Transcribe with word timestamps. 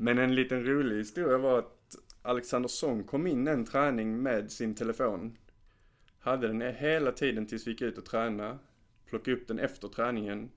Men 0.00 0.18
en 0.18 0.34
liten 0.34 0.64
rolig 0.64 0.96
historia 0.96 1.38
var 1.38 1.58
att 1.58 1.96
Alexander 2.22 2.68
Song 2.68 3.04
kom 3.04 3.26
in 3.26 3.48
en 3.48 3.64
träning 3.64 4.22
med 4.22 4.52
sin 4.52 4.74
telefon. 4.74 5.38
Hade 6.18 6.48
den 6.48 6.74
hela 6.74 7.12
tiden 7.12 7.46
tills 7.46 7.66
vi 7.66 7.70
gick 7.70 7.82
ut 7.82 7.98
och 7.98 8.04
tränade. 8.04 8.58
Plockade 9.06 9.36
upp 9.36 9.48
den 9.48 9.58
efter 9.58 9.88
träningen. 9.88 10.50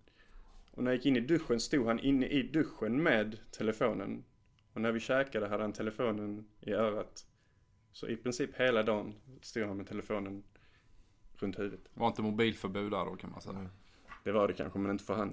Och 0.71 0.83
när 0.83 0.91
jag 0.91 0.95
gick 0.95 1.05
in 1.05 1.15
i 1.15 1.19
duschen 1.19 1.59
stod 1.59 1.87
han 1.87 1.99
inne 1.99 2.27
i 2.27 2.43
duschen 2.43 3.03
med 3.03 3.37
telefonen. 3.51 4.23
Och 4.73 4.81
när 4.81 4.91
vi 4.91 4.99
käkade 4.99 5.47
hade 5.47 5.63
han 5.63 5.73
telefonen 5.73 6.45
i 6.59 6.73
örat. 6.73 7.25
Så 7.91 8.07
i 8.07 8.15
princip 8.15 8.55
hela 8.55 8.83
dagen 8.83 9.15
stod 9.41 9.67
han 9.67 9.77
med 9.77 9.87
telefonen 9.87 10.43
runt 11.33 11.59
huvudet. 11.59 11.89
Var 11.93 12.07
inte 12.07 12.21
mobilförbud 12.21 12.91
där 12.91 13.05
då 13.05 13.15
kan 13.15 13.31
man 13.31 13.41
säga. 13.41 13.69
Det 14.23 14.31
var 14.31 14.47
det 14.47 14.53
kanske, 14.53 14.79
men 14.79 14.91
inte 14.91 15.03
för 15.03 15.13
han. 15.13 15.31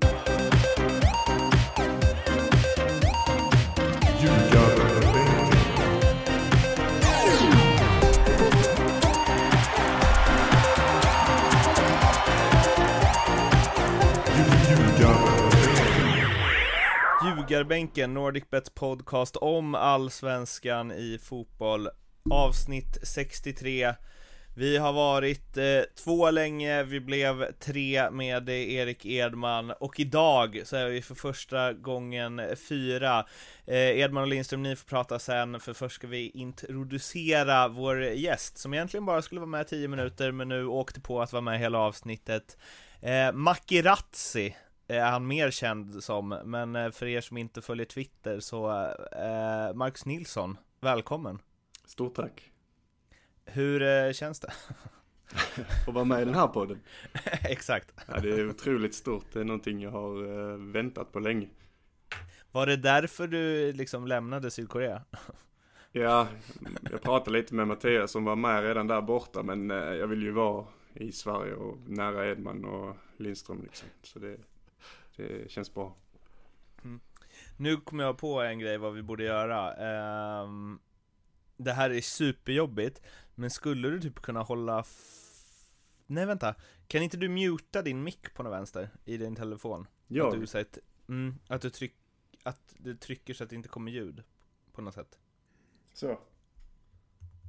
Ryggarbänken, 17.48 18.14
NordicBets 18.14 18.70
podcast 18.70 19.36
om 19.36 19.74
allsvenskan 19.74 20.92
i 20.92 21.18
fotboll 21.22 21.88
Avsnitt 22.30 22.98
63 23.02 23.94
Vi 24.56 24.76
har 24.76 24.92
varit 24.92 25.56
eh, 25.56 25.80
två 26.04 26.30
länge, 26.30 26.82
vi 26.82 27.00
blev 27.00 27.52
tre 27.52 28.10
med 28.10 28.48
Erik 28.48 29.06
Edman 29.06 29.70
och 29.70 30.00
idag 30.00 30.62
så 30.64 30.76
är 30.76 30.88
vi 30.88 31.02
för 31.02 31.14
första 31.14 31.72
gången 31.72 32.40
fyra. 32.68 33.26
Eh, 33.66 33.98
Edman 33.98 34.22
och 34.22 34.28
Lindström, 34.28 34.62
ni 34.62 34.76
får 34.76 34.86
prata 34.86 35.18
sen 35.18 35.60
för 35.60 35.72
först 35.72 35.94
ska 35.94 36.06
vi 36.06 36.30
introducera 36.30 37.68
vår 37.68 38.02
gäst 38.02 38.58
som 38.58 38.74
egentligen 38.74 39.06
bara 39.06 39.22
skulle 39.22 39.40
vara 39.40 39.50
med 39.50 39.68
10 39.68 39.88
minuter 39.88 40.32
men 40.32 40.48
nu 40.48 40.66
åkte 40.66 41.00
på 41.00 41.22
att 41.22 41.32
vara 41.32 41.42
med 41.42 41.58
hela 41.58 41.78
avsnittet. 41.78 42.56
Eh, 43.00 43.32
Makirazzi 43.32 44.54
är 44.96 45.10
han 45.10 45.26
mer 45.26 45.50
känd 45.50 46.04
som, 46.04 46.28
men 46.28 46.76
eh, 46.76 46.90
för 46.90 47.06
er 47.06 47.20
som 47.20 47.36
inte 47.36 47.62
följer 47.62 47.86
Twitter 47.86 48.40
så 48.40 48.70
eh, 49.12 49.74
Marcus 49.74 50.06
Nilsson, 50.06 50.56
välkommen! 50.80 51.38
Stort 51.84 52.14
tack. 52.14 52.50
Hur 53.44 53.82
eh, 53.82 54.12
känns 54.12 54.40
det? 54.40 54.52
Att 55.86 55.94
vara 55.94 56.04
med 56.04 56.22
i 56.22 56.24
den 56.24 56.34
här 56.34 56.46
podden. 56.48 56.80
Exakt. 57.42 57.92
Ja, 58.06 58.20
det 58.20 58.30
är 58.30 58.48
otroligt 58.48 58.94
stort. 58.94 59.24
Det 59.32 59.40
är 59.40 59.44
någonting 59.44 59.82
jag 59.82 59.90
har 59.90 60.22
eh, 60.52 60.56
väntat 60.56 61.12
på 61.12 61.20
länge. 61.20 61.48
Var 62.52 62.66
det 62.66 62.76
därför 62.76 63.28
du 63.28 63.72
liksom 63.72 64.06
lämnade 64.06 64.50
Sydkorea? 64.50 65.02
Ja, 65.92 66.28
jag 66.90 67.02
pratade 67.02 67.38
lite 67.38 67.54
med 67.54 67.66
Mattias 67.66 68.10
som 68.10 68.24
var 68.24 68.36
med 68.36 68.62
redan 68.62 68.86
där 68.86 69.00
borta 69.00 69.42
men 69.42 69.70
eh, 69.70 69.76
jag 69.76 70.06
vill 70.06 70.22
ju 70.22 70.30
vara 70.30 70.66
i 70.94 71.12
Sverige 71.12 71.54
och 71.54 71.78
nära 71.88 72.30
Edman 72.30 72.64
och 72.64 72.96
Lindström 73.16 73.62
liksom. 73.62 73.88
Så 74.02 74.18
det, 74.18 74.36
det 75.18 75.50
känns 75.50 75.74
bra. 75.74 75.96
Nu 77.56 77.76
kommer 77.76 78.04
jag 78.04 78.18
på 78.18 78.42
en 78.42 78.58
grej 78.58 78.78
vad 78.78 78.94
vi 78.94 79.02
borde 79.02 79.24
göra. 79.24 79.74
Ehm, 79.74 80.78
det 81.56 81.72
här 81.72 81.90
är 81.90 82.00
superjobbigt, 82.00 83.02
men 83.34 83.50
skulle 83.50 83.88
du 83.88 84.00
typ 84.00 84.20
kunna 84.20 84.42
hålla 84.42 84.84
Nej 86.06 86.26
vänta, 86.26 86.54
kan 86.86 87.02
inte 87.02 87.16
du 87.16 87.28
muta 87.28 87.82
din 87.82 88.02
mick 88.02 88.34
på 88.34 88.42
något 88.42 88.52
vänster 88.52 88.90
i 89.04 89.16
din 89.16 89.36
telefon? 89.36 89.86
Ja, 90.06 90.28
Att 90.28 90.40
du, 90.40 90.46
så 90.46 90.58
att, 90.58 90.78
mm, 91.08 91.34
att 91.48 91.62
du 91.62 91.70
tryck, 91.70 91.94
att 92.42 92.74
du 92.78 92.96
trycker 92.96 93.34
så 93.34 93.44
att 93.44 93.50
det 93.50 93.56
inte 93.56 93.68
kommer 93.68 93.92
ljud 93.92 94.22
på 94.72 94.82
något 94.82 94.94
sätt 94.94 95.18
så. 95.92 96.18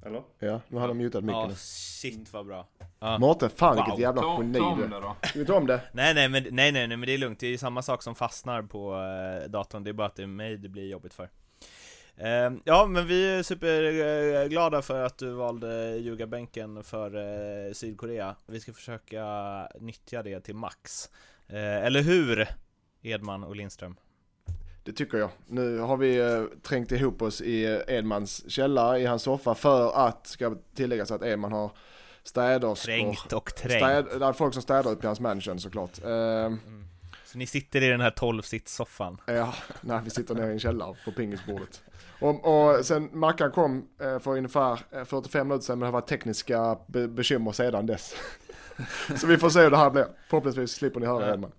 Eller? 0.05 0.23
Ja, 0.39 0.61
nu 0.67 0.77
har 0.79 0.87
de 0.87 0.97
mutat 0.97 1.23
Ja, 1.27 1.41
micken. 1.41 1.55
shit 1.57 2.33
vad 2.33 2.45
bra 2.45 2.67
ja. 2.99 3.17
Mårten, 3.17 3.49
fan 3.49 3.75
Wow. 3.75 3.85
vilket 3.85 4.01
jävla 4.01 4.21
Ta, 4.21 4.37
geni 4.41 4.59
ta 4.59 4.65
om 4.65 4.79
du 4.79 4.87
det 4.87 4.99
då. 4.99 5.15
Ska 5.23 5.39
vi 5.39 5.45
ta 5.45 5.53
om 5.55 5.67
det? 5.67 5.81
Nej 5.91 6.13
nej 6.13 6.29
men, 6.29 6.43
nej 6.43 6.71
nej 6.71 6.87
nej 6.87 6.97
men 6.97 7.01
det 7.07 7.13
är 7.13 7.17
lugnt, 7.17 7.39
det 7.39 7.47
är 7.47 7.51
ju 7.51 7.57
samma 7.57 7.81
sak 7.81 8.03
som 8.03 8.15
fastnar 8.15 8.61
på 8.61 8.93
eh, 9.43 9.49
datorn, 9.49 9.83
det 9.83 9.89
är 9.89 9.93
bara 9.93 10.07
att 10.07 10.15
det 10.15 10.23
är 10.23 10.27
mig 10.27 10.57
det 10.57 10.69
blir 10.69 10.87
jobbigt 10.89 11.13
för 11.13 11.29
Eh, 12.21 12.51
Ja 12.63 12.85
men 12.85 13.07
vi 13.07 13.29
är 13.37 13.43
superglada 13.43 14.81
för 14.81 15.03
att 15.05 15.17
du 15.17 15.31
valde 15.31 15.97
ljugarbänken 15.97 16.83
för 16.83 17.15
eh, 17.67 17.73
Sydkorea 17.73 18.35
Vi 18.47 18.59
ska 18.59 18.73
försöka 18.73 19.23
nyttja 19.79 20.23
det 20.23 20.39
till 20.41 20.55
max 20.55 21.09
eh, 21.47 21.85
Eller 21.85 22.01
hur? 22.01 22.47
Edman 23.01 23.43
och 23.43 23.55
Lindström 23.55 23.95
Det 24.89 24.93
tycker 24.95 25.17
jag. 25.17 25.29
Nu 25.47 25.79
har 25.79 25.97
vi 25.97 26.17
eh, 26.19 26.43
trängt 26.63 26.91
ihop 26.91 27.21
oss 27.21 27.41
i 27.41 27.65
eh, 27.65 27.95
Edmans 27.97 28.51
källare 28.51 28.99
i 28.99 29.05
hans 29.05 29.23
soffa 29.23 29.55
för 29.55 30.07
att, 30.07 30.27
ska 30.27 30.55
tilläggas 30.75 31.11
att 31.11 31.23
Edman 31.23 31.51
har 31.51 31.71
städerskor. 32.23 32.85
Trängt 32.85 33.33
och 33.33 33.55
trängt 33.55 33.73
Städ, 33.83 34.19
det 34.19 34.25
är 34.25 34.33
folk 34.33 34.53
som 34.53 34.61
städar 34.63 34.91
upp 34.91 35.03
i 35.03 35.07
hans 35.07 35.19
mansion 35.19 35.59
såklart. 35.59 36.03
Eh, 36.03 36.53
Så 37.25 37.37
ni 37.37 37.45
sitter 37.47 37.81
i 37.83 37.87
den 37.87 38.01
här 38.01 38.11
12-sits-soffan 38.11 39.17
ja, 39.25 39.53
när 39.81 40.01
vi 40.01 40.09
sitter 40.09 40.35
nere 40.35 40.49
i 40.49 40.51
en 40.53 40.59
källare 40.59 40.95
på 41.05 41.11
pingisbordet. 41.11 41.81
Och, 42.19 42.45
och 42.77 42.85
sen 42.85 43.09
Mackan 43.13 43.51
kom 43.51 43.87
för 43.99 44.27
ungefär 44.27 44.79
eh, 44.91 45.03
45 45.03 45.47
minuter 45.47 45.65
sedan 45.65 45.79
men 45.79 45.79
det 45.79 45.85
har 45.87 45.91
varit 46.01 46.07
tekniska 46.07 46.77
be- 46.87 47.07
bekymmer 47.07 47.51
sedan 47.51 47.85
dess. 47.85 48.15
Så 49.17 49.27
vi 49.27 49.37
får 49.37 49.49
se 49.49 49.59
hur 49.61 49.71
det 49.71 49.77
här 49.77 49.89
blir. 49.89 50.05
Förhoppningsvis 50.29 50.71
slipper 50.71 50.99
ni 50.99 51.05
höra. 51.05 51.33
Edman. 51.33 51.51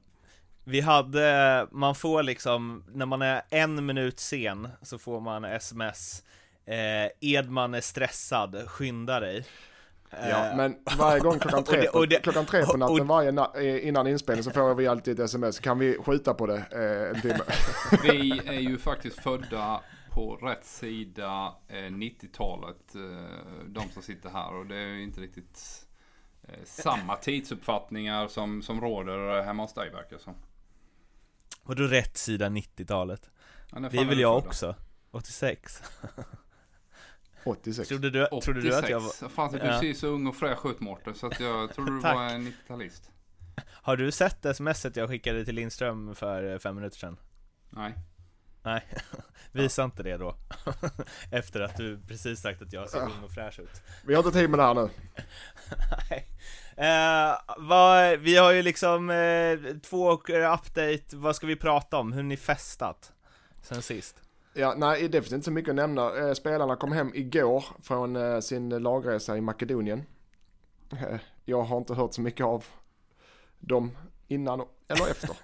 Vi 0.65 0.81
hade, 0.81 1.67
man 1.71 1.95
får 1.95 2.23
liksom, 2.23 2.85
när 2.93 3.07
man 3.07 3.23
är 3.23 3.43
en 3.51 3.87
minut 3.87 4.21
sen 4.21 4.69
så 4.83 4.99
får 4.99 5.21
man 5.21 5.45
sms 5.45 6.23
eh, 6.67 7.07
Edman 7.21 7.75
är 7.75 7.81
stressad, 7.81 8.65
skynda 8.69 9.21
dig 9.21 9.45
Ja, 10.11 10.19
Eh, 10.51 10.57
men 10.57 10.77
varje 10.99 11.21
gång 11.21 11.39
klockan 11.39 11.59
och 11.61 11.67
tre, 11.67 11.81
det- 11.81 11.87
på, 11.87 11.99
och 11.99 12.09
det- 12.09 12.23
klockan 12.23 12.47
tre 12.47 12.63
på 12.65 12.73
och- 12.73 12.79
natten 12.79 13.07
varje 13.07 13.33
na 13.33 13.53
eh, 13.57 13.89
innan 13.89 14.07
inspelning 14.07 14.45
så 14.45 14.51
får 14.51 14.75
vi 14.75 14.87
alltid 14.87 15.21
ett 15.21 15.25
sms. 15.25 15.61
Kan 15.61 15.79
vi 15.79 15.99
skjuta 15.99 16.35
på 16.35 16.47
det 16.47 16.57
eh, 16.73 17.17
en 17.17 17.21
timme? 17.21 17.45
Vi 18.03 18.41
är 18.47 18.61
ju 18.61 18.79
faktiskt 18.79 19.21
födda 19.23 19.81
på 20.11 20.37
rätt 20.37 20.65
sida 20.65 21.55
eh, 21.69 21.75
90-talet. 21.75 22.95
Eh, 22.95 23.65
de 23.67 23.89
som 23.93 24.03
sitter 24.03 24.31
här. 24.31 24.55
Och 24.55 24.67
det 24.67 24.77
är 24.77 24.87
ju 24.87 25.03
inte 25.03 25.21
riktigt 25.21 25.87
eh, 26.49 26.55
samma 26.65 27.17
tidsuppfattningar 27.17 28.29
som, 28.29 28.63
som 28.63 28.81
råder 28.81 29.43
hemma 29.43 29.63
hos 29.63 29.75
dig 29.75 29.91
verkar 29.91 30.19
som. 30.19 30.35
Och 31.63 31.77
då 31.77 31.83
rätt 31.87 32.17
sida 32.17 32.49
90-talet 32.49 33.31
Ja, 33.73 33.79
Det 33.81 33.99
är 33.99 34.05
väl 34.05 34.21
jag 34.21 34.37
också 34.39 34.75
86 35.11 35.83
86. 37.45 37.89
Trodde 37.89 38.11
du, 38.11 38.27
trodde 38.43 38.61
du 38.61 38.75
att 38.77 38.89
jag 38.91 39.01
var, 39.01 39.09
86. 39.09 39.35
Fan, 39.35 39.53
du 39.53 39.59
Ja. 39.59 39.81
ser 39.81 39.95
så 39.95 40.07
ung 40.07 40.27
och 40.27 40.37
fräsch 40.37 40.67
ut 40.67 40.81
Mårten. 40.81 41.15
Så 41.15 41.27
att 41.27 41.41
jag 41.41 41.75
trodde 41.75 41.91
du 41.93 42.01
var 42.01 42.25
en 42.25 42.47
90-talist. 42.47 43.11
Har 43.67 43.97
du 43.97 44.13
sett 44.13 44.57
smset 44.57 44.97
jag 44.97 45.09
skickade 45.09 45.45
till 45.45 45.55
Lindström 45.55 46.15
för 46.15 46.53
eh, 46.53 46.59
fem 46.59 46.75
minuter 46.77 46.99
sedan? 46.99 47.17
Nej. 47.71 47.95
Nej, 48.63 48.85
visa 49.53 49.85
inte 49.85 50.03
det 50.03 50.17
då 50.17 50.37
Efter 51.33 51.61
att 51.61 51.77
du 51.77 52.01
precis 52.09 52.41
sagt 52.41 52.63
att 52.63 52.73
jag 52.73 52.91
ser 52.91 53.01
ung 53.03 53.25
och 53.25 53.31
fräsch 53.31 53.59
ut 53.61 53.83
Vi 54.05 54.15
har 54.15 54.25
inte 54.27 54.39
tid 54.39 54.51
med 54.51 54.59
det 54.59 54.63
här 54.63 54.75
nu. 54.75 54.89
Nej. 56.11 56.27
Eh, 56.81 57.37
vad, 57.59 58.19
vi 58.19 58.37
har 58.37 58.53
ju 58.53 58.63
liksom 58.63 59.11
eh, 59.11 59.77
två 59.83 60.13
update, 60.13 61.03
vad 61.13 61.37
ska 61.37 61.47
vi 61.47 61.57
prata 61.57 61.99
om? 61.99 62.13
Hur 62.13 62.23
ni 62.23 62.37
festat? 62.37 63.13
Sen 63.63 63.83
sist? 63.83 64.17
Ja, 64.55 64.75
nej, 64.77 65.09
det 65.09 65.21
finns 65.23 65.33
inte 65.33 65.45
så 65.45 65.51
mycket 65.51 65.69
att 65.71 65.77
nämna. 65.77 66.17
Eh, 66.19 66.33
Spelarna 66.33 66.77
kom 66.77 66.93
hem 66.93 67.11
igår 67.15 67.65
från 67.83 68.17
eh, 68.17 68.41
sin 68.41 68.69
lagresa 68.69 69.37
i 69.37 69.41
Makedonien. 69.41 70.03
Eh, 70.93 71.21
Jag 71.45 71.63
har 71.63 71.79
inte 71.79 71.95
hört 71.95 72.15
så 72.15 72.21
mycket 72.21 72.47
av 72.47 72.65
dem 73.59 73.97
innan 74.29 74.61
eller 74.89 75.11
efter. 75.11 75.31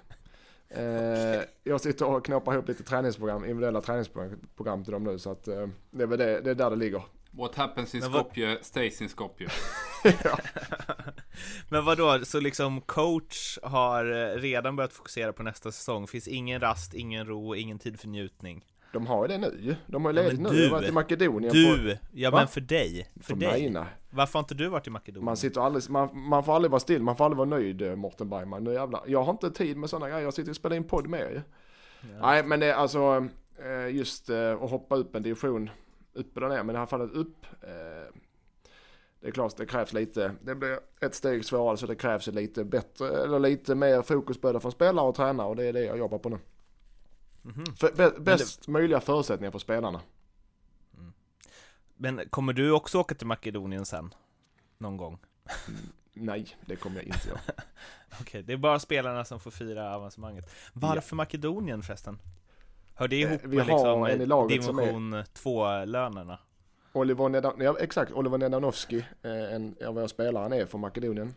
Eh, 0.69 1.41
Jag 1.63 1.81
sitter 1.81 2.05
och 2.05 2.25
knoppar 2.25 2.53
ihop 2.53 2.67
lite 2.67 2.83
träningsprogram, 2.83 3.43
individuella 3.45 3.81
träningsprogram 3.81 4.83
till 4.83 4.93
dem 4.93 5.03
nu 5.03 5.19
så 5.19 5.31
att 5.31 5.47
eh, 5.47 5.67
det 5.91 6.03
är 6.03 6.07
väl 6.07 6.19
det, 6.19 6.41
det 6.41 6.49
är 6.51 6.55
där 6.55 6.69
det 6.69 6.75
ligger. 6.75 7.03
What 7.31 7.55
happens 7.55 7.95
in 7.95 8.01
Skopje 8.01 8.57
stays 8.61 9.01
in 9.01 9.09
Skopje. 9.09 9.47
ja. 10.03 10.39
Men 11.69 11.85
vad 11.85 11.97
då? 11.97 12.19
så 12.25 12.39
liksom 12.39 12.81
coach 12.81 13.57
har 13.63 14.05
eh, 14.05 14.39
redan 14.41 14.75
börjat 14.75 14.93
fokusera 14.93 15.33
på 15.33 15.43
nästa 15.43 15.71
säsong? 15.71 16.07
Finns 16.07 16.27
ingen 16.27 16.59
rast, 16.61 16.93
ingen 16.93 17.25
ro, 17.27 17.55
ingen 17.55 17.79
tid 17.79 17.99
för 17.99 18.07
njutning? 18.07 18.65
De 18.93 19.07
har 19.07 19.21
ju 19.23 19.27
det 19.27 19.37
nu. 19.37 19.75
De 19.87 20.05
har 20.05 20.11
ju 20.11 20.17
Ja, 20.19 20.23
ledigt 20.23 20.41
men 20.41 20.51
nu. 20.53 20.59
du- 20.59 20.69
varit 20.69 20.89
i 20.89 20.91
Makedonien. 20.91 21.49
På, 21.51 21.55
Du! 21.57 21.97
Ja 22.13 22.31
Va? 22.31 22.37
men 22.37 22.47
för 22.47 22.61
dig, 22.61 23.09
för 23.15 23.23
för 23.23 23.35
dig 23.35 23.49
mig, 23.61 23.69
nej. 23.69 23.85
Varför 24.09 24.33
har 24.33 24.39
inte 24.39 24.55
du 24.55 24.67
varit 24.67 24.87
i 24.87 24.89
Makedonien? 24.89 25.25
Man 25.25 25.37
sitter 25.37 25.61
aldrig, 25.61 25.89
man, 25.89 26.09
man 26.19 26.43
får 26.43 26.55
aldrig 26.55 26.71
vara 26.71 26.79
still, 26.79 27.01
man 27.03 27.15
får 27.15 27.25
aldrig 27.25 27.37
vara 27.37 27.49
nöjd 27.49 27.81
eh, 27.81 27.95
Morten 27.95 28.29
Bergman. 28.29 28.63
Nu 28.63 28.73
jävlar. 28.73 29.01
Jag 29.07 29.23
har 29.23 29.31
inte 29.31 29.51
tid 29.51 29.77
med 29.77 29.89
sådana 29.89 30.09
grejer, 30.09 30.23
jag 30.23 30.33
sitter 30.33 30.49
och 30.49 30.55
spelar 30.55 30.75
in 30.75 30.83
podd 30.83 31.07
med 31.07 31.31
ju. 31.31 31.41
Ja. 32.13 32.19
Nej 32.21 32.43
men 32.43 32.59
det 32.59 32.75
alltså 32.75 33.27
eh, 33.65 33.95
just 33.95 34.29
att 34.29 34.69
hoppa 34.69 34.95
upp 34.95 35.15
en 35.15 35.23
division 35.23 35.69
upp 36.13 36.37
eller 36.37 36.49
ner, 36.49 36.57
men 36.63 36.69
i 36.69 36.73
det 36.73 36.79
här 36.79 36.85
fallet 36.85 37.11
upp. 37.11 37.45
Det 39.19 39.27
är 39.27 39.31
klart 39.31 39.57
det 39.57 39.65
krävs 39.65 39.93
lite, 39.93 40.35
det 40.41 40.55
blir 40.55 40.79
ett 41.01 41.15
steg 41.15 41.45
svårare 41.45 41.77
så 41.77 41.87
det 41.87 41.95
krävs 41.95 42.27
lite 42.27 42.63
bättre, 42.63 43.23
eller 43.23 43.39
lite 43.39 43.75
mer 43.75 44.01
fokus 44.01 44.41
både 44.41 44.59
från 44.59 44.71
spelare 44.71 45.05
och 45.07 45.15
tränare 45.15 45.47
och 45.47 45.55
det 45.55 45.63
är 45.65 45.73
det 45.73 45.83
jag 45.85 45.97
jobbar 45.97 46.17
på 46.17 46.29
nu. 46.29 46.37
För, 47.79 47.87
bä- 47.91 48.19
bäst 48.19 48.67
möjliga 48.67 48.99
förutsättningar 48.99 49.51
för 49.51 49.59
spelarna. 49.59 50.01
Men 51.95 52.21
kommer 52.29 52.53
du 52.53 52.71
också 52.71 52.99
åka 52.99 53.15
till 53.15 53.27
Makedonien 53.27 53.85
sen? 53.85 54.13
Någon 54.77 54.97
gång? 54.97 55.17
Nej, 56.13 56.57
det 56.65 56.75
kommer 56.75 56.95
jag 56.95 57.05
inte 57.05 57.27
göra. 57.27 57.39
Okej, 58.21 58.43
det 58.43 58.53
är 58.53 58.57
bara 58.57 58.79
spelarna 58.79 59.25
som 59.25 59.39
får 59.39 59.51
fira 59.51 59.95
avancemanget. 59.95 60.49
Varför 60.73 61.15
Makedonien 61.15 61.81
förresten? 61.83 62.19
Hör 62.95 63.07
det 63.07 63.15
ihop 63.15 63.43
Eh, 63.43 63.49
vi 63.49 63.57
med 63.57 63.65
har 63.65 63.73
liksom 63.73 64.03
en 64.03 64.21
i 64.21 64.25
laget 64.25 64.63
som 64.63 64.79
är- 64.79 64.83
division 64.83 65.13
2-lönerna? 65.15 66.39
Oliver 66.93 67.29
Nedan, 67.29 67.53
ja, 67.59 67.77
exakt, 67.79 68.11
Oliver 68.11 68.37
Nedanovski, 68.37 69.05
eh, 69.21 69.53
en 69.53 69.75
av 69.85 69.95
våra 69.95 70.07
spelare, 70.07 70.43
han 70.43 70.53
är 70.53 70.65
från 70.65 70.81
Makedonien. 70.81 71.35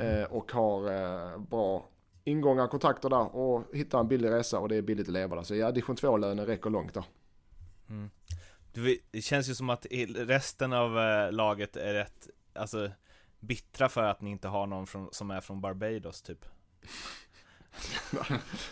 Eh, 0.00 0.22
och 0.22 0.52
har 0.52 0.92
eh, 0.92 1.38
bra 1.38 1.88
ingångar, 2.24 2.66
kontakter 2.66 3.08
där 3.08 3.36
och 3.36 3.64
hittar 3.72 4.00
en 4.00 4.08
billig 4.08 4.30
resa 4.30 4.58
och 4.58 4.68
det 4.68 4.76
är 4.76 4.82
billigt 4.82 5.08
att 5.08 5.12
leva 5.12 5.36
där. 5.36 5.42
Så 5.42 5.54
ja, 5.54 5.70
division 5.70 5.96
2-lönen 5.96 6.46
räcker 6.46 6.70
långt 6.70 6.94
där. 6.94 7.04
Mm. 7.88 8.10
Det 9.10 9.22
känns 9.22 9.48
ju 9.48 9.54
som 9.54 9.70
att 9.70 9.86
resten 10.16 10.72
av 10.72 10.92
laget 11.32 11.76
är 11.76 11.94
rätt, 11.94 12.28
alltså 12.52 12.90
bittra 13.40 13.88
för 13.88 14.02
att 14.02 14.20
ni 14.20 14.30
inte 14.30 14.48
har 14.48 14.66
någon 14.66 14.86
från, 14.86 15.08
som 15.12 15.30
är 15.30 15.40
från 15.40 15.60
Barbados 15.60 16.22
typ. 16.22 16.44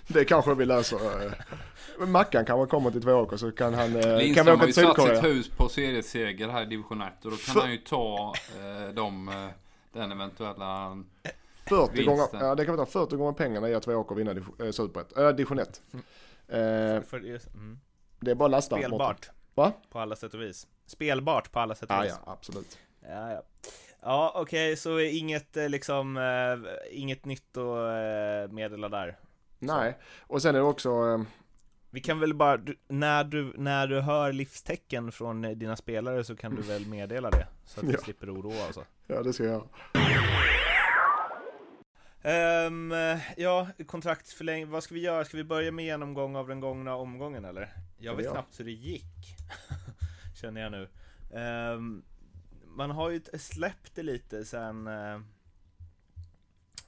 Det 0.07 0.25
kanske 0.25 0.55
vi 0.55 0.65
löser. 0.65 1.27
eh. 1.27 2.07
Mackan 2.07 2.45
kanske 2.45 2.71
kommer 2.71 2.91
till 2.91 3.03
Tvååker 3.03 3.37
så 3.37 3.53
kan 3.53 3.75
han, 3.75 3.97
eh, 3.97 4.03
kan 4.03 4.17
vi 4.17 4.25
Lindström 4.25 4.49
åka 4.49 4.61
har 4.61 4.67
ju 4.67 4.73
satt 4.73 4.97
sitt 5.15 5.25
hus 5.25 5.49
på 5.49 5.69
serieseger 5.69 6.49
här 6.49 6.63
i 6.63 6.67
division 6.67 7.03
1 7.03 7.25
och 7.25 7.31
då 7.31 7.37
kan 7.37 7.55
För- 7.55 7.61
han 7.61 7.71
ju 7.73 7.79
ta 7.79 8.33
eh, 8.61 8.89
de, 8.95 9.29
eh, 9.29 9.35
den 9.93 10.13
eventuella 10.13 10.97
40 11.69 11.93
vinsten. 11.93 12.05
gånger, 12.07 12.29
ja 12.49 12.55
det 12.55 12.65
kan 12.65 12.75
vi 12.75 12.79
ta 12.79 12.87
40 12.87 13.17
gånger 13.17 13.33
pengarna 13.33 13.69
i 13.69 13.75
att 13.75 13.83
Tvååker 13.83 14.15
div- 14.15 14.65
eh, 14.67 14.71
Superett, 14.71 15.19
äh, 15.19 15.29
division 15.29 15.59
1. 15.59 15.81
Eh, 16.49 17.03
För 17.03 17.19
det, 17.21 17.47
mm. 17.55 17.79
det 18.21 18.31
är 18.31 18.35
bara 18.35 18.45
att 18.47 18.51
lasta. 18.51 18.77
Spelbart. 18.77 19.31
Va? 19.55 19.73
På 19.91 19.99
alla 20.01 20.17
sätt 20.17 20.35
och 20.35 20.41
vis. 20.41 20.67
Spelbart 20.87 21.53
på 21.53 21.61
alla 21.61 21.75
sätt 21.75 21.91
och 21.91 21.97
Ja, 21.97 22.01
vis. 22.03 22.13
ja, 22.27 22.33
absolut. 22.33 22.79
Ja, 23.09 23.31
ja. 23.33 23.43
Ja, 24.03 24.33
okej, 24.35 24.77
så 24.77 25.01
inget 25.01 25.57
eh, 25.57 25.69
liksom, 25.69 26.17
eh, 26.17 26.99
inget 26.99 27.25
nytt 27.25 27.57
att 27.57 28.47
eh, 28.49 28.53
meddela 28.55 28.89
där. 28.89 29.19
Nej, 29.59 29.99
och 30.21 30.43
sen 30.43 30.55
är 30.55 30.59
det 30.59 30.65
också, 30.65 31.25
Vi 31.91 32.01
kan 32.01 32.21
väl 32.21 32.35
bara, 32.35 32.57
du, 32.57 32.77
när, 32.89 33.25
du, 33.25 33.53
när 33.57 33.87
du 33.87 34.01
hör 34.01 34.33
livstecken 34.33 35.13
från 35.13 35.43
dina 35.43 35.77
spelare 35.77 36.25
så 36.25 36.37
kan 36.37 36.55
du 36.55 36.63
väl 36.63 36.87
meddela 36.87 37.31
det? 37.31 37.47
Så 37.65 37.81
att 37.81 37.87
du 37.87 37.93
Ja. 37.93 37.99
slipper 37.99 38.35
oroa 38.35 38.69
och 38.69 38.75
så. 38.75 38.85
ja 39.07 39.23
det 39.23 39.33
ska 39.33 39.45
jag. 39.45 39.69
Ehm, 42.23 42.95
ja, 43.37 43.69
kontraktsförlängning, 43.87 44.71
vad 44.71 44.83
ska 44.83 44.95
vi 44.95 45.01
göra? 45.01 45.25
Ska 45.25 45.37
vi 45.37 45.45
börja 45.45 45.73
med 45.73 45.85
genomgång 45.85 46.37
av 46.37 46.49
den 46.49 46.61
gångna 46.61 46.95
omgången 46.97 47.45
eller? 47.45 47.73
Jag 47.99 48.13
vi 48.13 48.17
vet 48.17 48.25
göra. 48.25 48.35
knappt 48.35 48.61
hur 48.61 48.65
det 48.65 48.71
gick, 48.71 49.37
känner 50.41 50.61
jag 50.61 50.73
nu. 50.73 50.89
Ehm, 51.35 52.03
man 52.77 52.91
har 52.91 53.11
ju 53.11 53.21
släppt 53.39 53.95
det 53.95 54.03
lite 54.03 54.45
sen, 54.45 54.87
eh, 54.87 55.21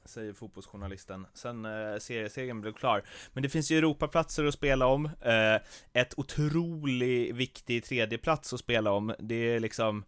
säger 0.05 0.33
fotbollsjournalisten, 0.33 1.27
sen 1.35 1.65
eh, 1.65 1.99
seriesegern 1.99 2.61
blev 2.61 2.73
klar. 2.73 3.03
Men 3.33 3.43
det 3.43 3.49
finns 3.49 3.71
ju 3.71 3.79
Europaplatser 3.79 4.45
att 4.45 4.55
spela 4.55 4.87
om, 4.87 5.05
eh, 5.07 5.55
ett 5.93 6.15
otroligt 6.17 7.35
viktig 7.35 7.85
tredjeplats 7.85 8.53
att 8.53 8.61
spela 8.61 8.91
om. 8.93 9.15
Det 9.19 9.35
är 9.35 9.61
liksom 9.61 10.05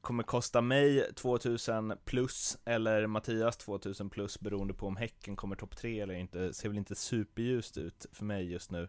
kommer 0.00 0.22
kosta 0.22 0.60
mig 0.60 1.12
2000 1.14 1.94
plus 2.04 2.58
eller 2.64 3.06
Mattias 3.06 3.56
2000 3.56 4.10
plus 4.10 4.40
beroende 4.40 4.74
på 4.74 4.86
om 4.86 4.96
Häcken 4.96 5.36
kommer 5.36 5.56
topp 5.56 5.76
3 5.76 6.00
eller 6.00 6.14
inte. 6.14 6.52
Ser 6.52 6.68
väl 6.68 6.78
inte 6.78 6.94
superljust 6.94 7.78
ut 7.78 8.06
för 8.12 8.24
mig 8.24 8.52
just 8.52 8.70
nu. 8.70 8.88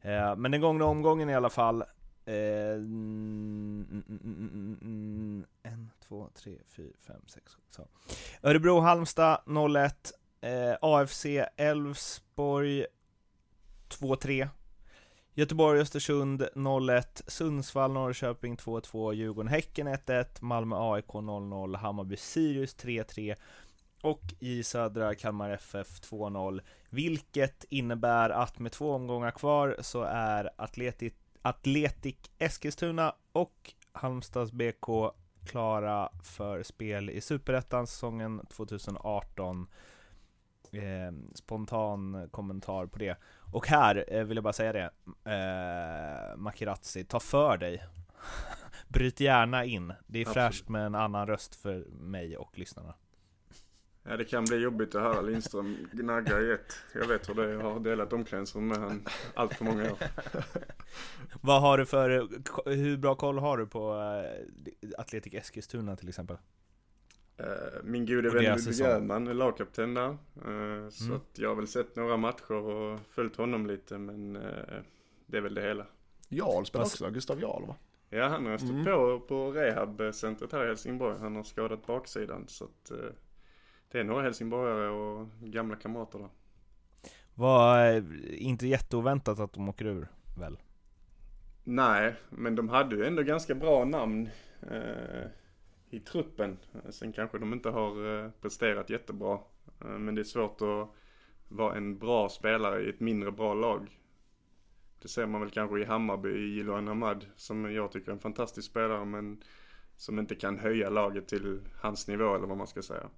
Eh, 0.00 0.36
men 0.36 0.50
den 0.50 0.60
gångna 0.60 0.84
omgången 0.84 1.30
i 1.30 1.34
alla 1.34 1.50
fall. 1.50 1.84
Mm, 2.26 4.02
mm, 4.08 4.78
mm, 4.82 5.46
en, 5.62 5.90
två, 6.08 6.28
tre, 6.34 6.58
fyra, 6.68 6.92
fem, 7.06 7.22
sex, 7.26 7.56
så. 7.70 7.86
Örebro, 8.42 8.80
Halmstad 8.80 9.40
0-1. 9.46 10.12
Eh, 10.40 10.76
AFC, 10.80 11.26
Elfsborg 11.56 12.86
2-3. 13.88 14.48
Göteborg, 15.34 15.80
Östersund 15.80 16.42
0-1, 16.54 17.22
Sundsvall, 17.26 17.92
Norrköping 17.92 18.56
2-2, 18.56 19.14
Djurgården, 19.14 19.48
Häcken 19.48 19.88
1-1, 19.88 20.26
Malmö, 20.40 20.76
AIK 20.76 21.06
0-0, 21.06 21.76
Hammarby, 21.76 22.16
Sirius 22.16 22.76
3-3 22.76 23.36
och 24.02 24.34
i 24.38 24.62
södra 24.62 25.14
Kalmar 25.14 25.50
FF 25.50 26.00
2-0, 26.00 26.60
vilket 26.90 27.64
innebär 27.68 28.30
att 28.30 28.58
med 28.58 28.72
två 28.72 28.92
omgångar 28.92 29.30
kvar 29.30 29.76
så 29.80 30.02
är 30.02 30.50
Atletic, 30.56 31.14
Atletic 31.46 32.16
Eskilstuna 32.38 33.14
och 33.32 33.74
Halmstads 33.92 34.52
BK 34.52 34.86
klara 35.46 36.08
för 36.22 36.62
spel 36.62 37.10
i 37.10 37.20
Superettan 37.20 37.86
säsongen 37.86 38.46
2018 38.48 39.66
eh, 40.72 41.12
spontan 41.34 42.28
kommentar 42.30 42.86
på 42.86 42.98
det. 42.98 43.16
Och 43.52 43.66
här 43.66 44.04
eh, 44.08 44.24
vill 44.24 44.36
jag 44.36 44.44
bara 44.44 44.52
säga 44.52 44.72
det, 44.72 44.90
eh, 45.32 46.36
Makirazzi, 46.36 47.04
ta 47.04 47.20
för 47.20 47.56
dig. 47.56 47.84
Bryt 48.88 49.20
gärna 49.20 49.64
in. 49.64 49.92
Det 50.06 50.18
är 50.18 50.22
Absolut. 50.22 50.34
fräscht 50.34 50.68
med 50.68 50.86
en 50.86 50.94
annan 50.94 51.26
röst 51.26 51.54
för 51.54 51.86
mig 51.90 52.36
och 52.36 52.58
lyssnarna. 52.58 52.94
Ja 54.08 54.16
det 54.16 54.24
kan 54.24 54.44
bli 54.44 54.56
jobbigt 54.56 54.94
att 54.94 55.02
höra 55.02 55.20
Lindström 55.20 55.76
gnagga 55.92 56.40
i 56.40 56.50
ett. 56.52 56.74
Jag 56.94 57.06
vet 57.06 57.28
hur 57.28 57.34
det 57.34 57.44
är, 57.44 57.48
jag 57.48 57.60
har 57.60 57.80
delat 57.80 58.12
omklädningsrum 58.12 58.68
med 58.68 58.78
han 58.78 59.04
allt 59.34 59.54
för 59.54 59.64
många 59.64 59.92
år. 59.92 59.98
Vad 61.40 61.60
har 61.60 61.78
du 61.78 61.86
för, 61.86 62.28
hur 62.74 62.96
bra 62.96 63.14
koll 63.14 63.38
har 63.38 63.58
du 63.58 63.66
på 63.66 63.92
eh, 63.94 65.00
Atletic 65.00 65.34
Eskilstuna 65.34 65.96
till 65.96 66.08
exempel? 66.08 66.36
Eh, 67.36 67.46
Min 67.84 68.06
gode 68.06 68.30
vän 68.30 68.44
Ludvig. 68.56 68.80
Öhman 68.86 69.26
är 69.26 69.34
lagkapten 69.34 69.94
där. 69.94 70.08
Eh, 70.08 70.88
Så 70.90 71.04
Mm. 71.04 71.16
att 71.16 71.38
jag 71.38 71.48
har 71.48 71.56
väl 71.56 71.66
sett 71.68 71.96
några 71.96 72.16
matcher 72.16 72.52
och 72.52 73.00
följt 73.10 73.36
honom 73.36 73.66
lite 73.66 73.98
men 73.98 74.32
det 75.26 75.36
är 75.36 75.40
väl 75.40 75.54
det 75.54 75.62
hela. 75.62 75.86
Jarl 76.28 76.64
spelar 76.64 76.84
också, 76.84 77.10
Gustav 77.10 77.40
Jarl 77.40 77.66
va? 77.66 77.76
Ja 78.10 78.28
han 78.28 78.46
har 78.46 78.58
stått 78.58 78.70
Mm. 78.70 78.84
på 78.84 79.20
på 79.20 79.50
rehabcentret 79.52 80.52
här 80.52 80.64
i 80.64 80.66
Helsingborg. 80.66 81.16
Han 81.20 81.36
har 81.36 81.42
skadat 81.42 81.86
baksidan 81.86 82.44
så 82.48 82.64
att 82.64 82.92
det 83.90 84.00
är 84.00 84.04
några 84.04 84.22
helsingborgare 84.22 84.88
och 84.88 85.28
gamla 85.40 85.76
kamrater 85.76 86.18
där. 86.18 86.28
Var 87.34 87.88
eh, 87.92 88.02
inte 88.30 88.66
jätteoväntat 88.66 89.40
att 89.40 89.52
de 89.52 89.68
åker 89.68 89.84
ur, 89.84 90.08
väl? 90.38 90.58
Nej, 91.64 92.14
men 92.30 92.54
de 92.54 92.68
hade 92.68 92.96
ju 92.96 93.04
ändå 93.04 93.22
ganska 93.22 93.54
bra 93.54 93.84
namn 93.84 94.28
eh, 94.70 95.26
i 95.90 96.00
truppen. 96.00 96.56
Sen 96.90 97.12
kanske 97.12 97.38
de 97.38 97.52
inte 97.52 97.70
har 97.70 98.24
eh, 98.24 98.30
presterat 98.40 98.90
jättebra. 98.90 99.38
Eh, 99.80 99.98
men 99.98 100.14
det 100.14 100.22
är 100.22 100.24
svårt 100.24 100.60
att 100.62 100.88
vara 101.48 101.74
en 101.74 101.98
bra 101.98 102.28
spelare 102.28 102.82
i 102.82 102.88
ett 102.88 103.00
mindre 103.00 103.32
bra 103.32 103.54
lag. 103.54 104.00
Det 105.02 105.08
ser 105.08 105.26
man 105.26 105.40
väl 105.40 105.50
kanske 105.50 105.80
i 105.80 105.84
Hammarby 105.84 106.28
i 106.28 106.54
Jiloan 106.54 106.88
Ahmad 106.88 107.26
som 107.36 107.72
jag 107.74 107.92
tycker 107.92 108.08
är 108.08 108.12
en 108.12 108.20
fantastisk 108.20 108.70
spelare 108.70 109.04
men 109.04 109.42
som 109.96 110.18
inte 110.18 110.34
kan 110.34 110.58
höja 110.58 110.90
laget 110.90 111.28
till 111.28 111.60
hans 111.80 112.08
nivå 112.08 112.34
eller 112.34 112.46
vad 112.46 112.58
man 112.58 112.66
ska 112.66 112.82
säga. 112.82 113.08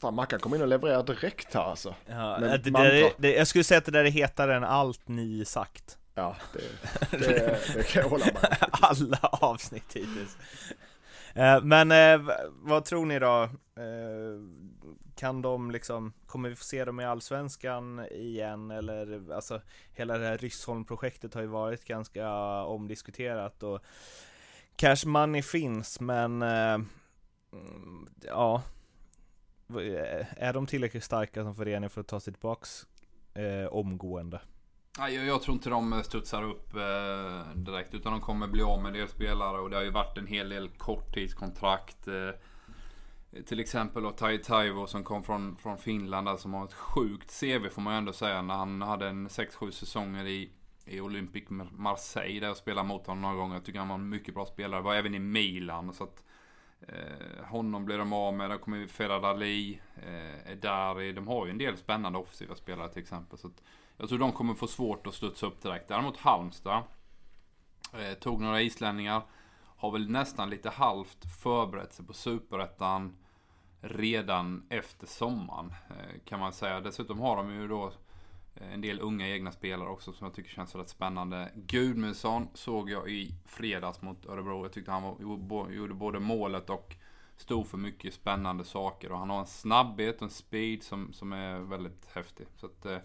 Fan 0.00 0.14
Mackan 0.14 0.40
kom 0.40 0.54
in 0.54 0.62
och 0.62 0.68
levererar 0.68 1.02
direkt 1.02 1.54
här 1.54 1.62
alltså. 1.62 1.94
Ja, 2.06 2.38
det, 2.38 2.58
det, 2.58 3.12
det, 3.18 3.34
jag 3.34 3.46
skulle 3.46 3.64
säga 3.64 3.78
att 3.78 3.84
det 3.84 3.92
där 3.92 4.04
är 4.04 4.10
hetare 4.10 4.56
än 4.56 4.64
allt 4.64 5.08
ni 5.08 5.44
sagt. 5.44 5.98
Ja, 6.14 6.36
det, 6.52 6.60
det, 7.18 7.58
det 7.74 7.82
kan 7.82 8.02
jag 8.02 8.08
hålla 8.08 8.24
med. 8.24 8.56
Alla 8.70 9.18
avsnitt 9.22 9.92
hittills. 9.96 10.36
Eh, 11.34 11.62
Men 11.62 11.92
eh, 11.92 12.28
vad 12.62 12.84
tror 12.84 13.06
ni 13.06 13.18
då? 13.18 13.42
Eh, 13.42 13.50
Kan 15.16 15.42
de 15.42 15.70
liksom, 15.70 16.12
kommer 16.26 16.48
vi 16.48 16.56
få 16.56 16.64
se 16.64 16.84
dem 16.84 17.00
i 17.00 17.04
Allsvenskan 17.04 18.06
igen? 18.10 18.70
Eller 18.70 19.32
alltså, 19.32 19.60
hela 19.92 20.18
det 20.18 20.26
här 20.26 20.38
Ryssholm-projektet 20.38 21.34
har 21.34 21.40
ju 21.40 21.48
varit 21.48 21.84
ganska 21.84 22.30
omdiskuterat 22.62 23.62
och 23.62 23.80
Cash 24.76 25.06
money 25.06 25.42
finns, 25.42 26.00
men 26.00 26.42
mm, 26.42 26.88
ja 28.22 28.62
Eh, 29.68 30.26
är 30.36 30.52
de 30.52 30.66
tillräckligt 30.66 31.04
starka 31.04 31.42
som 31.42 31.54
förening 31.54 31.90
för 31.90 32.00
att 32.00 32.08
ta 32.08 32.20
sig 32.20 32.32
tillbaks 32.32 32.86
eh, 33.34 33.66
omgående? 33.66 34.40
Nej, 34.98 35.14
jag, 35.14 35.26
jag 35.26 35.42
tror 35.42 35.54
inte 35.54 35.70
de 35.70 36.02
studsar 36.04 36.42
upp 36.42 36.74
eh, 36.74 37.54
direkt 37.54 37.94
utan 37.94 38.12
de 38.12 38.20
kommer 38.20 38.46
bli 38.46 38.62
av 38.62 38.82
med 38.82 38.92
del 38.92 39.08
spelare 39.08 39.58
och 39.58 39.70
det 39.70 39.76
har 39.76 39.82
ju 39.82 39.90
varit 39.90 40.18
en 40.18 40.26
hel 40.26 40.48
del 40.48 40.68
korttidskontrakt. 40.68 42.08
Eh, 42.08 42.30
till 43.46 43.60
exempel 43.60 44.02
då 44.02 44.10
Tai 44.10 44.38
Taivo 44.38 44.86
som 44.86 45.04
kom 45.04 45.22
från, 45.22 45.56
från 45.56 45.78
Finland 45.78 46.26
där, 46.26 46.36
som 46.36 46.54
har 46.54 46.64
ett 46.64 46.72
sjukt 46.72 47.40
CV 47.40 47.68
får 47.68 47.82
man 47.82 47.94
ju 47.94 47.98
ändå 47.98 48.12
säga 48.12 48.42
när 48.42 48.54
han 48.54 48.82
hade 48.82 49.08
en 49.08 49.28
6-7 49.28 49.70
säsonger 49.70 50.26
i, 50.26 50.50
i 50.84 51.00
Olympic 51.00 51.44
Marseille 51.72 52.40
där 52.40 52.46
jag 52.46 52.56
spelade 52.56 52.88
mot 52.88 53.06
honom 53.06 53.22
några 53.22 53.34
gånger. 53.34 53.54
Jag 53.54 53.64
tycker 53.64 53.78
han 53.78 53.88
var 53.88 53.94
en 53.94 54.08
mycket 54.08 54.34
bra 54.34 54.46
spelare. 54.46 54.80
Var 54.80 54.94
även 54.94 55.14
i 55.14 55.18
Milan 55.18 55.92
så 55.92 56.04
att 56.04 56.24
eh, 56.80 57.44
honom 57.44 57.84
blir 57.84 57.98
de 57.98 58.12
av 58.12 58.34
med. 58.34 58.50
Där 58.50 58.58
kommer 58.58 58.86
Ferrad 58.86 59.24
Ali, 59.24 59.80
eh, 59.96 60.52
Edari. 60.52 61.12
De 61.12 61.28
har 61.28 61.46
ju 61.46 61.50
en 61.50 61.58
del 61.58 61.76
spännande 61.76 62.18
offensiva 62.18 62.54
spelare 62.54 62.88
till 62.88 63.02
exempel. 63.02 63.38
Så 63.38 63.46
att 63.46 63.62
Jag 63.96 64.08
tror 64.08 64.18
de 64.18 64.32
kommer 64.32 64.54
få 64.54 64.66
svårt 64.66 65.06
att 65.06 65.14
studsa 65.14 65.46
upp 65.46 65.62
direkt. 65.62 65.88
Däremot 65.88 66.16
Halmstad 66.16 66.82
eh, 67.92 68.14
tog 68.20 68.40
några 68.40 68.62
islänningar. 68.62 69.22
Har 69.76 69.90
väl 69.90 70.10
nästan 70.10 70.50
lite 70.50 70.70
halvt 70.70 71.24
förberett 71.42 71.92
sig 71.92 72.06
på 72.06 72.12
superettan 72.12 73.16
redan 73.80 74.66
efter 74.70 75.06
sommaren 75.06 75.74
eh, 75.90 76.20
kan 76.24 76.40
man 76.40 76.52
säga. 76.52 76.80
Dessutom 76.80 77.20
har 77.20 77.36
de 77.36 77.52
ju 77.52 77.68
då 77.68 77.92
en 78.60 78.80
del 78.80 79.00
unga 79.00 79.28
egna 79.28 79.52
spelare 79.52 79.88
också 79.88 80.12
som 80.12 80.24
jag 80.24 80.34
tycker 80.34 80.50
känns 80.50 80.74
rätt 80.74 80.88
spännande. 80.88 81.50
Gudmundsson 81.54 82.48
såg 82.54 82.90
jag 82.90 83.10
i 83.10 83.34
fredags 83.46 84.02
mot 84.02 84.26
Örebro. 84.26 84.64
Jag 84.64 84.72
tyckte 84.72 84.90
han 84.90 85.02
var, 85.02 85.70
gjorde 85.70 85.94
både 85.94 86.20
målet 86.20 86.70
och 86.70 86.96
stod 87.36 87.66
för 87.66 87.78
mycket 87.78 88.14
spännande 88.14 88.64
saker. 88.64 89.12
Och 89.12 89.18
han 89.18 89.30
har 89.30 89.40
en 89.40 89.46
snabbhet 89.46 90.16
och 90.16 90.22
en 90.22 90.30
speed 90.30 90.82
som, 90.82 91.12
som 91.12 91.32
är 91.32 91.58
väldigt 91.58 92.08
häftig. 92.12 92.46
Så 92.56 92.66
att, 92.66 92.86
eh, 92.86 92.98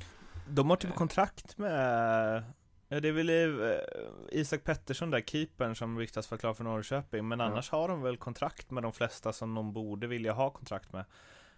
De 0.47 0.69
har 0.69 0.77
typ 0.77 0.95
kontrakt 0.95 1.57
med 1.57 2.43
det 2.99 3.07
är 3.07 3.11
väl 3.11 3.29
Isak 4.31 4.63
Pettersson 4.63 5.11
där, 5.11 5.21
keepern 5.21 5.75
som 5.75 5.99
ryktas 5.99 6.31
vara 6.31 6.39
klar 6.39 6.53
för 6.53 6.63
Norrköping 6.63 7.27
Men 7.27 7.41
annars 7.41 7.69
har 7.69 7.87
de 7.87 8.01
väl 8.01 8.17
kontrakt 8.17 8.71
med 8.71 8.83
de 8.83 8.93
flesta 8.93 9.33
som 9.33 9.55
de 9.55 9.73
borde 9.73 10.07
vilja 10.07 10.33
ha 10.33 10.49
kontrakt 10.49 10.93
med 10.93 11.05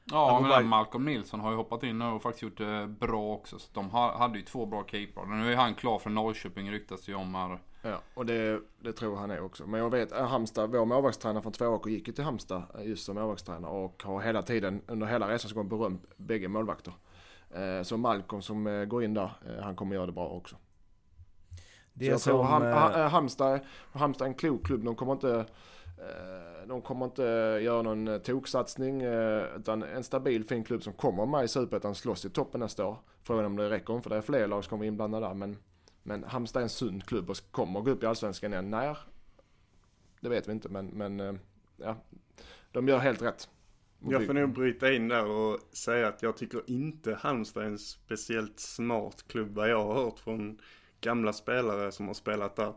Ja, 0.06 0.40
men 0.42 0.50
bara... 0.50 0.62
Malcolm 0.62 1.06
Nilsson 1.06 1.40
har 1.40 1.52
ju 1.52 1.58
hoppat 1.58 1.84
in 1.84 2.02
och 2.02 2.22
faktiskt 2.22 2.44
gjort 2.44 2.58
det 2.58 2.88
bra 2.88 3.34
också. 3.34 3.60
Så 3.60 3.70
de 3.74 3.90
hade 3.90 4.38
ju 4.38 4.46
två 4.46 4.66
bra 4.66 4.86
keeprar. 4.88 5.26
Nu 5.26 5.52
är 5.52 5.56
han 5.56 5.76
klar 5.76 6.00
för 6.00 6.10
Norrköping 6.10 6.72
ryktas 6.72 7.10
ju 7.10 7.16
om 7.16 7.36
här. 7.36 7.60
Ja, 7.82 7.98
och 8.14 8.26
det, 8.26 8.62
det 8.80 8.94
tror 8.94 9.16
han 9.16 9.32
är 9.32 9.42
också. 9.42 9.66
Men 9.66 9.80
jag 9.80 9.90
vet, 9.90 10.12
äh, 10.12 10.28
Halmstad, 10.28 10.72
vår 10.72 10.86
målvaktstränare 10.86 11.44
från 11.44 11.52
Tvååker 11.52 11.90
gick 11.90 12.08
ju 12.08 12.14
till 12.14 12.24
Halmstad 12.24 12.64
äh, 12.80 12.88
just 12.88 13.06
som 13.06 13.16
målvaktstränare 13.16 13.72
och 13.72 14.04
har 14.04 14.22
hela 14.22 14.42
tiden 14.42 14.82
under 14.88 15.08
hela 15.08 15.30
resans 15.30 15.54
gång 15.54 15.70
berömt 15.70 16.18
bägge 16.18 16.48
målvakter. 16.48 16.94
Eh, 17.56 17.84
så 17.84 17.98
Malcolm 17.98 18.42
som 18.42 18.68
eh, 18.68 18.86
går 18.86 19.04
in 19.04 19.14
där, 19.14 19.32
eh, 19.48 19.64
han 19.64 19.76
kommer 19.76 19.96
göra 19.96 20.06
det 20.06 20.12
bra 20.12 20.28
också. 20.28 20.56
Det 21.94 22.06
så 22.06 22.12
jag 22.12 22.22
som, 22.22 22.32
tror 22.32 22.44
Halmstad 23.10 23.62
är 24.22 24.26
en 24.26 24.34
klok 24.34 24.66
klubb. 24.66 24.84
De 24.84 24.96
kommer 24.96 25.14
inte 25.14 25.46
Eh, 25.98 26.68
de 26.68 26.82
kommer 26.82 27.06
inte 27.06 27.24
göra 27.64 27.82
någon 27.82 28.08
eh, 28.08 28.18
toksatsning 28.18 29.02
eh, 29.02 29.56
utan 29.58 29.84
en 29.84 30.04
stabil 30.04 30.46
fin 30.46 30.64
klubb 30.64 30.84
som 30.84 30.94
kommer 30.94 31.26
med 31.26 31.44
i 31.44 31.48
Superettan 31.48 31.96
slåss 31.96 32.26
i 32.26 32.30
toppen 32.30 32.60
nästa 32.60 32.86
år. 32.86 32.98
Frågan 33.24 33.46
om 33.46 33.56
det 33.56 33.70
räcker 33.70 34.00
för 34.00 34.10
det 34.10 34.16
är 34.16 34.22
fler 34.22 34.48
lag 34.48 34.64
som 34.64 34.70
kommer 34.70 34.86
inblandade 34.86 35.28
där 35.28 35.34
men 35.34 35.58
men 36.04 36.24
Halmstad 36.24 36.60
är 36.60 36.64
en 36.64 36.70
sund 36.70 37.06
klubb 37.06 37.30
och 37.30 37.38
kommer 37.52 37.82
gå 37.82 37.92
upp 37.92 38.04
i 38.04 38.06
Allsvenskan 38.06 38.54
igen. 38.54 38.70
När? 38.70 38.98
Det 40.20 40.30
vet 40.30 40.48
vi 40.48 40.52
inte 40.52 40.70
men, 40.70 40.86
men 40.88 41.40
ja, 41.78 41.98
de 42.72 42.88
gör 42.88 42.98
helt 42.98 43.22
rätt. 43.22 43.50
Jag 44.10 44.26
får 44.26 44.34
nog 44.34 44.54
bryta 44.54 44.94
in 44.94 45.08
där 45.08 45.26
och 45.26 45.60
säga 45.74 46.08
att 46.08 46.22
jag 46.22 46.38
tycker 46.38 46.62
inte 46.68 47.16
Halmstad 47.16 47.64
är 47.64 47.68
en 47.68 47.80
speciellt 47.80 48.60
smart 48.60 49.26
klubb 49.28 49.56
vad 49.56 49.70
jag 49.70 49.86
har 49.86 49.94
hört 49.94 50.20
från 50.20 50.60
gamla 51.02 51.34
spelare 51.34 51.92
som 51.92 52.08
har 52.08 52.14
spelat 52.14 52.56
där. 52.56 52.74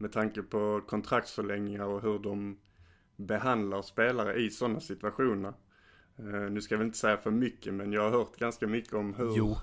Med 0.00 0.12
tanke 0.12 0.42
på 0.42 0.80
kontraktsförlängningar 0.88 1.84
och 1.84 2.02
hur 2.02 2.18
de 2.18 2.58
behandlar 3.16 3.82
spelare 3.82 4.34
i 4.34 4.50
sådana 4.50 4.80
situationer. 4.80 5.52
Uh, 6.20 6.50
nu 6.50 6.60
ska 6.60 6.74
jag 6.74 6.78
väl 6.78 6.86
inte 6.86 6.98
säga 6.98 7.16
för 7.16 7.30
mycket 7.30 7.74
men 7.74 7.92
jag 7.92 8.02
har 8.02 8.10
hört 8.10 8.36
ganska 8.36 8.66
mycket 8.66 8.92
om 8.92 9.14
hur, 9.14 9.36
jo 9.36 9.56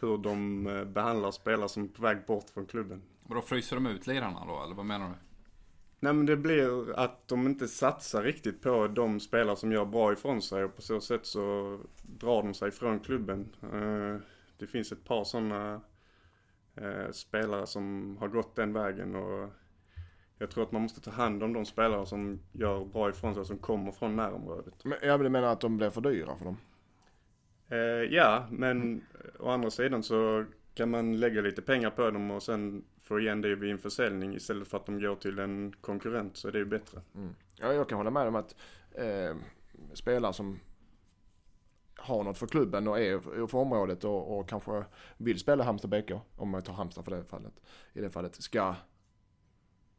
hur 0.00 0.18
de 0.18 0.66
eh, 0.66 0.84
behandlar 0.84 1.30
spelare 1.30 1.68
som 1.68 1.84
är 1.84 1.88
på 1.88 2.02
väg 2.02 2.26
bort 2.26 2.50
från 2.50 2.66
klubben. 2.66 3.02
Och 3.22 3.34
då 3.34 3.42
fryser 3.42 3.76
de 3.76 3.86
ut 3.86 4.06
lirarna 4.06 4.46
då, 4.46 4.64
eller 4.64 4.74
vad 4.74 4.86
menar 4.86 5.08
du? 5.08 5.14
Nej 6.00 6.12
men 6.12 6.26
det 6.26 6.36
blir 6.36 6.98
att 6.98 7.28
de 7.28 7.46
inte 7.46 7.68
satsar 7.68 8.22
riktigt 8.22 8.62
på 8.62 8.88
de 8.88 9.20
spelare 9.20 9.56
som 9.56 9.72
gör 9.72 9.84
bra 9.84 10.12
ifrån 10.12 10.42
sig 10.42 10.64
och 10.64 10.76
på 10.76 10.82
så 10.82 11.00
sätt 11.00 11.26
så 11.26 11.78
drar 12.02 12.42
de 12.42 12.54
sig 12.54 12.70
från 12.70 13.00
klubben. 13.00 13.48
Eh, 13.62 14.16
det 14.58 14.66
finns 14.66 14.92
ett 14.92 15.04
par 15.04 15.24
sådana 15.24 15.80
eh, 16.76 17.10
spelare 17.12 17.66
som 17.66 18.16
har 18.20 18.28
gått 18.28 18.56
den 18.56 18.72
vägen 18.72 19.16
och 19.16 19.48
jag 20.38 20.50
tror 20.50 20.64
att 20.64 20.72
man 20.72 20.82
måste 20.82 21.00
ta 21.00 21.10
hand 21.10 21.42
om 21.42 21.52
de 21.52 21.64
spelare 21.64 22.06
som 22.06 22.40
gör 22.52 22.84
bra 22.84 23.10
ifrån 23.10 23.34
sig 23.34 23.44
som 23.44 23.58
kommer 23.58 23.92
från 23.92 24.16
närområdet. 24.16 24.84
Men 24.84 24.98
jag 25.02 25.30
menar 25.30 25.52
att 25.52 25.60
de 25.60 25.76
blir 25.76 25.90
för 25.90 26.00
dyra 26.00 26.36
för 26.36 26.44
dem? 26.44 26.56
Eh, 27.68 27.78
ja, 28.14 28.46
men 28.50 29.04
å 29.38 29.48
andra 29.50 29.70
sidan 29.70 30.02
så 30.02 30.44
kan 30.74 30.90
man 30.90 31.20
lägga 31.20 31.40
lite 31.40 31.62
pengar 31.62 31.90
på 31.90 32.10
dem 32.10 32.30
och 32.30 32.42
sen 32.42 32.84
få 33.02 33.20
igen 33.20 33.40
det 33.40 33.54
vid 33.54 33.70
en 33.70 33.78
försäljning 33.78 34.34
istället 34.34 34.68
för 34.68 34.76
att 34.76 34.86
de 34.86 35.00
går 35.00 35.16
till 35.16 35.38
en 35.38 35.72
konkurrent 35.80 36.36
så 36.36 36.48
är 36.48 36.52
det 36.52 36.58
ju 36.58 36.64
bättre. 36.64 37.00
Mm. 37.14 37.34
Ja, 37.56 37.72
jag 37.72 37.88
kan 37.88 37.98
hålla 37.98 38.10
med 38.10 38.28
om 38.28 38.36
att 38.36 38.56
eh, 38.92 39.36
spelare 39.94 40.32
som 40.32 40.60
har 42.06 42.24
något 42.24 42.38
för 42.38 42.46
klubben 42.46 42.88
och 42.88 43.00
är 43.00 43.46
för 43.46 43.58
området 43.58 44.04
och, 44.04 44.38
och 44.38 44.48
kanske 44.48 44.84
vill 45.16 45.38
spela 45.38 45.64
Halmstad 45.64 45.90
BK, 45.90 46.12
om 46.36 46.50
man 46.50 46.62
tar 46.62 46.72
Halmstad 46.72 47.04
för 47.04 47.16
det 47.16 47.24
fallet, 47.24 47.60
i 47.92 48.00
det 48.00 48.10
fallet, 48.10 48.42
ska 48.42 48.74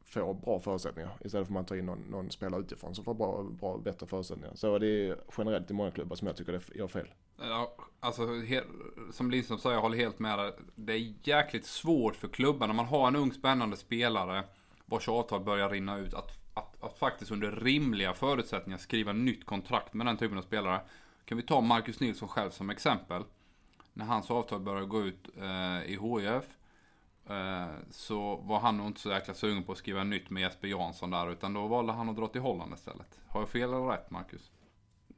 få 0.06 0.34
bra 0.34 0.60
förutsättningar 0.60 1.18
istället 1.26 1.48
för 1.48 1.52
att 1.52 1.54
man 1.54 1.66
tar 1.66 1.76
in 1.76 1.86
någon, 1.86 2.00
någon 2.00 2.32
spelare 2.32 2.62
utifrån 2.62 2.96
som 2.96 3.04
får 3.04 3.14
bra, 3.14 3.44
bra, 3.44 3.78
bättre 3.78 4.08
förutsättningar. 4.08 4.56
Så 4.56 4.78
det 4.78 4.88
är 4.88 5.18
generellt 5.38 5.72
i 5.72 5.74
många 5.74 5.92
klubbar 5.92 6.16
som 6.16 6.28
jag 6.28 6.38
tycker 6.38 6.52
det 6.52 6.76
gör 6.76 6.88
fel. 6.88 7.08
Ja, 7.40 7.76
alltså 8.00 8.28
som 9.12 9.32
Lindström 9.32 9.60
sa, 9.60 9.74
jag 9.74 9.82
håller 9.82 9.98
helt 9.98 10.20
med 10.20 10.40
dig. 10.40 10.52
Det 10.76 10.94
är 10.94 11.14
jäkligt 11.24 11.66
svårt 11.66 12.16
för 12.16 12.28
klubbarna. 12.28 12.74
man 12.74 12.86
har 12.86 13.08
en 13.08 13.16
ung 13.16 13.34
spännande 13.34 13.78
spelare 13.78 14.44
vars 14.86 15.10
avtal 15.10 15.44
börjar 15.44 15.70
rinna 15.70 15.98
ut 15.98 16.14
att, 16.14 16.40
att, 16.54 16.84
att 16.84 16.98
faktiskt 16.98 17.32
under 17.32 17.52
rimliga 17.52 18.14
förutsättningar 18.14 18.78
skriva 18.78 19.14
nytt 19.14 19.46
kontrakt 19.46 19.94
med 19.94 20.06
den 20.06 20.18
typen 20.18 20.38
av 20.38 20.42
spelare. 20.42 20.82
Kan 21.28 21.38
vi 21.38 21.44
ta 21.44 21.62
Marcus 21.62 22.00
Nilsson 22.00 22.30
själv 22.30 22.50
som 22.50 22.70
exempel. 22.70 23.24
När 23.94 24.06
hans 24.06 24.32
avtal 24.32 24.60
började 24.60 24.86
gå 24.86 25.04
ut 25.04 25.30
eh, 25.38 25.92
i 25.92 26.00
HIF 26.02 26.46
eh, 27.30 27.68
så 27.92 28.36
var 28.36 28.60
han 28.60 28.78
nog 28.78 28.88
inte 28.88 29.00
så 29.00 29.10
jäkla 29.10 29.34
sugen 29.34 29.64
på 29.64 29.72
att 29.72 29.78
skriva 29.78 30.04
nytt 30.04 30.30
med 30.30 30.42
Jesper 30.42 30.68
Jansson 30.68 31.12
där 31.12 31.32
utan 31.32 31.54
då 31.54 31.68
valde 31.68 31.94
han 31.94 32.10
att 32.10 32.16
dra 32.16 32.28
till 32.28 32.42
Holland 32.42 32.74
istället. 32.74 33.20
Har 33.28 33.42
jag 33.42 33.50
fel 33.50 33.70
eller 33.70 33.88
rätt 33.88 34.12
Marcus? 34.12 34.52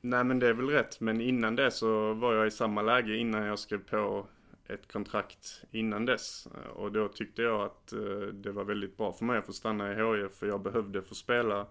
Nej 0.02 0.24
men 0.24 0.40
det 0.40 0.48
är 0.48 0.54
väl 0.54 0.70
rätt. 0.70 1.00
Men 1.00 1.22
innan 1.22 1.56
det 1.56 1.72
så 1.72 2.14
var 2.14 2.34
jag 2.34 2.48
i 2.48 2.52
samma 2.52 2.82
läge 2.82 3.18
innan 3.18 3.44
jag 3.46 3.60
skrev 3.60 3.78
på 3.78 4.28
ett 4.68 4.92
kontrakt 4.92 5.64
innan 5.72 6.06
dess. 6.06 6.48
Eh, 6.48 6.72
och 6.72 6.92
då 6.92 7.08
tyckte 7.08 7.42
jag 7.42 7.62
att 7.62 7.94
eh, 7.94 8.34
det 8.34 8.52
var 8.52 8.64
väldigt 8.64 8.98
bra 8.98 9.14
för 9.14 9.26
mig 9.26 9.38
att 9.38 9.46
få 9.46 9.54
stanna 9.54 9.92
i 9.92 9.96
HIF 9.96 10.34
för 10.34 10.48
jag 10.48 10.62
behövde 10.62 11.02
få 11.02 11.16
spela 11.16 11.68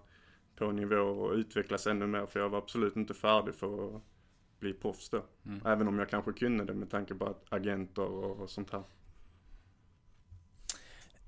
på 0.55 0.71
nivå 0.71 0.95
och 0.95 1.33
utvecklas 1.33 1.87
ännu 1.87 2.07
mer 2.07 2.25
för 2.25 2.39
jag 2.39 2.49
var 2.49 2.57
absolut 2.57 2.95
inte 2.95 3.13
färdig 3.13 3.55
för 3.55 3.95
att 3.95 4.01
bli 4.59 4.73
proffs 4.73 5.09
då. 5.09 5.25
Mm. 5.45 5.61
Även 5.65 5.87
om 5.87 5.99
jag 5.99 6.09
kanske 6.09 6.33
kunde 6.33 6.65
det 6.65 6.73
med 6.73 6.89
tanke 6.89 7.15
på 7.15 7.25
att 7.25 7.43
agenter 7.49 8.03
och, 8.03 8.49
sånt 8.49 8.69
här. 8.71 8.83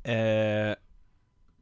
Eh, 0.03 0.75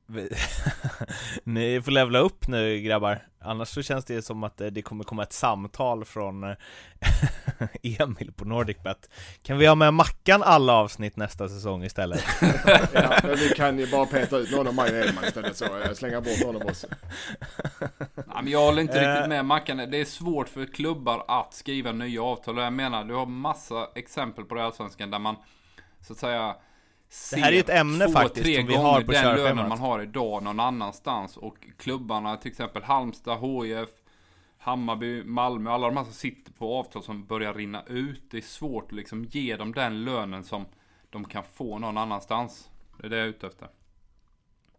Ni 1.44 1.82
får 1.82 1.92
levla 1.92 2.20
upp 2.20 2.48
nu 2.48 2.82
grabbar 2.82 3.30
Annars 3.40 3.68
så 3.68 3.82
känns 3.82 4.06
det 4.06 4.22
som 4.22 4.44
att 4.44 4.58
det 4.58 4.82
kommer 4.82 5.04
komma 5.04 5.24
ett 5.24 5.34
samtal 5.34 6.06
från 6.06 6.44
eh, 6.44 6.56
Emil 7.84 8.32
på 8.32 8.46
NordicBet 8.46 9.10
Kan 9.44 9.58
vi 9.58 9.66
ha 9.66 9.76
med 9.76 9.94
Mackan 9.94 10.44
alla 10.44 10.74
avsnitt 10.74 11.18
nästa 11.18 11.50
säsong 11.50 11.84
istället? 11.84 12.26
ja, 12.94 13.20
men 13.24 13.36
vi 13.36 13.50
kan 13.50 13.80
ju 13.80 13.92
bara 13.92 14.06
peta 14.06 14.38
ut 14.38 14.52
någon 14.52 14.68
av 14.68 14.80
och 14.80 14.90
Edman 14.90 15.24
istället 15.24 15.58
så 15.58 15.66
jag 15.86 15.98
slänger 15.98 16.22
bort 16.22 16.54
någon 16.54 16.62
av 16.62 16.68
oss 16.68 16.86
ja, 18.16 18.42
men 18.42 18.48
Jag 18.48 18.60
håller 18.60 18.82
inte 18.82 18.94
riktigt 18.94 19.24
eh. 19.24 19.28
med 19.28 19.46
Mackan 19.46 19.78
Det 19.78 19.98
är 19.98 20.06
svårt 20.06 20.50
för 20.50 20.66
klubbar 20.66 21.26
att 21.28 21.54
skriva 21.54 21.92
nya 21.92 22.24
avtal 22.24 22.58
Jag 22.58 22.74
menar, 22.74 23.04
du 23.04 23.14
har 23.14 23.26
massa 23.26 23.88
exempel 23.96 24.46
på 24.46 24.56
det 24.56 24.64
allsvenskan 24.64 25.12
där 25.12 25.20
man 25.20 25.36
Så 26.02 26.14
att 26.14 26.20
säga 26.20 26.56
det 27.32 27.42
här 27.42 27.52
är 27.52 27.60
ett 27.60 27.70
ämne 27.70 28.06
två, 28.06 28.12
faktiskt 28.12 28.46
tre 28.46 28.56
som 28.56 28.68
vi 28.68 28.76
har 28.76 29.02
på 29.02 29.12
den 29.12 29.36
lönen 29.36 29.70
man 29.70 29.80
har 29.80 30.02
idag 30.02 30.44
någon 30.44 30.60
annanstans. 30.60 31.38
Och 31.38 31.58
klubbarna, 31.78 32.38
till 32.38 32.52
exempel 32.52 32.84
Halmstad, 32.84 33.40
HIF, 33.40 33.90
Hammarby, 34.62 35.24
Malmö, 35.24 35.70
alla 35.70 35.88
de 35.88 35.98
här 35.98 36.04
som 36.04 36.14
sitter 36.14 36.52
på 36.52 36.74
avtal 36.74 37.04
som 37.04 37.26
börjar 37.26 37.54
rinna 37.54 37.84
ut. 37.88 38.22
Det 38.32 38.38
är 38.38 38.42
svårt 38.42 38.86
att 38.86 38.92
liksom 38.92 39.24
ge 39.24 39.56
dem 39.56 39.74
den 39.74 40.04
lönen 40.04 40.44
som 40.44 40.66
de 41.10 41.26
kan 41.26 41.44
få 41.54 41.80
någon 41.80 41.98
annanstans. 41.98 42.70
Det 42.98 43.08
är 43.08 43.10
det 43.10 43.18
jag 43.18 43.26
är 43.26 43.30
ute 43.30 43.48
efter. 43.48 43.68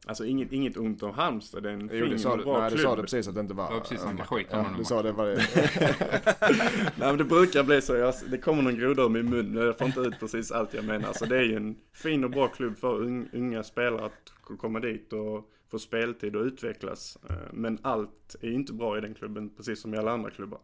Alltså 0.07 0.25
inget, 0.25 0.53
inget 0.53 0.77
ont 0.77 1.03
om 1.03 1.15
Halmstad, 1.15 1.63
det 1.63 1.71
är 1.71 1.75
en 1.75 1.91
jo, 1.93 2.19
fin 2.19 2.27
och 2.27 2.39
bra 2.39 2.61
nej, 2.61 2.71
klubb. 2.71 2.79
du 2.79 2.83
sa 2.83 2.97
det 2.97 3.03
precis 3.03 3.29
att 3.29 3.35
det 3.35 3.41
inte 3.41 3.55
var... 3.55 3.69
Det 3.69 3.75
var 3.75 3.81
precis 3.81 4.01
som 4.01 4.19
skit 4.19 4.47
ja, 4.51 4.67
Du 4.79 4.85
sa 4.85 5.03
det 5.03 5.13
var 5.13 5.27
det. 5.27 5.37
nej 6.97 7.09
men 7.09 7.17
det 7.17 7.25
brukar 7.25 7.65
bli 7.65 7.83
så, 7.83 7.95
jag, 7.97 8.15
det 8.31 8.39
kommer 8.39 8.63
någon 8.63 8.79
groda 8.79 9.03
ur 9.03 9.09
min 9.09 9.31
mun, 9.31 9.55
jag 9.55 9.79
får 9.79 9.87
inte 9.87 10.01
ut 10.01 10.21
precis 10.21 10.53
allt 10.53 10.75
jag 10.75 10.85
menar. 10.85 11.13
Så 11.13 11.25
det 11.25 11.39
är 11.39 11.43
ju 11.43 11.57
en 11.57 11.77
fin 11.93 12.25
och 12.25 12.31
bra 12.31 12.49
klubb 12.49 12.79
för 12.79 13.05
unga 13.33 13.63
spelare 13.63 14.05
att 14.05 14.33
komma 14.59 14.81
dit 14.81 15.13
och 15.13 15.51
få 15.71 15.79
speltid 15.79 16.37
och 16.37 16.45
utvecklas. 16.45 17.19
Eh, 17.31 17.37
men 17.53 17.79
allt 17.83 18.37
är 18.41 18.53
inte 18.53 18.73
bra 18.73 18.99
i 18.99 19.00
den 19.00 19.15
klubben, 19.15 19.50
precis 19.57 19.81
som 19.81 19.95
i 19.95 19.99
alla 19.99 20.11
andra 20.11 20.31
klubbar. 20.31 20.61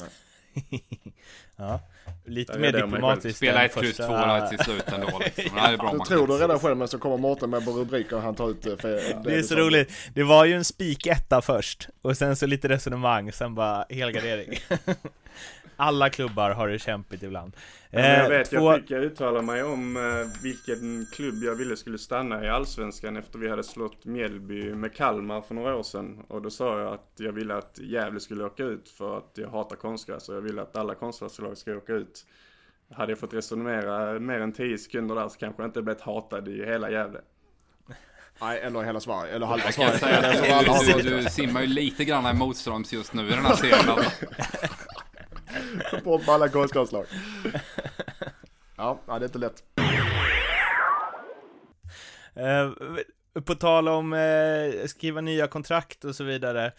Nej. 0.00 0.10
ja, 1.56 1.80
lite 2.24 2.58
mer 2.58 2.72
diplomatiskt 2.72 3.36
Spela 3.36 3.64
ett 3.64 3.74
kryss 3.74 3.96
två 3.96 4.12
där 4.12 4.48
till 4.48 4.58
slut 4.58 4.88
ändå 4.88 5.18
liksom. 5.18 5.44
ja. 5.56 5.66
det 5.68 5.72
är 5.72 5.76
bra 5.76 5.92
Du 5.92 5.98
tror 5.98 6.26
du 6.26 6.34
redan 6.34 6.58
själv 6.58 6.76
men 6.76 6.88
så 6.88 6.98
kommer 6.98 7.16
Mårten 7.16 7.50
med 7.50 7.64
på 7.64 7.70
rubriker 7.70 8.16
och 8.16 8.22
han 8.22 8.34
tar 8.34 8.50
ut 8.50 8.66
eh, 8.66 8.76
för 8.76 8.88
Det, 8.88 9.20
det 9.24 9.34
är 9.34 9.42
så 9.42 9.54
roligt, 9.54 9.92
det 10.14 10.22
var 10.22 10.44
ju 10.44 10.54
en 10.54 10.64
spik 10.64 11.06
etta 11.06 11.42
först 11.42 11.88
och 12.02 12.16
sen 12.16 12.36
så 12.36 12.46
lite 12.46 12.68
resonemang, 12.68 13.32
sen 13.32 13.54
bara 13.54 13.84
helgardering 13.90 14.58
Alla 15.80 16.10
klubbar 16.10 16.50
har 16.50 16.68
det 16.68 16.78
kämpigt 16.78 17.22
ibland. 17.22 17.52
Ja, 17.90 17.98
men 17.98 18.10
jag 18.10 18.24
Eh, 18.24 18.28
vet, 18.28 18.50
två- 18.50 18.70
jag 18.72 18.80
fick 18.80 18.90
uttala 18.90 19.42
mig 19.42 19.62
om 19.62 19.96
eh, 19.96 20.42
vilken 20.42 21.06
klubb 21.12 21.34
jag 21.42 21.54
ville 21.54 21.76
skulle 21.76 21.98
stanna 21.98 22.44
i 22.44 22.48
Allsvenskan 22.48 23.16
efter 23.16 23.38
vi 23.38 23.48
hade 23.50 23.64
slått 23.64 24.04
Mjällby 24.04 24.74
med 24.74 24.94
Kalmar 24.94 25.40
för 25.40 25.54
några 25.54 25.76
år 25.76 25.82
sedan. 25.82 26.22
Och 26.28 26.42
då 26.42 26.50
sa 26.50 26.80
jag 26.80 26.94
att 26.94 27.10
jag 27.16 27.32
ville 27.32 27.54
att 27.54 27.78
Gävle 27.78 28.20
skulle 28.20 28.44
åka 28.44 28.62
ut 28.64 28.88
för 28.88 29.18
att 29.18 29.32
jag 29.34 29.48
hatar 29.48 29.76
konstgräs 29.76 30.28
och 30.28 30.34
jag 30.36 30.40
ville 30.40 30.62
att 30.62 30.76
alla 30.76 30.94
konstgräslag 30.94 31.58
ska 31.58 31.76
åka 31.76 31.92
ut. 31.92 32.26
Hade 32.94 33.12
jag 33.12 33.18
fått 33.18 33.34
resonera 33.34 34.18
mer 34.20 34.40
än 34.40 34.52
10 34.52 34.78
sekunder 34.78 35.14
där 35.14 35.28
så 35.28 35.38
kanske 35.38 35.62
jag 35.62 35.68
inte 35.68 35.82
blivit 35.82 36.02
hatad 36.02 36.48
i 36.48 36.64
hela 36.66 36.90
Gävle. 36.90 37.20
Nej, 38.40 38.60
eller 38.60 38.82
hela 38.82 39.00
Sverige, 39.00 39.32
eller 39.32 39.46
halva 39.46 39.72
Sverige. 39.72 41.02
du, 41.02 41.16
du 41.22 41.22
simmar 41.24 41.60
ju 41.60 41.66
lite 41.66 42.04
grann 42.04 42.36
i 42.36 42.38
motströms 42.38 42.92
just 42.92 43.14
nu 43.14 43.26
i 43.26 43.30
den 43.30 43.44
här 43.44 43.54
serien. 43.56 43.78
Bort 46.04 46.24
på 46.26 46.32
alla 46.32 46.48
konstgräslag. 46.48 47.06
Ja, 48.76 49.00
ja, 49.06 49.18
det 49.18 49.24
är 49.24 49.28
inte 49.28 49.38
lätt. 49.38 49.62
Eh, 52.34 52.70
på 53.42 53.54
tal 53.54 53.88
om 53.88 54.12
eh, 54.12 54.86
skriva 54.86 55.20
nya 55.20 55.46
kontrakt 55.46 56.04
och 56.04 56.14
så 56.14 56.24
vidare. 56.24 56.72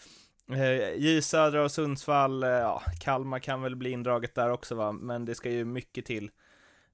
Eh, 0.52 0.94
J 0.94 1.22
Södra 1.22 1.62
och 1.62 1.70
Sundsvall, 1.70 2.42
eh, 2.42 2.48
ja, 2.48 2.82
Kalmar 3.00 3.38
kan 3.38 3.62
väl 3.62 3.76
bli 3.76 3.90
indraget 3.90 4.34
där 4.34 4.50
också 4.50 4.74
va, 4.74 4.92
men 4.92 5.24
det 5.24 5.34
ska 5.34 5.50
ju 5.50 5.64
mycket 5.64 6.06
till. 6.06 6.30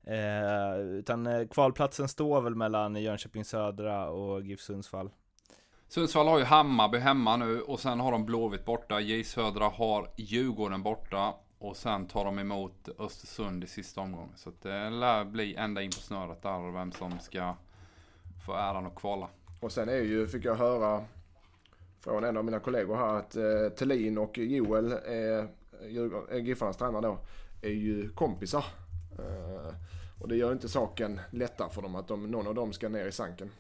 Eh, 0.07 0.81
utan 0.81 1.49
kvalplatsen 1.49 2.09
står 2.09 2.41
väl 2.41 2.55
mellan 2.55 2.97
Jönköping 2.97 3.45
Södra 3.45 4.09
och 4.09 4.43
GIF 4.43 4.61
Sundsvall. 4.61 5.11
Sundsvall 5.89 6.29
har 6.29 6.39
ju 6.39 6.45
Hammarby 6.45 6.99
hemma 6.99 7.37
nu 7.37 7.61
och 7.61 7.81
sen 7.81 8.01
har 8.01 8.13
de 8.13 8.27
Blåvitt 8.27 8.65
borta. 8.65 9.01
J 9.01 9.25
Södra 9.25 9.69
har 9.69 10.11
Djurgården 10.17 10.83
borta. 10.83 11.35
Och 11.59 11.77
sen 11.77 12.07
tar 12.07 12.25
de 12.25 12.39
emot 12.39 12.89
Östersund 12.99 13.65
i 13.65 13.67
sista 13.67 14.01
omgången. 14.01 14.33
Så 14.37 14.49
att 14.49 14.63
det 14.63 14.91
lär 14.91 15.25
bli 15.25 15.55
ända 15.55 15.83
in 15.83 15.91
på 15.91 15.97
snöret 15.97 16.43
där 16.43 16.73
vem 16.73 16.93
som 16.93 17.19
ska 17.19 17.57
få 18.47 18.53
äran 18.53 18.87
att 18.87 18.95
kvala. 18.95 19.29
Och 19.61 19.73
sen 19.73 19.89
är 19.89 19.97
ju, 19.97 20.27
fick 20.27 20.45
jag 20.45 20.55
höra 20.55 21.05
från 22.01 22.25
en 22.25 22.37
av 22.37 22.45
mina 22.45 22.61
kollegor 22.61 22.97
här 22.97 23.15
att 23.15 23.37
eh, 23.37 23.69
Thelin 23.79 24.19
och 24.19 24.39
Joel, 24.39 24.93
eh, 24.93 25.45
eh 26.31 26.39
Giffarnas 26.45 26.77
tränare 26.77 27.03
då, 27.03 27.19
är 27.63 27.73
ju 27.73 28.09
kompisar. 28.09 28.65
Eh, 29.19 29.75
och 30.21 30.29
det 30.29 30.37
gör 30.37 30.53
inte 30.53 30.69
saken 30.69 31.21
lättare 31.31 31.71
för 31.71 31.83
dem 31.83 31.95
att 31.95 32.09
de, 32.09 32.31
någon 32.31 32.47
av 32.47 32.55
dem 32.55 32.73
ska 32.73 32.89
ner 32.89 33.07
i 33.07 33.13
sanken. 33.13 33.51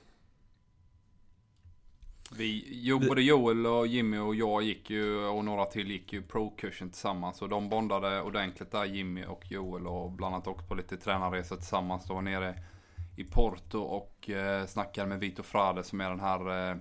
Vi, 2.32 2.68
jo, 2.70 2.98
både 2.98 3.22
Joel 3.22 3.66
och 3.66 3.86
Jimmy 3.86 4.18
och 4.18 4.34
jag 4.34 4.62
gick 4.62 4.90
ju 4.90 5.26
och 5.26 5.44
några 5.44 5.64
till 5.64 5.90
gick 5.90 6.12
ju 6.12 6.22
pro-kursen 6.22 6.90
tillsammans. 6.90 7.42
Och 7.42 7.48
de 7.48 7.68
bondade 7.68 8.22
ordentligt 8.22 8.70
där 8.70 8.84
Jimmy 8.84 9.24
och 9.24 9.50
Joel 9.50 9.86
och 9.86 10.10
bland 10.10 10.34
annat 10.34 10.46
åkt 10.46 10.68
på 10.68 10.74
lite 10.74 10.96
tränarresor 10.96 11.56
tillsammans. 11.56 12.06
De 12.06 12.14
var 12.14 12.22
nere 12.22 12.54
i 13.16 13.24
Porto 13.24 13.78
och 13.78 14.30
eh, 14.30 14.66
snackade 14.66 15.08
med 15.08 15.20
Vito 15.20 15.42
Frade 15.42 15.84
som 15.84 16.00
är 16.00 16.10
den 16.10 16.20
här 16.20 16.70
eh, 16.70 16.76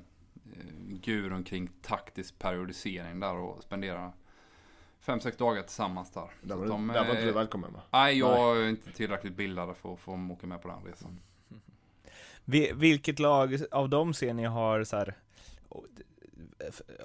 gurun 0.89 1.43
kring 1.43 1.69
taktisk 1.81 2.39
periodisering 2.39 3.19
där 3.19 3.35
och 3.35 3.63
spenderade 3.63 4.11
fem, 4.99 5.19
sex 5.19 5.37
dagar 5.37 5.61
tillsammans 5.61 6.11
där. 6.11 6.29
Där 6.41 6.55
var, 6.55 6.67
de, 6.67 6.87
där 6.87 6.93
var 6.93 7.09
inte 7.09 7.19
eh, 7.19 7.25
du 7.25 7.31
välkommen 7.31 7.73
va? 7.73 7.81
Nej, 7.89 8.17
jag 8.19 8.57
är 8.57 8.69
inte 8.69 8.91
tillräckligt 8.91 9.33
bildad 9.33 9.77
för 9.77 9.93
att 9.93 9.99
få 9.99 10.29
åka 10.31 10.47
med 10.47 10.61
på 10.61 10.67
den 10.67 10.83
resan. 10.85 11.19
Vi, 12.45 12.71
vilket 12.75 13.19
lag 13.19 13.57
av 13.71 13.89
dem 13.89 14.13
ser 14.13 14.33
ni 14.33 14.43
har 14.43 14.83
så 14.83 14.97
här, 14.97 15.15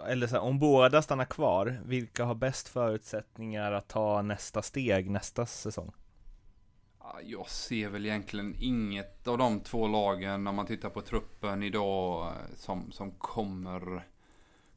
eller 0.08 0.26
så 0.26 0.36
här, 0.36 0.42
om 0.42 0.58
båda 0.58 1.02
stannar 1.02 1.24
kvar, 1.24 1.80
vilka 1.84 2.24
har 2.24 2.34
bäst 2.34 2.68
förutsättningar 2.68 3.72
att 3.72 3.88
ta 3.88 4.22
nästa 4.22 4.62
steg 4.62 5.10
nästa 5.10 5.46
säsong? 5.46 5.92
Jag 7.22 7.48
ser 7.48 7.88
väl 7.88 8.06
egentligen 8.06 8.54
inget 8.58 9.28
av 9.28 9.38
de 9.38 9.60
två 9.60 9.88
lagen 9.88 10.44
när 10.44 10.52
man 10.52 10.66
tittar 10.66 10.90
på 10.90 11.00
truppen 11.00 11.62
idag 11.62 12.26
eh, 12.26 12.56
som, 12.56 12.92
som 12.92 13.10
kommer 13.10 14.06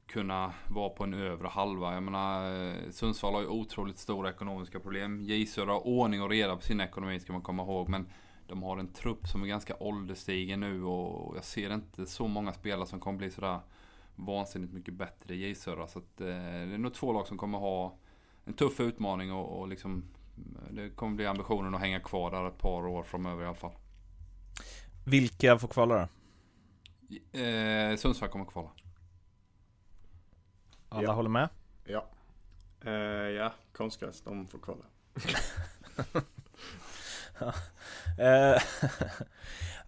kunna 0.07 0.53
vara 0.67 0.89
på 0.89 1.03
en 1.03 1.13
övre 1.13 1.47
halva. 1.47 1.93
Jag 1.93 2.03
menar, 2.03 2.65
eh, 2.67 2.73
Sundsvall 2.91 3.33
har 3.33 3.41
ju 3.41 3.47
otroligt 3.47 3.97
stora 3.97 4.29
ekonomiska 4.29 4.79
problem. 4.79 5.21
J 5.21 5.45
Södra 5.45 5.73
har 5.73 5.87
ordning 5.87 6.21
och 6.21 6.29
reda 6.29 6.55
på 6.55 6.61
sin 6.61 6.81
ekonomi 6.81 7.19
ska 7.19 7.33
man 7.33 7.41
komma 7.41 7.63
ihåg. 7.63 7.89
Men 7.89 8.07
de 8.47 8.63
har 8.63 8.77
en 8.77 8.93
trupp 8.93 9.27
som 9.27 9.43
är 9.43 9.47
ganska 9.47 9.75
ålderstigen 9.79 10.59
nu 10.59 10.83
och 10.83 11.37
jag 11.37 11.43
ser 11.43 11.73
inte 11.73 12.05
så 12.05 12.27
många 12.27 12.53
spelare 12.53 12.87
som 12.87 12.99
kommer 12.99 13.17
bli 13.17 13.31
sådär 13.31 13.59
vansinnigt 14.15 14.73
mycket 14.73 14.93
bättre 14.93 15.35
i 15.35 15.47
J 15.47 15.55
Södra. 15.55 15.87
Så 15.87 15.99
att, 15.99 16.21
eh, 16.21 16.27
det 16.27 16.33
är 16.73 16.77
nog 16.77 16.93
två 16.93 17.13
lag 17.13 17.27
som 17.27 17.37
kommer 17.37 17.57
ha 17.57 17.97
en 18.45 18.53
tuff 18.53 18.79
utmaning 18.79 19.31
och, 19.31 19.59
och 19.59 19.67
liksom 19.67 20.03
det 20.71 20.89
kommer 20.89 21.15
bli 21.15 21.25
ambitionen 21.25 21.75
att 21.75 21.81
hänga 21.81 21.99
kvar 21.99 22.31
där 22.31 22.47
ett 22.47 22.57
par 22.57 22.87
år 22.87 23.03
framöver 23.03 23.43
i 23.43 23.45
alla 23.47 23.55
fall. 23.55 23.73
Vilka 25.05 25.59
får 25.59 25.67
kvala 25.67 25.95
då? 25.95 27.39
Eh, 27.39 27.95
Sundsvall 27.95 28.29
kommer 28.29 28.45
kvala. 28.45 28.69
Alla 30.89 31.03
Ja. 31.03 31.11
håller 31.13 31.29
med? 31.29 31.49
Ja. 31.85 32.05
Eh, 32.81 32.91
ja, 33.29 33.53
konstgräs, 33.73 34.21
de 34.21 34.47
får 34.47 34.59
kvala. 34.59 34.85
Eh, 38.19 38.61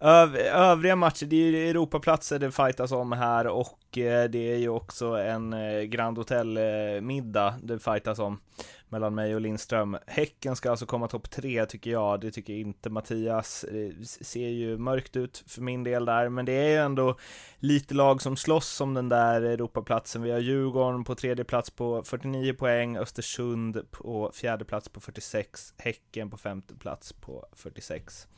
Öv- 0.00 0.36
Övriga 0.52 0.96
matcher, 0.96 1.26
det 1.26 1.36
är 1.36 1.50
ju 1.50 1.70
Europaplatser 1.70 2.38
det 2.38 2.50
fightas 2.50 2.92
om 2.92 3.12
här 3.12 3.46
och 3.46 3.98
eh, 3.98 4.30
det 4.30 4.52
är 4.52 4.56
ju 4.56 4.68
också 4.68 5.06
en 5.06 5.52
eh, 5.52 5.82
Grand 5.82 6.18
Hotel-middag 6.18 7.54
det 7.62 7.78
fightas 7.78 8.18
om 8.18 8.40
mellan 8.88 9.14
mig 9.14 9.34
och 9.34 9.40
Lindström. 9.40 9.98
Häcken 10.06 10.56
ska 10.56 10.70
alltså 10.70 10.86
komma 10.86 11.08
topp 11.08 11.30
tre 11.30 11.66
tycker 11.66 11.90
jag, 11.90 12.20
det 12.20 12.30
tycker 12.30 12.52
inte 12.52 12.90
Mattias. 12.90 13.64
Det 13.70 14.06
ser 14.06 14.48
ju 14.48 14.78
mörkt 14.78 15.16
ut 15.16 15.44
för 15.46 15.62
min 15.62 15.84
del 15.84 16.04
där, 16.04 16.28
men 16.28 16.44
det 16.44 16.52
är 16.52 16.68
ju 16.68 16.76
ändå 16.76 17.16
lite 17.58 17.94
lag 17.94 18.22
som 18.22 18.36
slåss 18.36 18.80
om 18.80 18.94
den 18.94 19.08
där 19.08 19.42
Europaplatsen. 19.42 20.22
Vi 20.22 20.30
har 20.30 20.38
Djurgården 20.38 21.04
på 21.04 21.14
tredje 21.14 21.44
plats 21.44 21.70
på 21.70 22.02
49 22.02 22.54
poäng, 22.54 22.96
Östersund 22.96 23.90
på 23.90 24.30
fjärde 24.34 24.64
plats 24.64 24.88
på 24.88 25.00
46, 25.00 25.74
Häcken 25.78 26.30
på 26.30 26.36
femte 26.36 26.74
plats 26.74 27.12
på 27.12 27.46
46. 27.52 28.28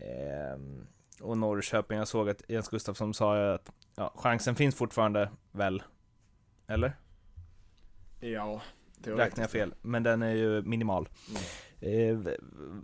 Ehm, 0.00 0.86
och 1.20 1.38
Norrköping, 1.38 1.98
jag 1.98 2.08
såg 2.08 2.28
att 2.28 2.42
Jens 2.48 2.68
Gustafsson 2.68 3.14
sa 3.14 3.54
att 3.54 3.70
ja, 3.94 4.12
chansen 4.16 4.54
finns 4.54 4.74
fortfarande, 4.74 5.30
väl? 5.52 5.82
Eller? 6.66 6.96
Ja, 8.20 8.60
Räknar 9.02 9.44
jag 9.44 9.50
fel? 9.50 9.74
Men 9.82 10.02
den 10.02 10.22
är 10.22 10.34
ju 10.34 10.62
minimal. 10.62 11.08
Mm. 11.80 12.26
Eh, 12.26 12.32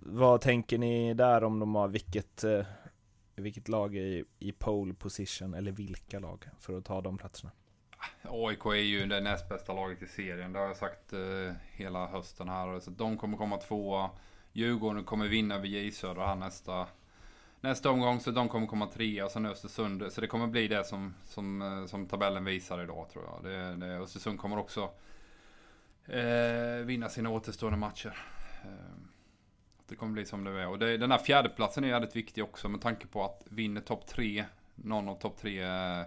vad 0.03 0.41
tänker 0.41 0.79
ni 0.79 1.15
där 1.15 1.45
om 1.45 1.59
de 1.59 1.75
har 1.75 1.89
vilket, 1.89 2.45
eh, 2.45 2.67
vilket 3.37 3.69
lag 3.69 3.97
är 3.97 4.01
i, 4.01 4.25
i 4.39 4.53
pole 4.53 4.95
position, 4.95 5.55
eller 5.55 5.73
vilka 5.73 6.19
lag, 6.19 6.49
för 6.61 6.79
att 6.79 6.85
ta 6.85 7.01
de 7.01 7.19
platserna? 7.19 7.53
AIK 8.23 8.67
är 8.67 8.75
ju 8.75 9.07
det 9.07 9.21
näst 9.21 9.49
bästa 9.49 9.73
laget 9.73 10.03
i 10.03 10.07
serien. 10.07 10.53
Det 10.53 10.59
har 10.59 10.67
jag 10.67 10.77
sagt 10.77 11.13
eh, 11.13 11.53
hela 11.71 12.07
hösten 12.07 12.49
här. 12.49 12.81
Så 12.81 12.91
de 12.91 13.17
kommer 13.17 13.37
komma 13.37 13.57
tvåa. 13.57 14.11
Djurgården 14.53 15.05
kommer 15.05 15.29
vinna 15.29 15.59
via 15.59 15.83
J 15.83 15.93
Södra 15.93 16.27
här 16.27 16.37
nästa, 16.37 16.87
nästa 17.61 17.91
omgång. 17.91 18.21
Så 18.21 18.31
de 18.31 18.49
kommer 18.49 18.67
komma 18.67 18.87
trea. 18.87 19.25
Och 19.25 19.31
sen 19.31 19.47
Östersund. 19.47 20.13
Så 20.13 20.21
det 20.21 20.27
kommer 20.27 20.47
bli 20.47 20.69
det 20.69 20.85
som, 20.85 21.15
som, 21.25 21.63
eh, 21.63 21.87
som 21.87 22.07
tabellen 22.07 22.45
visar 22.45 22.83
idag 22.83 23.09
tror 23.13 23.25
jag. 23.25 23.53
Det, 23.53 23.87
det, 23.87 23.99
Östersund 23.99 24.39
kommer 24.39 24.59
också 24.59 24.91
eh, 26.07 26.85
vinna 26.85 27.09
sina 27.09 27.31
återstående 27.31 27.79
matcher. 27.79 28.19
Eh, 28.65 28.71
det 29.89 29.97
kommer 29.97 30.13
bli 30.13 30.27
som 30.27 30.45
det 30.45 30.51
är. 30.51 30.69
Och 30.69 30.79
det, 30.79 30.97
den 30.97 31.11
här 31.11 31.19
fjärdeplatsen 31.19 31.85
är 31.85 31.89
jävligt 31.89 32.17
viktig 32.17 32.45
också 32.45 32.69
med 32.69 32.81
tanke 32.81 33.07
på 33.07 33.25
att 33.25 33.43
vinner 33.49 33.81
topp 33.81 34.07
tre, 34.07 34.45
någon 34.75 35.09
av 35.09 35.15
topp 35.21 35.37
tre 35.39 35.63
eh, 35.63 36.03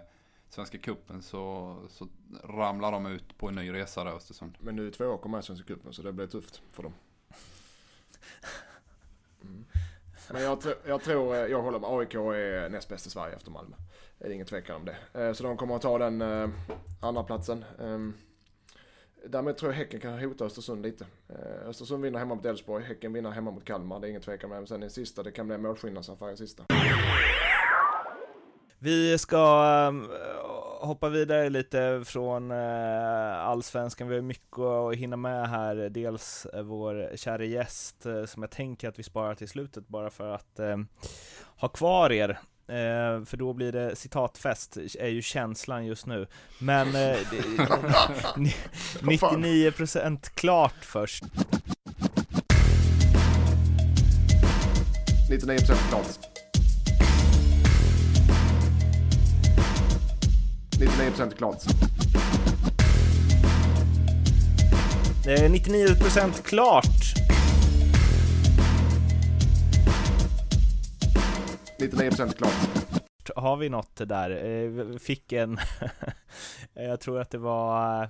Svenska 0.48 0.78
cupen 0.78 1.22
så, 1.22 1.76
så 1.88 2.08
ramlar 2.44 2.92
de 2.92 3.06
ut 3.06 3.38
på 3.38 3.48
en 3.48 3.54
ny 3.54 3.72
resa 3.72 4.04
där 4.04 4.12
Östersund. 4.12 4.56
Men 4.60 4.76
nu 4.76 4.86
är 4.86 4.90
två 4.90 5.04
år 5.04 5.28
med 5.28 5.38
i 5.40 5.42
Svenska 5.42 5.66
cupen 5.66 5.92
så 5.92 6.02
det 6.02 6.12
blir 6.12 6.26
tufft 6.26 6.62
för 6.72 6.82
dem. 6.82 6.92
Mm. 9.42 9.64
Men 10.32 10.42
jag, 10.42 10.58
tr- 10.58 10.76
jag 10.86 11.02
tror, 11.02 11.34
eh, 11.34 11.40
jag 11.40 11.62
håller 11.62 11.78
med, 11.78 11.90
AIK 11.90 12.14
är 12.14 12.68
näst 12.68 12.88
bäst 12.88 13.06
i 13.06 13.10
Sverige 13.10 13.34
efter 13.36 13.50
Malmö. 13.50 13.76
Det 14.18 14.26
är 14.26 14.30
ingen 14.30 14.46
tvekan 14.46 14.76
om 14.76 14.84
det. 14.84 14.96
Eh, 15.26 15.32
Så 15.32 15.42
de 15.42 15.56
kommer 15.56 15.76
att 15.76 15.82
ta 15.82 15.98
den 15.98 16.22
eh, 16.22 16.48
andra 17.00 17.22
platsen. 17.22 17.64
Därmed 19.28 19.56
tror 19.56 19.72
jag 19.72 19.78
Häcken 19.78 20.00
kan 20.00 20.18
hota 20.18 20.44
Östersund 20.44 20.82
lite. 20.82 21.06
Eh, 21.28 21.68
Östersund 21.68 22.02
vinner 22.02 22.18
hemma 22.18 22.34
mot 22.34 22.46
Elfsborg, 22.46 22.84
Häcken 22.84 23.12
vinner 23.12 23.30
hemma 23.30 23.50
mot 23.50 23.64
Kalmar. 23.64 24.00
Det 24.00 24.06
är 24.06 24.08
ingen 24.08 24.22
tvekan 24.22 24.52
om 24.52 24.56
Men 24.56 24.66
sen 24.66 24.82
i 24.82 24.90
sista, 24.90 25.22
det 25.22 25.30
kan 25.30 25.46
bli 25.46 25.54
en 25.54 25.62
målskillnadsaffär 25.62 26.32
i 26.32 26.36
sista. 26.36 26.64
Vi 28.78 29.18
ska 29.18 29.64
ehm, 29.88 30.08
hoppa 30.80 31.08
vidare 31.08 31.50
lite 31.50 32.02
från 32.06 32.50
eh, 32.50 33.38
allsvenskan. 33.38 34.08
Vi 34.08 34.14
har 34.14 34.22
mycket 34.22 34.58
att 34.58 34.94
hinna 34.94 35.16
med 35.16 35.48
här. 35.48 35.74
Dels 35.76 36.46
eh, 36.46 36.62
vår 36.62 37.16
kära 37.16 37.44
gäst 37.44 38.06
som 38.26 38.42
jag 38.42 38.50
tänker 38.50 38.88
att 38.88 38.98
vi 38.98 39.02
sparar 39.02 39.34
till 39.34 39.48
slutet 39.48 39.88
bara 39.88 40.10
för 40.10 40.28
att 40.28 40.58
ehm, 40.58 40.86
ha 41.56 41.68
kvar 41.68 42.12
er. 42.12 42.38
Eh, 42.68 43.24
för 43.24 43.36
då 43.36 43.52
blir 43.52 43.72
det 43.72 43.96
citatfest, 43.96 44.76
är 44.98 45.08
ju 45.08 45.22
känslan 45.22 45.86
just 45.86 46.06
nu. 46.06 46.26
Men 46.58 46.88
eh, 46.88 47.18
99% 49.00 50.30
klart 50.34 50.74
först. 50.84 51.24
99% 55.30 55.88
klart. 55.88 56.18
99% 60.78 61.36
klart. 61.36 61.62
99% 65.24 66.42
klart. 66.42 67.25
99% 71.78 72.36
klart. 72.36 72.52
Har 73.36 73.56
vi 73.56 73.68
något 73.68 74.08
där? 74.08 74.30
Eh, 74.30 74.68
vi 74.68 74.98
Fick 74.98 75.32
en... 75.32 75.58
Jag 76.74 77.00
tror 77.00 77.20
att 77.20 77.30
det 77.30 77.38
var... 77.38 78.02
eh, 78.02 78.08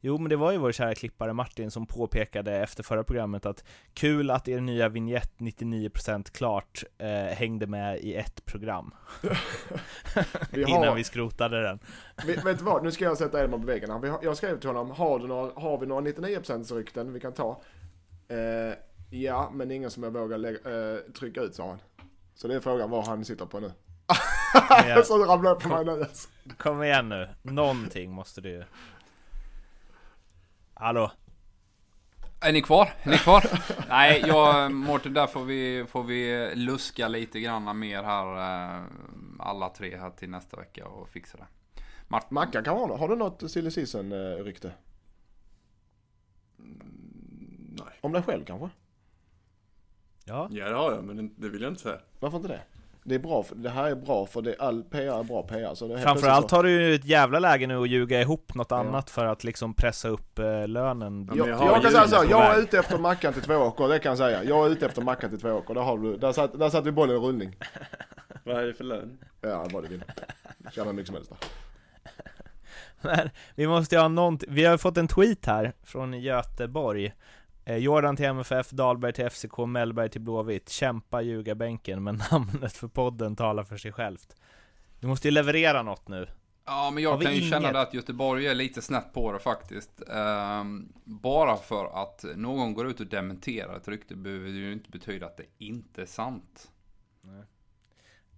Jo, 0.00 0.18
men 0.18 0.28
det 0.30 0.36
var 0.36 0.52
ju 0.52 0.58
vår 0.58 0.72
kära 0.72 0.94
klippare 0.94 1.32
Martin 1.32 1.70
som 1.70 1.86
påpekade 1.86 2.56
efter 2.56 2.82
förra 2.82 3.04
programmet 3.04 3.46
att 3.46 3.64
kul 3.94 4.30
att 4.30 4.48
er 4.48 4.60
nya 4.60 4.88
vignett 4.88 5.32
99% 5.38 6.30
klart 6.32 6.84
eh, 6.98 7.08
hängde 7.08 7.66
med 7.66 8.00
i 8.00 8.14
ett 8.14 8.44
program 8.44 8.94
Vi 10.50 10.62
innan 10.62 10.88
har, 10.88 10.94
vi 10.94 11.04
skrotade 11.04 11.62
den. 11.62 11.78
vet, 12.26 12.44
vet 12.44 12.58
du 12.58 12.64
vad, 12.64 12.84
nu 12.84 12.90
ska 12.90 13.04
jag 13.04 13.18
sätta 13.18 13.44
Edman 13.44 13.60
på 13.60 13.66
väggen. 13.66 14.00
Vi 14.00 14.08
har, 14.08 14.18
jag 14.22 14.36
skrev 14.36 14.60
till 14.60 14.68
honom, 14.68 14.90
har, 14.90 15.18
du 15.18 15.26
några, 15.26 15.52
har 15.60 15.78
vi 15.78 15.86
några 15.86 16.02
99% 16.02 16.74
rykten 16.74 17.12
vi 17.12 17.20
kan 17.20 17.32
ta? 17.32 17.62
Eh, 18.28 18.74
ja, 19.10 19.50
men 19.54 19.70
ingen 19.70 19.90
som 19.90 20.02
jag 20.02 20.10
vågar 20.10 20.38
lägga, 20.38 20.58
eh, 20.58 20.98
trycka 20.98 21.40
ut 21.40 21.54
sa 21.54 21.68
han. 21.68 21.78
Så 22.40 22.48
det 22.48 22.54
är 22.54 22.60
frågan 22.60 22.90
vad 22.90 23.06
han 23.06 23.24
sitter 23.24 23.46
på 23.46 23.60
nu. 23.60 23.72
Ja. 24.88 25.02
Så 25.02 25.24
ramlar 25.24 25.50
upp 25.52 25.62
på 25.62 25.68
mig 25.68 25.84
nu. 25.84 25.90
alltså. 25.90 26.28
Kom 26.58 26.82
igen 26.82 27.08
nu, 27.08 27.28
någonting 27.42 28.12
måste 28.12 28.40
du 28.40 28.48
ju... 28.50 28.64
Hallå? 30.74 31.12
Är 32.40 32.52
ni 32.52 32.62
kvar? 32.62 32.92
Är 33.02 33.10
ni 33.10 33.18
kvar? 33.18 33.44
Nej, 33.88 34.22
jag, 34.26 34.72
Mårten, 34.72 35.14
där 35.14 35.26
får 35.26 35.44
vi, 35.44 35.86
får 35.88 36.02
vi 36.02 36.52
luska 36.54 37.08
lite 37.08 37.40
grann 37.40 37.78
mer 37.78 38.02
här. 38.02 38.36
eh, 38.78 38.84
Alla 39.38 39.68
tre 39.68 39.96
här 39.96 40.10
till 40.10 40.30
nästa 40.30 40.56
vecka 40.56 40.86
och 40.86 41.08
fixa 41.08 41.38
det. 41.38 41.46
Martin, 42.08 42.28
Mackan 42.34 42.64
kan 42.64 42.76
ha 42.76 42.96
Har 42.98 43.08
du 43.08 43.16
något 43.16 43.50
silly 43.50 43.70
season 43.70 44.12
eh, 44.12 44.44
rykte? 44.44 44.72
Nej. 47.78 47.98
Om 48.00 48.12
dig 48.12 48.22
själv 48.22 48.44
kanske? 48.44 48.68
Ja? 50.28 50.48
Ja 50.50 50.68
det 50.68 50.74
har 50.76 50.92
jag 50.92 51.04
men 51.04 51.30
det- 51.36 51.48
vill 51.48 51.62
jag 51.62 51.70
inte 51.70 51.82
säga. 51.82 51.98
Varför 52.20 52.36
inte 52.36 52.48
det? 52.48 52.60
Det 53.04 53.14
är 53.14 53.18
bra, 53.18 53.42
för, 53.42 53.54
det 53.54 53.70
här 53.70 53.90
är 53.90 53.94
bra 53.94 54.26
för 54.26 54.42
det, 54.42 54.56
all 54.58 54.82
PR 54.82 55.18
är 55.20 55.22
bra 55.22 55.42
PR. 55.42 55.74
Så 55.74 55.88
det 55.88 55.98
Framförallt 55.98 56.50
så- 56.50 56.56
har 56.56 56.62
du 56.62 56.70
ju 56.70 56.94
ett 56.94 57.04
jävla 57.04 57.38
läge 57.38 57.66
nu 57.66 57.76
att 57.82 57.88
ljuga 57.88 58.20
ihop 58.20 58.54
något 58.54 58.66
Ja. 58.70 58.76
annat 58.78 59.10
för 59.10 59.26
att 59.26 59.44
liksom 59.44 59.74
pressa 59.74 60.08
upp 60.08 60.38
eh, 60.38 60.68
lönen. 60.68 61.30
Ja, 61.34 61.48
Jag, 61.48 61.48
jag 61.48 61.82
kan 61.82 61.90
säga 61.92 62.08
så, 62.08 62.24
jag 62.30 62.54
är 62.56 62.60
ute 62.62 62.78
efter 62.78 62.98
Mackan 62.98 63.32
till 63.32 63.42
två 63.42 63.54
åker, 63.54 63.88
det 63.88 63.98
kan 63.98 64.10
jag 64.10 64.18
säga. 64.18 64.44
Jag 64.44 64.66
är 64.66 64.70
ute 64.70 64.86
efter 64.86 65.02
Mackan 65.02 65.30
till 65.30 65.40
två 65.40 65.50
åker, 65.50 65.74
där 65.74 65.80
har 65.82 65.98
du, 65.98 66.16
där 66.16 66.32
satt, 66.32 66.58
där 66.58 66.68
satt 66.70 66.86
vi 66.86 66.92
bollen 66.92 67.16
i 67.16 67.18
rullning. 67.18 67.56
Vad 68.44 68.56
är 68.56 68.66
det 68.66 68.74
för 68.74 68.84
lön? 68.84 69.18
Ja, 69.40 69.66
vad 69.72 69.84
du 69.84 69.88
vill. 69.88 70.04
Tjänar 70.72 70.92
mycket 70.92 71.06
som 71.06 71.14
helst 71.16 71.30
där. 71.30 71.38
Men 73.16 73.30
vi 73.54 73.66
måste 73.66 73.94
ju 73.94 74.00
ha 74.00 74.08
någonting, 74.08 74.48
vi 74.52 74.64
har 74.64 74.76
fått 74.78 74.96
en 74.96 75.08
tweet 75.08 75.46
här 75.46 75.72
från 75.84 76.20
Göteborg 76.20 77.12
Jordan 77.76 78.16
till 78.16 78.26
MFF, 78.26 78.70
Dahlberg 78.70 79.12
till 79.12 79.30
FCK, 79.30 79.58
Mellberg 79.58 80.08
till 80.08 80.20
Blåvitt 80.20 80.68
Kämpa 80.68 81.22
ljugarbänken, 81.22 82.02
men 82.04 82.22
namnet 82.30 82.72
för 82.72 82.88
podden 82.88 83.36
talar 83.36 83.64
för 83.64 83.76
sig 83.76 83.92
självt 83.92 84.36
Du 85.00 85.06
måste 85.06 85.28
ju 85.28 85.32
leverera 85.32 85.82
något 85.82 86.08
nu 86.08 86.28
Ja, 86.64 86.90
men 86.94 87.02
jag 87.02 87.22
kan 87.22 87.34
ju 87.34 87.40
känna 87.40 87.56
inget? 87.58 87.72
det 87.72 87.80
att 87.80 87.94
Göteborg 87.94 88.46
är 88.46 88.54
lite 88.54 88.82
snett 88.82 89.12
på 89.12 89.32
det 89.32 89.38
faktiskt. 89.38 90.02
Ehm, 90.10 90.92
bara 91.04 91.56
för 91.56 92.02
att 92.02 92.24
någon 92.36 92.74
går 92.74 92.86
ut 92.88 93.00
och 93.00 93.06
dementerar 93.06 93.76
ett 93.76 93.88
rykte 93.88 94.16
behöver 94.16 94.44
det 94.46 94.52
ju 94.52 94.72
inte 94.72 94.90
betyda 94.90 95.26
att 95.26 95.36
det 95.36 95.44
inte 95.58 96.02
är 96.02 96.06
sant. 96.06 96.70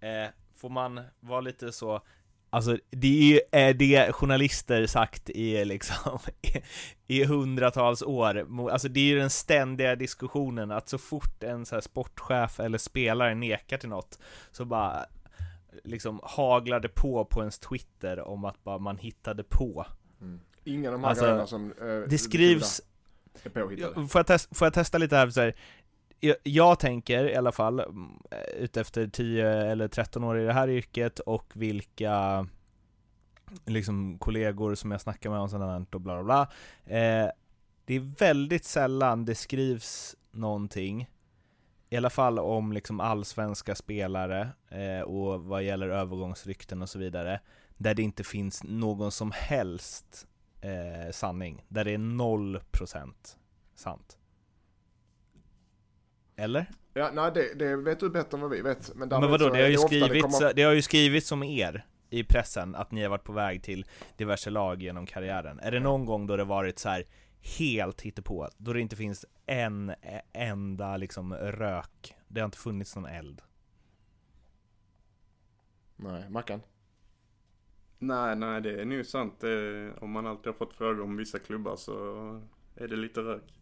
eh, 0.01 0.31
Får 0.55 0.69
man 0.69 1.01
vara 1.21 1.41
lite 1.41 1.73
så 1.73 2.01
Alltså 2.51 2.77
det 2.91 3.07
är 3.07 3.33
ju 3.33 3.73
det 3.73 4.13
journalister 4.13 4.87
sagt 4.87 5.31
i 5.31 5.65
liksom 5.65 6.19
i, 6.43 6.63
i 7.07 7.25
hundratals 7.25 8.03
år 8.03 8.69
Alltså 8.71 8.89
det 8.89 9.01
är 9.01 9.05
ju 9.05 9.19
den 9.19 9.31
ständiga 9.31 9.97
diskussionen 9.97 10.71
att 10.71 10.89
så 10.89 10.99
fort 10.99 11.43
en 11.43 11.67
så 11.67 11.77
här 11.77 11.81
sportchef 11.81 12.61
eller 12.61 12.79
spelare 12.79 13.35
nekar 13.35 13.79
till 13.79 13.89
något 13.89 14.19
Så 14.53 14.65
bara 14.65 15.07
liksom 15.85 16.21
haglar 16.23 16.81
det 16.81 16.89
på 16.89 17.25
på 17.25 17.41
ens 17.41 17.59
Twitter 17.59 18.21
om 18.21 18.45
att 18.45 18.65
bara 18.65 18.79
man 18.79 18.99
hittade 18.99 19.45
på 19.45 19.87
Ingen 20.65 20.87
av 20.87 20.93
de 20.93 21.03
här 21.03 21.09
Alltså, 21.11 21.25
grejerna 21.25 21.47
som... 21.47 21.73
Eh, 21.81 22.09
Det 22.09 22.19
skrivs 22.19 22.81
Är 23.45 23.51
påhittade. 23.51 24.09
Får 24.09 24.19
jag, 24.19 24.27
testa, 24.27 24.55
får 24.55 24.67
jag 24.67 24.75
testa 24.75 24.99
lite 24.99 25.17
här? 25.17 25.31
Så 25.31 25.41
här 25.41 25.55
jag, 26.21 26.37
jag 26.43 26.79
tänker 26.79 27.29
i 27.29 27.37
alla 27.37 27.53
fall, 27.53 27.81
mm, 27.81 28.19
eh, 28.31 28.63
utefter 28.63 29.07
10 29.07 29.49
eller 29.49 29.89
13 29.89 30.25
år 30.25 30.39
i 30.39 30.45
det 30.45 30.53
här 30.53 30.69
yrket 30.69 31.19
och 31.19 31.53
vilka 31.55 32.47
liksom 33.67 34.19
kollegor 34.19 34.75
som 34.75 34.91
jag 34.91 35.01
snackar 35.01 35.31
med 35.31 35.39
om 35.39 35.49
sådant 35.49 35.91
här 35.91 35.95
och 35.95 36.01
bla 36.01 36.23
bla 36.23 36.25
bla. 36.25 36.43
Eh, 36.97 37.31
det 37.85 37.95
är 37.95 38.19
väldigt 38.19 38.65
sällan 38.65 39.25
det 39.25 39.35
skrivs 39.35 40.17
någonting, 40.31 41.11
i 41.91 41.97
alla 41.97 42.11
fall 42.11 42.39
om 42.39 42.73
liksom 42.73 43.01
allsvenska 43.01 43.75
spelare 43.75 44.49
eh, 44.69 45.01
och 45.01 45.45
vad 45.45 45.63
gäller 45.63 45.89
övergångsrykten 45.89 46.83
och 46.83 46.89
så 46.89 46.99
vidare, 46.99 47.41
där 47.77 47.95
det 47.95 48.03
inte 48.03 48.25
finns 48.25 48.65
någon 48.65 49.13
som 49.13 49.33
helst 49.35 50.27
eh, 50.61 51.13
sanning, 51.13 51.65
där 51.69 51.85
det 51.85 51.91
är 51.91 51.99
0% 51.99 53.13
sant. 53.75 54.20
Eller? 56.41 56.67
Ja, 56.95 57.11
nej 57.15 57.31
det, 57.35 57.55
det 57.55 57.77
vet 57.77 58.01
du 58.01 58.11
bättre 58.11 58.37
än 58.37 58.41
vad 58.41 58.51
vi 58.51 58.61
vet. 58.63 58.95
Men, 58.95 59.09
Men 59.09 59.21
vadå, 59.21 59.39
så 59.39 59.51
det 59.51 59.61
har, 59.63 59.69
ju 59.69 59.77
skrivits, 59.79 60.23
kommer- 60.39 60.55
det 60.55 60.63
har 60.63 60.73
ju 60.73 60.83
skrivits 60.83 61.33
om 61.33 61.43
er 61.43 61.87
i 62.11 62.25
pressen, 62.25 62.75
att 62.75 62.91
ni 62.91 63.03
har 63.03 63.09
varit 63.11 63.25
på 63.25 63.33
väg 63.33 63.63
till 63.63 63.87
diverse 64.17 64.51
lag 64.51 64.83
genom 64.83 65.07
karriären. 65.07 65.61
Är 65.61 65.71
det 65.71 65.81
någon 65.81 66.05
gång 66.05 66.27
då 66.27 66.37
det 66.37 66.45
varit 66.45 66.79
så 66.79 66.89
här 66.89 67.05
helt 67.59 68.01
hittepå, 68.01 68.49
då 68.57 68.73
det 68.73 68.81
inte 68.81 68.97
finns 68.97 69.27
en 69.47 69.91
e- 69.91 70.23
enda 70.33 70.97
liksom 70.97 71.35
rök, 71.35 72.15
det 72.29 72.41
har 72.41 72.45
inte 72.45 72.59
funnits 72.59 72.97
någon 72.97 73.07
eld? 73.07 73.41
Nej, 75.97 76.31
Mackan. 76.31 76.61
Nej, 77.99 78.37
nej 78.37 78.61
det 78.61 78.81
är 78.81 78.85
nog 78.85 79.07
sant. 79.07 79.41
Det, 79.41 79.93
om 80.01 80.11
man 80.11 80.27
alltid 80.27 80.47
har 80.47 80.53
fått 80.53 80.75
frågor 80.75 81.03
om 81.03 81.17
vissa 81.17 81.39
klubbar 81.39 81.77
så 81.77 81.93
är 82.77 82.89
det 82.89 82.97
lite 82.97 83.21
rök. 83.21 83.60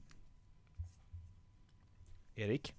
Erik? 2.39 2.75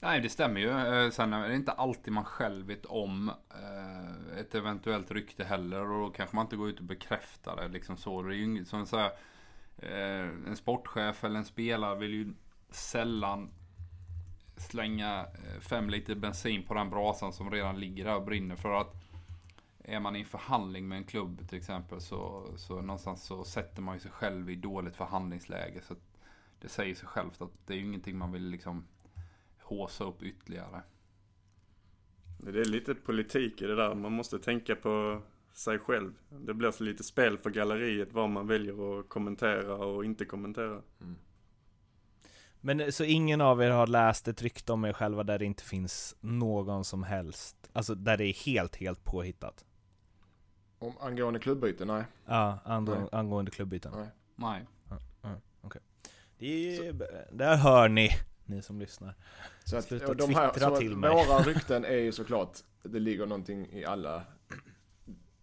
Nej, 0.00 0.20
det 0.20 0.28
stämmer 0.28 0.60
ju. 0.60 0.70
Eh, 0.70 1.10
sen 1.10 1.32
är 1.32 1.48
det 1.48 1.54
inte 1.54 1.72
alltid 1.72 2.12
man 2.12 2.24
själv 2.24 2.66
vet 2.66 2.86
om 2.86 3.28
eh, 3.50 4.38
ett 4.38 4.54
eventuellt 4.54 5.10
rykte 5.10 5.44
heller. 5.44 5.90
Och 5.90 6.00
då 6.00 6.10
kanske 6.10 6.36
man 6.36 6.46
inte 6.46 6.56
går 6.56 6.68
ut 6.68 6.78
och 6.78 6.84
bekräftar 6.84 7.56
det. 7.56 7.68
Liksom 7.68 7.96
så. 7.96 8.22
Det 8.22 8.34
är 8.34 8.36
ju 8.36 8.44
inget 8.44 8.68
som 8.68 8.86
så 8.86 8.96
här, 8.96 9.10
eh, 9.78 10.28
En 10.48 10.56
sportchef 10.56 11.24
eller 11.24 11.38
en 11.38 11.44
spelare 11.44 11.98
vill 11.98 12.14
ju 12.14 12.34
sällan 12.70 13.50
slänga 14.56 15.26
fem 15.60 15.90
liter 15.90 16.14
bensin 16.14 16.62
på 16.62 16.74
den 16.74 16.90
brasan 16.90 17.32
som 17.32 17.50
redan 17.50 17.80
ligger 17.80 18.04
där 18.04 18.16
och 18.16 18.24
brinner. 18.24 18.56
För 18.56 18.80
att 18.80 18.94
är 19.84 20.00
man 20.00 20.16
i 20.16 20.20
en 20.20 20.26
förhandling 20.26 20.88
med 20.88 20.98
en 20.98 21.04
klubb 21.04 21.48
till 21.48 21.58
exempel 21.58 22.00
så, 22.00 22.52
så 22.56 22.80
någonstans 22.80 23.24
så 23.24 23.44
sätter 23.44 23.82
man 23.82 23.94
ju 23.94 24.00
sig 24.00 24.10
själv 24.10 24.50
i 24.50 24.56
dåligt 24.56 24.96
förhandlingsläge. 24.96 25.80
Så 25.82 25.92
att 25.92 26.09
det 26.60 26.68
säger 26.68 26.94
sig 26.94 27.08
självt 27.08 27.42
att 27.42 27.50
det 27.66 27.72
är 27.72 27.76
ju 27.78 27.84
ingenting 27.84 28.18
man 28.18 28.32
vill 28.32 28.48
liksom 28.48 28.84
håsa 29.58 30.04
upp 30.04 30.22
ytterligare. 30.22 30.82
Det 32.38 32.60
är 32.60 32.64
lite 32.64 32.94
politik 32.94 33.62
i 33.62 33.66
det 33.66 33.76
där. 33.76 33.94
Man 33.94 34.12
måste 34.12 34.38
tänka 34.38 34.76
på 34.76 35.22
sig 35.52 35.78
själv. 35.78 36.12
Det 36.28 36.54
blir 36.54 36.70
så 36.70 36.84
lite 36.84 37.04
spel 37.04 37.38
för 37.38 37.50
galleriet 37.50 38.12
vad 38.12 38.30
man 38.30 38.46
väljer 38.46 39.00
att 39.00 39.08
kommentera 39.08 39.74
och 39.74 40.04
inte 40.04 40.24
kommentera. 40.24 40.82
Men 42.60 42.80
eh, 42.80 42.88
så 42.88 43.04
ingen 43.04 43.40
av 43.40 43.62
er 43.62 43.70
har 43.70 43.86
läst 43.86 44.28
ett 44.28 44.42
rykte 44.42 44.72
om 44.72 44.84
er 44.84 44.92
själva 44.92 45.24
där 45.24 45.38
det 45.38 45.44
inte 45.44 45.64
finns 45.64 46.16
någon 46.20 46.84
som 46.84 47.02
helst, 47.02 47.70
alltså 47.72 47.94
där 47.94 48.16
det 48.16 48.24
är 48.24 48.46
helt, 48.46 48.76
helt 48.76 49.04
påhittat? 49.04 49.64
Om, 50.78 50.92
angående 51.00 51.40
klubbyte, 51.40 51.84
nej. 51.84 52.04
Ja, 52.26 52.58
Nej. 52.66 53.08
angående 53.12 53.50
klubbyten. 53.50 53.92
nej. 53.94 54.08
Nej. 54.36 54.66
Det 56.40 56.76
är, 56.86 56.92
där 57.32 57.56
hör 57.56 57.88
ni, 57.88 58.10
ni 58.44 58.62
som 58.62 58.78
lyssnar. 58.80 59.14
Så 59.64 59.76
att, 59.76 59.84
Sluta 59.84 60.14
de 60.14 60.34
här, 60.34 60.52
så 60.58 60.76
till 60.76 60.92
att 60.92 60.98
mig. 60.98 61.10
våra 61.10 61.38
rykten 61.42 61.84
är 61.84 61.96
ju 61.96 62.12
såklart, 62.12 62.58
det 62.82 62.98
ligger 62.98 63.26
någonting 63.26 63.68
i 63.72 63.84
alla, 63.84 64.22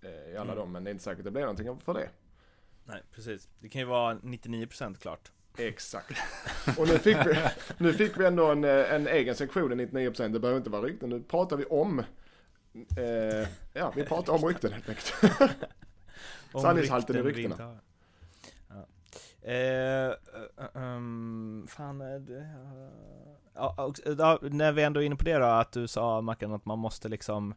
eh, 0.03 0.33
i 0.33 0.37
alla 0.37 0.43
Mm. 0.43 0.55
dem, 0.55 0.71
men 0.71 0.83
det 0.83 0.89
är 0.89 0.91
inte 0.91 1.03
säkert 1.03 1.23
det 1.25 1.31
blir 1.31 1.41
någonting 1.41 1.79
för 1.85 1.93
det. 1.93 2.09
Nej, 2.85 3.01
precis. 3.15 3.49
Det 3.59 3.69
kan 3.69 3.81
ju 3.81 3.85
vara 3.87 4.13
99% 4.15 4.97
klart. 5.01 5.31
Exakt. 5.57 6.17
Och 6.77 6.87
nu 6.87 6.97
fick 6.99 7.17
vi, 7.25 7.35
nu 7.77 7.93
fick 7.93 8.19
vi 8.19 8.25
ändå 8.25 8.51
en, 8.51 8.63
eh, 8.63 8.93
en 8.93 9.07
egen 9.07 9.35
sektion 9.35 9.79
i 9.79 9.85
99%, 9.85 10.33
det 10.33 10.39
behöver 10.39 10.57
inte 10.57 10.69
vara 10.69 10.81
rykten, 10.81 11.09
nu 11.09 11.21
pratar 11.23 11.57
vi 11.57 11.65
om, 11.65 11.99
eh, 12.97 13.47
ja 13.73 13.93
vi 13.95 14.03
pratar 14.03 14.33
om 14.33 14.41
rykten 14.47 14.71
helt 14.73 14.89
enkelt. 14.89 15.13
Sanningshalten 16.61 17.15
i 17.15 17.21
ryktena 17.21 17.77
inte 19.47 20.19
Eh, 20.57 20.81
um, 20.83 21.67
fan, 21.69 22.01
eh, 22.01 22.19
det, 22.19 22.47
ja, 23.55 23.75
och, 23.77 24.07
eh, 24.07 24.15
ja, 24.17 24.39
när 24.41 24.71
vi 24.71 24.83
ändå 24.83 25.01
är 25.01 25.05
inne 25.05 25.15
på 25.15 25.23
det 25.23 25.37
då, 25.37 25.45
att 25.45 25.71
du 25.71 25.87
sa 25.87 26.21
Mackan 26.21 26.53
att 26.53 26.65
man 26.65 26.79
måste 26.79 27.09
liksom 27.09 27.53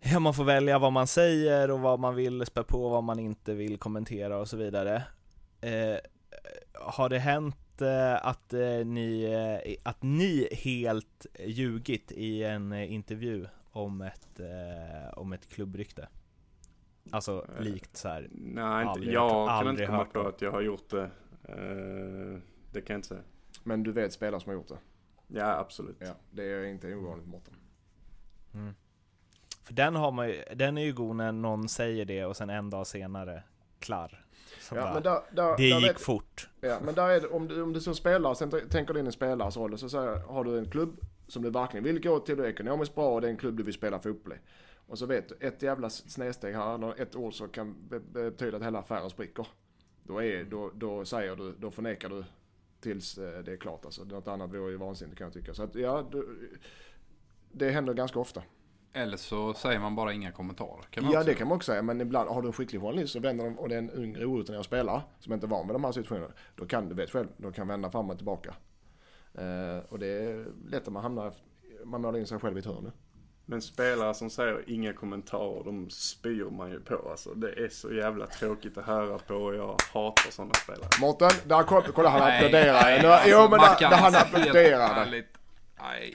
Ja, 0.00 0.18
man 0.18 0.34
får 0.34 0.44
välja 0.44 0.78
vad 0.78 0.92
man 0.92 1.06
säger 1.06 1.70
och 1.70 1.80
vad 1.80 2.00
man 2.00 2.14
vill 2.14 2.46
spä 2.46 2.62
på 2.62 2.84
och 2.84 2.90
vad 2.90 3.04
man 3.04 3.18
inte 3.18 3.54
vill 3.54 3.78
kommentera 3.78 4.38
och 4.38 4.48
så 4.48 4.56
vidare. 4.56 5.02
Eh, 5.60 5.96
har 6.74 7.08
det 7.08 7.18
hänt 7.18 7.82
eh, 7.82 8.26
att, 8.26 8.52
eh, 8.52 8.86
ni, 8.86 9.78
att 9.82 10.02
ni 10.02 10.48
helt 10.52 11.26
ljugit 11.38 12.12
i 12.12 12.44
en 12.44 12.72
intervju 12.72 13.46
om 13.72 14.00
ett, 14.00 14.40
om 15.12 15.32
ett 15.32 15.48
klubbrykte? 15.48 16.08
Alltså 17.12 17.46
Eh, 17.56 17.62
likt 17.64 17.96
så 17.96 18.08
här. 18.08 18.28
Nej, 18.32 18.82
inte, 18.82 18.90
Aldrig- 18.90 19.14
jag 19.14 19.30
kan 19.30 19.48
aldrig 19.56 19.72
inte 19.74 19.86
komma 19.86 19.98
hört 19.98 20.12
på 20.12 20.20
att 20.20 20.42
jag 20.42 20.50
har 20.52 20.60
gjort 20.60 20.90
det. 20.90 21.10
Eh, 21.48 22.40
det 22.72 22.80
kan 22.80 22.94
jag 22.94 22.98
inte 22.98 23.08
säga. 23.08 23.20
Men 23.64 23.82
du 23.82 23.92
vet 23.92 24.12
spelare 24.12 24.40
som 24.40 24.50
har 24.50 24.54
gjort 24.54 24.68
det? 24.68 24.78
Ja, 25.26 25.58
absolut. 25.58 25.96
Ja, 25.98 26.14
det 26.30 26.42
är 26.44 26.64
inte 26.64 26.94
ovanligt 26.94 27.26
Mårten. 27.28 27.54
Mm. 28.54 28.74
För 29.64 29.74
den 29.74 29.94
har 29.96 30.12
man 30.12 30.28
ju, 30.28 30.44
den 30.56 30.78
är 30.78 30.82
ju 30.84 30.92
god 30.92 31.16
när 31.16 31.32
någon 31.32 31.68
säger 31.68 32.04
det 32.04 32.24
och 32.24 32.36
sen 32.36 32.50
en 32.50 32.70
dag 32.70 32.86
senare, 32.86 33.42
klar. 33.78 34.24
Så 34.60 34.74
Ja, 34.76 34.80
bara, 34.80 34.94
men 34.94 35.02
där, 35.02 35.20
där, 35.32 35.56
det 35.56 35.70
där 35.70 35.78
gick 35.80 35.88
vet- 35.90 36.00
fort. 36.00 36.48
Ja, 36.60 36.78
men 36.84 36.94
där 36.94 37.08
är 37.08 37.20
det, 37.20 37.26
om 37.28 37.48
du, 37.48 37.62
om 37.62 37.72
du 37.72 37.80
som 37.80 37.94
spelare, 37.94 38.34
sen 38.34 38.50
tänker 38.70 38.94
du 38.94 39.00
in 39.00 39.06
en 39.06 39.12
spelares 39.12 39.56
roll, 39.56 39.78
så 39.78 39.88
säger, 39.88 40.16
har 40.18 40.44
du 40.44 40.58
en 40.58 40.70
klubb 40.70 41.00
som 41.28 41.42
du 41.42 41.50
verkligen 41.50 41.84
vill 41.84 42.00
gå 42.02 42.18
till, 42.20 42.36
du 42.36 42.44
är 42.44 42.48
ekonomiskt 42.48 42.94
bra 42.94 43.14
och 43.14 43.20
det 43.20 43.26
är 43.26 43.30
en 43.30 43.36
klubb 43.36 43.56
du 43.56 43.62
vill 43.62 43.74
spela 43.74 43.98
fotboll 44.00 44.32
i. 44.32 44.36
Och 44.88 44.98
så 44.98 45.06
vet 45.06 45.28
du, 45.28 45.46
ett 45.46 45.62
jävla 45.62 45.90
snedsteg 45.90 46.54
här, 46.54 46.74
eller 46.74 47.00
ett 47.02 47.16
ord 47.16 47.34
som 47.34 47.48
kan 47.48 47.76
be- 47.88 48.00
be- 48.00 48.30
betyda 48.30 48.56
att 48.56 48.62
hela 48.62 48.78
affären 48.78 49.10
spricker. 49.10 49.46
Då, 50.02 50.22
är, 50.22 50.44
då, 50.44 50.70
då 50.74 51.04
säger 51.04 51.36
du, 51.36 51.52
då 51.58 51.70
förnekar 51.70 52.08
du 52.08 52.24
tills 52.80 53.18
eh, 53.18 53.38
det 53.44 53.52
är 53.52 53.56
klart 53.56 53.84
alltså. 53.84 54.04
Något 54.04 54.28
annat 54.28 54.50
vore 54.50 54.70
ju 54.70 54.76
vansinnigt 54.76 55.18
kan 55.18 55.24
jag 55.24 55.34
tycka. 55.34 55.54
Så 55.54 55.62
att 55.62 55.74
ja, 55.74 56.10
det 57.52 57.70
händer 57.70 57.94
ganska 57.94 58.18
ofta. 58.18 58.42
Eller 58.92 59.16
så 59.16 59.54
säger 59.54 59.80
man 59.80 59.94
bara 59.94 60.12
inga 60.12 60.32
kommentarer. 60.32 60.84
Ja 61.12 61.22
det 61.24 61.34
kan 61.34 61.48
man 61.48 61.56
också 61.56 61.72
säga, 61.72 61.82
men 61.82 62.00
ibland 62.00 62.28
har 62.30 62.42
du 62.42 62.48
en 62.48 62.52
skicklig 62.52 62.80
journalist 62.80 63.12
så 63.12 63.20
vänder 63.20 63.44
de, 63.44 63.58
och 63.58 63.68
det 63.68 63.74
är 63.74 63.78
en 63.78 63.90
ung 63.90 64.16
orutinerad 64.24 64.64
spelare 64.64 65.02
som 65.18 65.32
inte 65.32 65.46
är 65.46 65.48
van 65.48 65.66
med 65.66 65.74
de 65.74 65.84
här 65.84 65.92
situationerna. 65.92 66.32
Då 66.56 66.66
kan 66.66 66.88
du 66.88 66.94
vet 66.94 67.10
själv, 67.10 67.28
de 67.36 67.52
kan 67.52 67.68
vända 67.68 67.90
fram 67.90 68.10
och 68.10 68.16
tillbaka. 68.16 68.54
Eh, 69.34 69.78
och 69.88 69.98
det 69.98 70.06
är 70.06 70.46
lätt 70.66 70.86
att 70.86 70.92
man 70.92 71.02
hamnar, 71.02 71.32
man 71.84 72.00
målar 72.02 72.18
in 72.18 72.26
sig 72.26 72.38
själv 72.38 72.56
i 72.56 72.60
ett 72.60 72.66
hörn 72.66 72.84
nu. 72.84 72.92
Men 73.50 73.62
spelare 73.62 74.14
som 74.14 74.30
säger 74.30 74.64
inga 74.66 74.92
kommentarer, 74.92 75.64
de 75.64 75.90
spyr 75.90 76.44
man 76.44 76.70
ju 76.70 76.80
på 76.80 77.08
alltså. 77.10 77.34
Det 77.34 77.52
är 77.52 77.68
så 77.68 77.92
jävla 77.92 78.26
tråkigt 78.26 78.78
att 78.78 78.84
höra 78.84 79.18
på 79.18 79.34
och 79.34 79.54
jag 79.54 79.76
hatar 79.92 80.30
sådana 80.30 80.54
spelare. 80.54 80.88
Mårten, 81.00 81.30
där 81.46 81.62
kom, 81.62 81.82
kolla 81.94 82.08
han 82.08 82.22
applåderar. 82.22 82.74
alltså, 82.74 83.30
jo 83.30 83.48
men 83.50 83.60
där, 83.60 83.80
där 83.90 83.96
han 83.96 84.14
applåderade. 84.14 84.84
ärligt. 84.94 85.26
Nej, 85.80 86.14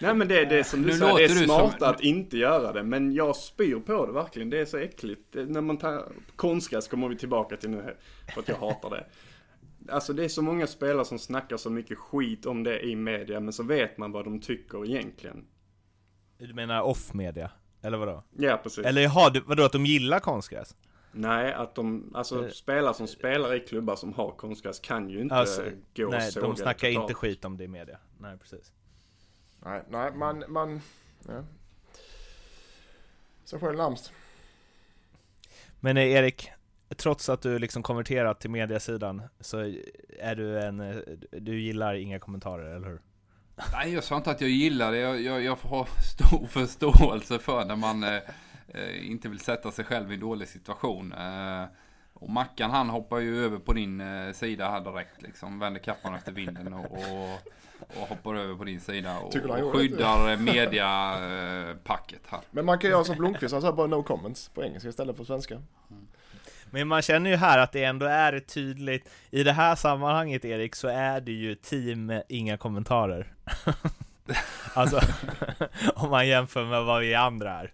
Nej 0.00 0.14
men 0.14 0.28
det, 0.28 0.44
det 0.44 0.58
är 0.58 0.62
som 0.62 0.82
du 0.82 0.88
Nu 0.88 0.94
säger, 0.94 1.14
det 1.16 1.24
är 1.24 1.28
smart 1.44 1.78
som- 1.78 1.88
att 1.88 2.00
inte 2.00 2.36
göra 2.38 2.72
det. 2.72 2.82
Men 2.82 3.14
jag 3.14 3.36
spyr 3.36 3.76
på 3.76 4.06
det 4.06 4.12
verkligen. 4.12 4.50
Det 4.50 4.58
är 4.60 4.64
så 4.64 4.76
äckligt. 4.78 5.32
Det, 5.32 5.44
när 5.44 5.60
man 5.60 5.78
tar 5.78 6.08
konstgräs 6.36 6.88
kommer 6.88 7.08
vi 7.08 7.16
tillbaka 7.16 7.56
till 7.56 7.70
nu 7.70 7.96
för 8.34 8.40
att 8.40 8.48
jag 8.48 8.56
hatar 8.56 8.90
det. 8.90 9.06
Alltså 9.92 10.12
det 10.12 10.24
är 10.24 10.28
så 10.28 10.42
många 10.42 10.66
spelare 10.66 11.04
som 11.04 11.18
snackar 11.18 11.56
så 11.56 11.70
mycket 11.70 11.98
skit 11.98 12.46
om 12.46 12.62
det 12.62 12.80
i 12.86 12.96
media 12.96 13.40
men 13.40 13.52
så 13.52 13.62
vet 13.62 13.98
man 13.98 14.12
vad 14.12 14.24
de 14.24 14.40
tycker 14.40 14.84
egentligen. 14.86 15.44
Du 16.38 16.54
menar 16.54 16.80
off 16.82 17.14
media? 17.14 17.50
Eller 17.82 17.98
vadå? 17.98 18.22
Ja 18.38 18.60
precis. 18.62 18.84
Eller 18.86 19.02
jaha, 19.02 19.30
du, 19.30 19.40
vadå 19.40 19.62
att 19.64 19.72
de 19.72 19.86
gillar 19.86 20.20
konstgräs? 20.20 20.76
Nej, 21.12 21.52
att 21.52 21.74
de, 21.74 22.12
alltså 22.14 22.44
Eh. 22.44 22.50
spelare 22.50 22.94
som 22.94 23.06
spelar 23.06 23.54
i 23.54 23.60
klubbar 23.60 23.96
som 23.96 24.12
har 24.12 24.30
konstgräs 24.30 24.80
kan 24.80 25.10
ju 25.10 25.20
inte 25.20 25.34
Alltså, 25.34 25.62
gå 25.96 26.04
och 26.04 26.10
Nej, 26.10 26.32
såga 26.32 26.46
de 26.46 26.56
snackar 26.56 26.88
totalt. 26.88 27.02
inte 27.10 27.14
skit 27.14 27.44
om 27.44 27.56
det 27.56 27.64
i 27.64 27.68
media. 27.68 27.98
Nej, 28.18 28.38
precis. 28.38 28.72
Nej, 29.64 29.82
nej, 29.88 30.12
man, 30.12 30.44
man, 30.48 30.80
ja. 31.28 31.44
Så 33.44 33.58
själv 33.58 33.76
närmst. 33.76 34.12
Men 35.80 35.96
eh, 35.96 36.02
Erik, 36.04 36.50
trots 36.96 37.28
att 37.28 37.42
du 37.42 37.58
liksom 37.58 37.82
konverterat 37.82 38.40
till 38.40 38.50
mediasidan 38.50 39.22
så 39.40 39.58
är 40.18 40.34
du 40.34 40.60
en, 40.60 40.80
eh, 40.80 40.96
du 41.30 41.60
gillar 41.60 41.94
inga 41.94 42.18
kommentarer, 42.18 42.74
eller 42.76 42.88
hur? 42.88 43.00
Nej, 43.72 43.94
jag 43.94 44.04
sa 44.04 44.16
inte 44.16 44.30
att 44.30 44.40
jag 44.40 44.50
gillar 44.50 44.92
det. 44.92 44.98
Jag, 44.98 45.20
jag, 45.20 45.42
jag 45.42 45.56
har 45.62 45.88
stor 46.02 46.46
förståelse 46.50 47.38
för 47.38 47.64
när 47.64 47.76
man 47.76 48.04
eh, 48.04 48.20
eh, 48.68 49.10
inte 49.10 49.28
vill 49.28 49.40
sätta 49.40 49.70
sig 49.70 49.84
själv 49.84 50.10
i 50.10 50.14
en 50.14 50.20
dålig 50.20 50.48
situation. 50.48 51.12
Eh, 51.12 51.64
och 52.12 52.30
Mackan 52.30 52.70
han 52.70 52.90
hoppar 52.90 53.18
ju 53.18 53.44
över 53.44 53.58
på 53.58 53.72
din 53.72 54.00
eh, 54.00 54.32
sida 54.32 54.70
här 54.70 54.80
direkt 54.80 55.22
liksom. 55.22 55.58
Vänder 55.58 55.80
kappan 55.80 56.14
efter 56.14 56.32
vinden 56.32 56.74
och, 56.74 56.84
och, 56.92 57.32
och 58.02 58.08
hoppar 58.08 58.34
över 58.34 58.54
på 58.54 58.64
din 58.64 58.80
sida. 58.80 59.18
Och, 59.18 59.36
och 59.36 59.72
skyddar 59.72 60.30
eh, 60.32 60.38
mediapacket 60.38 62.22
här. 62.26 62.40
Men 62.50 62.64
man 62.64 62.78
kan 62.78 62.90
göra 62.90 63.04
som 63.04 63.16
Blomqvist, 63.16 63.52
han 63.52 63.62
sa 63.62 63.72
bara 63.72 63.86
no 63.86 64.02
comments 64.02 64.48
på 64.48 64.64
engelska 64.64 64.88
istället 64.88 65.16
för 65.16 65.24
svenska. 65.24 65.62
Men 66.76 66.88
man 66.88 67.02
känner 67.02 67.30
ju 67.30 67.36
här 67.36 67.58
att 67.58 67.72
det 67.72 67.84
ändå 67.84 68.06
är 68.06 68.40
tydligt, 68.40 69.08
i 69.30 69.42
det 69.42 69.52
här 69.52 69.74
sammanhanget 69.74 70.44
Erik, 70.44 70.74
så 70.74 70.88
är 70.88 71.20
det 71.20 71.32
ju 71.32 71.54
team 71.54 72.20
inga 72.28 72.56
kommentarer. 72.56 73.32
alltså, 74.74 75.00
om 75.94 76.10
man 76.10 76.28
jämför 76.28 76.64
med 76.64 76.84
vad 76.84 77.00
vi 77.00 77.14
andra 77.14 77.52
är. 77.52 77.72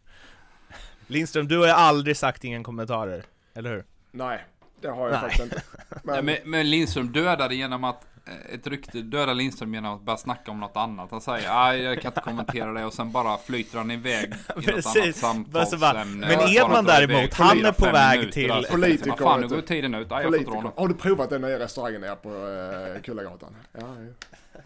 Lindström, 1.06 1.48
du 1.48 1.58
har 1.58 1.66
ju 1.66 1.72
aldrig 1.72 2.16
sagt 2.16 2.44
inga 2.44 2.62
kommentarer, 2.62 3.24
eller 3.54 3.70
hur? 3.70 3.84
Nej, 4.10 4.44
det 4.80 4.88
har 4.88 5.08
jag 5.08 5.12
Nej. 5.12 5.20
faktiskt 5.20 5.42
inte. 5.44 5.62
Men, 6.02 6.14
Nej, 6.14 6.22
men, 6.22 6.50
men 6.50 6.70
Lindström 6.70 7.12
dödade 7.12 7.54
genom 7.54 7.84
att 7.84 8.06
ett 8.52 8.66
rykte 8.66 8.98
dödar 8.98 9.34
Lindström 9.34 9.74
genom 9.74 9.94
att 9.94 10.02
börja 10.02 10.16
snacka 10.16 10.50
om 10.50 10.60
något 10.60 10.76
annat. 10.76 11.10
Han 11.10 11.20
säger 11.20 11.72
jag 11.74 12.00
kan 12.00 12.08
inte 12.10 12.20
kommentera 12.20 12.72
det 12.72 12.84
och 12.84 12.92
sen 12.94 13.12
bara 13.12 13.38
flyter 13.38 13.78
han 13.78 13.90
iväg 13.90 14.34
i 14.62 14.66
något 14.70 14.96
annat 14.96 15.16
samtalsämne. 15.16 16.26
men 16.26 16.48
Edman 16.48 16.84
däremot, 16.84 17.34
han 17.34 17.64
är 17.64 17.72
på 17.72 17.84
väg 17.84 18.18
minuter, 18.18 18.32
till- 18.40 18.50
alltså. 18.50 18.72
Politiker, 18.72 19.16
fan 19.16 19.40
nu 19.40 19.48
går 19.48 19.60
tiden 19.60 19.94
ut. 19.94 20.10
Nej, 20.10 20.26
jag. 20.44 20.72
Har 20.76 20.88
du 20.88 20.94
provat 20.94 21.30
den 21.30 21.40
nya 21.40 21.58
restaurangen 21.58 22.00
nere 22.00 22.16
på 22.16 22.28
uh, 22.28 23.02
Kullagatan? 23.02 23.56
Ja, 23.72 23.80
ja. 23.80 24.60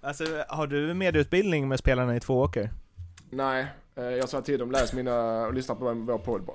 Alltså, 0.00 0.24
har 0.48 0.66
du 0.66 0.94
medieutbildning 0.94 1.68
med 1.68 1.78
spelarna 1.78 2.16
i 2.16 2.20
Tvååker? 2.20 2.70
Nej, 3.30 3.60
eh, 3.60 3.66
jag 3.96 4.28
sa 4.28 4.40
till 4.40 4.58
dem 4.58 4.70
läs 4.70 4.92
mina 4.92 5.46
och 5.46 5.54
lyssna 5.54 5.74
på 5.74 5.94
vår 5.94 6.18
podd. 6.18 6.50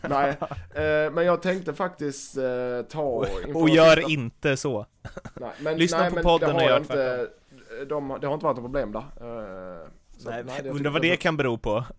Nej, 0.08 0.36
eh, 0.74 1.12
men 1.12 1.24
jag 1.26 1.42
tänkte 1.42 1.74
faktiskt 1.74 2.36
eh, 2.36 2.82
ta... 2.88 3.26
Och 3.54 3.68
gör 3.68 4.10
inte 4.10 4.56
så. 4.56 4.86
Nej, 5.34 5.50
men, 5.60 5.76
lyssna 5.78 5.98
nej, 5.98 6.08
på 6.08 6.14
men 6.14 6.24
podden 6.24 6.48
det 6.48 6.54
och 6.56 6.62
gör 6.62 6.78
inte, 6.78 7.28
de, 7.88 8.18
Det 8.20 8.26
har 8.26 8.34
inte 8.34 8.46
varit 8.46 8.56
något 8.56 8.64
problem 8.64 8.92
där. 8.92 9.00
Eh, 9.00 9.88
så 10.18 10.30
Nej, 10.30 10.44
nej, 10.44 10.68
undrar 10.70 10.90
vad 10.90 11.02
det 11.02 11.16
kan 11.16 11.36
bero 11.36 11.58
på. 11.58 11.84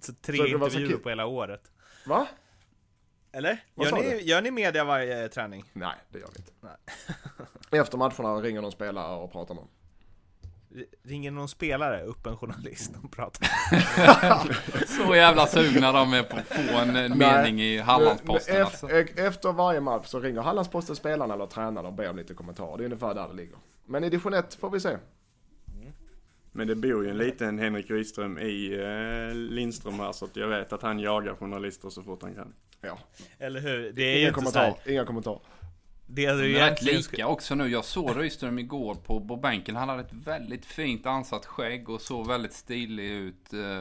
så 0.00 0.12
tre 0.22 0.36
Så 0.36 0.42
så 0.42 0.48
intervjuer 0.48 0.88
kul. 0.88 0.98
på 0.98 1.08
hela 1.08 1.26
året. 1.26 1.70
Va? 2.06 2.28
Eller? 3.32 3.64
Vad 3.74 3.86
Gör 3.86 3.96
ni, 3.96 4.22
gör 4.22 4.42
ni 4.42 4.50
media 4.50 4.84
varje 4.84 5.28
träning? 5.28 5.64
Nej, 5.72 5.96
det 6.08 6.18
gör 6.18 6.28
vi 6.34 6.38
inte. 6.38 6.52
Nej. 6.60 7.80
Efter 7.80 7.98
matcherna 7.98 8.34
ringer 8.34 8.62
någon 8.62 8.72
spelare 8.72 9.16
och 9.16 9.32
pratar 9.32 9.54
med 9.54 9.62
dem. 9.62 9.70
Ringer 11.02 11.30
någon 11.30 11.48
spelare 11.48 12.02
upp 12.02 12.26
en 12.26 12.36
journalist 12.36 12.92
och 13.04 13.12
pratar? 13.12 13.48
Så 15.06 15.14
jävla 15.14 15.46
sugna 15.46 15.92
de 15.92 16.12
är 16.12 16.22
på 16.22 16.36
att 16.36 16.46
få 16.46 16.78
en, 16.78 16.96
en 16.96 17.10
Nej. 17.18 17.18
mening 17.18 17.60
i 17.60 17.78
Hallandsposten 17.78 18.62
alltså. 18.62 18.86
ef- 18.86 19.20
Efter 19.26 19.52
varje 19.52 19.80
match 19.80 20.06
så 20.06 20.20
ringer 20.20 20.40
Hallandsposten 20.42 20.96
spelarna 20.96 21.34
eller 21.34 21.46
tränarna 21.46 21.88
och 21.88 21.94
ber 21.94 22.10
om 22.10 22.16
lite 22.16 22.34
kommentarer. 22.34 22.76
Det 22.78 22.82
är 22.82 22.84
ungefär 22.84 23.14
där 23.14 23.28
det 23.28 23.34
ligger. 23.34 23.56
Men 23.86 24.04
i 24.04 24.10
division 24.10 24.34
1 24.34 24.54
får 24.54 24.70
vi 24.70 24.80
se. 24.80 24.96
Men 26.52 26.66
det 26.66 26.74
bor 26.74 27.04
ju 27.04 27.10
en 27.10 27.18
liten 27.18 27.58
Henrik 27.58 27.90
Rydström 27.90 28.38
i 28.38 28.74
eh, 28.74 29.34
Lindström 29.34 29.94
här 30.00 30.12
så 30.12 30.24
att 30.24 30.36
jag 30.36 30.48
vet 30.48 30.72
att 30.72 30.82
han 30.82 30.98
jagar 31.00 31.34
journalister 31.34 31.90
så 31.90 32.02
fort 32.02 32.22
han 32.22 32.34
kan. 32.34 32.52
Ja, 32.80 32.98
Eller 33.38 33.60
hur? 33.60 33.92
Det 33.92 34.02
är 34.02 34.12
ju 34.14 34.18
inga 34.18 34.28
inte 34.28 34.40
så 34.40 34.40
kommentarer. 34.40 34.74
här, 34.84 34.92
Inga 34.92 35.04
kommentarer. 35.04 35.40
Det 36.14 36.24
är 36.24 36.42
ju 36.42 36.56
är 36.56 36.70
rätt 36.70 36.82
lika 36.82 37.26
också 37.28 37.54
nu. 37.54 37.68
Jag 37.68 37.84
såg 37.84 38.20
Rydström 38.20 38.58
igår 38.58 38.94
på, 38.94 39.26
på 39.28 39.36
bänken. 39.36 39.76
Han 39.76 39.88
hade 39.88 40.00
ett 40.02 40.12
väldigt 40.12 40.66
fint 40.66 41.06
ansatt 41.06 41.46
skägg 41.46 41.88
och 41.88 42.00
såg 42.00 42.26
väldigt 42.28 42.52
stilig 42.52 43.10
ut. 43.10 43.52
eh, 43.52 43.80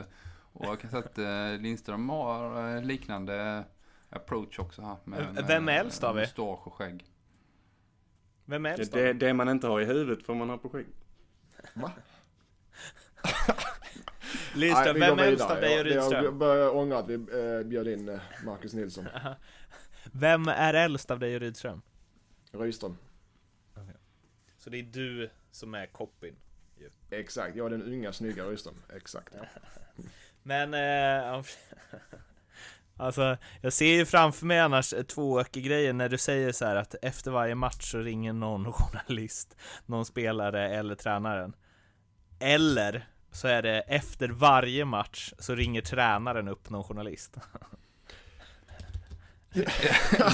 Och 0.54 0.66
jag 0.66 0.80
kan 0.80 0.90
säga 0.90 1.04
att 1.04 1.18
eh, 1.18 1.62
Lindström 1.62 2.10
har 2.10 2.76
eh, 2.78 2.84
liknande 2.84 3.64
approach 4.10 4.60
också 4.60 4.82
här. 4.82 4.96
Med, 5.04 5.44
Vem 5.48 5.70
är 5.70 5.74
äldst 5.80 6.04
av 6.04 6.18
er? 6.18 6.22
Mustasch 6.22 6.68
och 6.68 6.74
skägg. 6.74 7.06
Vem 8.46 8.66
är 8.66 8.70
Det, 8.70 8.76
äldst 8.76 8.92
det, 8.94 9.14
det, 9.14 9.34
man 9.34 9.50
inte 9.50 9.68
har 9.68 9.82
i 9.82 9.86
huvudet 9.86 10.26
får 10.26 10.36
man 10.36 10.50
ha 10.50 10.58
på 10.58 10.70
skägg. 10.70 10.86
Va? 11.74 11.92
Lindström, 14.56 15.00
vem 15.00 15.20
är 15.20 15.24
äldst 15.24 15.50
av 15.50 15.62
dig 15.62 15.80
och 15.82 15.88
Jag- 15.88 15.96
Jag 15.96 16.04
Rydström? 16.04 16.40
börjar 16.40 16.76
ångra 16.76 16.98
att 16.98 17.08
vi 17.10 17.18
bjöd 17.66 17.88
in 17.88 18.20
Marcus 18.46 18.74
Nilsson. 18.74 19.08
Vem 20.12 20.48
är 20.48 20.74
äldst 20.74 21.12
av 21.12 21.20
dig 21.20 21.36
och 21.36 21.42
Rydström? 21.42 21.82
Rydström. 22.54 22.98
Så 24.58 24.70
det 24.70 24.78
är 24.78 24.84
du 24.84 25.30
som 25.52 25.74
är 25.74 25.86
koppin? 25.86 26.36
Exakt, 27.10 27.56
jag 27.56 27.66
är 27.66 27.70
den 27.70 27.84
unga 27.84 28.14
snygga 28.14 28.44
Rydström. 28.44 28.76
Exakt. 28.96 29.34
Ja. 29.38 29.46
Men, 30.44 30.74
eh, 30.74 31.42
Alltså, 32.98 33.38
jag 33.62 33.74
ser 33.74 33.94
ju 33.94 34.06
framför 34.06 34.46
mig 34.46 34.60
annars 34.60 34.94
tvååker-grejen 35.08 35.98
när 35.98 36.10
du 36.10 36.18
säger 36.18 36.52
så 36.52 36.66
här 36.66 36.76
att 36.76 36.96
efter 37.02 37.32
varje 37.32 37.56
match 37.56 37.92
så 37.92 38.00
ringer 38.00 38.34
någon 38.34 38.74
journalist, 38.74 39.58
någon 39.86 40.06
spelare 40.06 40.70
eller 40.70 40.96
tränaren. 40.96 41.56
Eller 42.40 43.08
så 43.32 43.48
är 43.48 43.62
det 43.62 43.80
efter 43.82 44.30
varje 44.30 44.86
match 44.86 45.34
så 45.40 45.56
ringer 45.56 45.82
tränaren 45.82 46.48
upp 46.48 46.70
någon 46.70 46.84
journalist. 46.84 47.38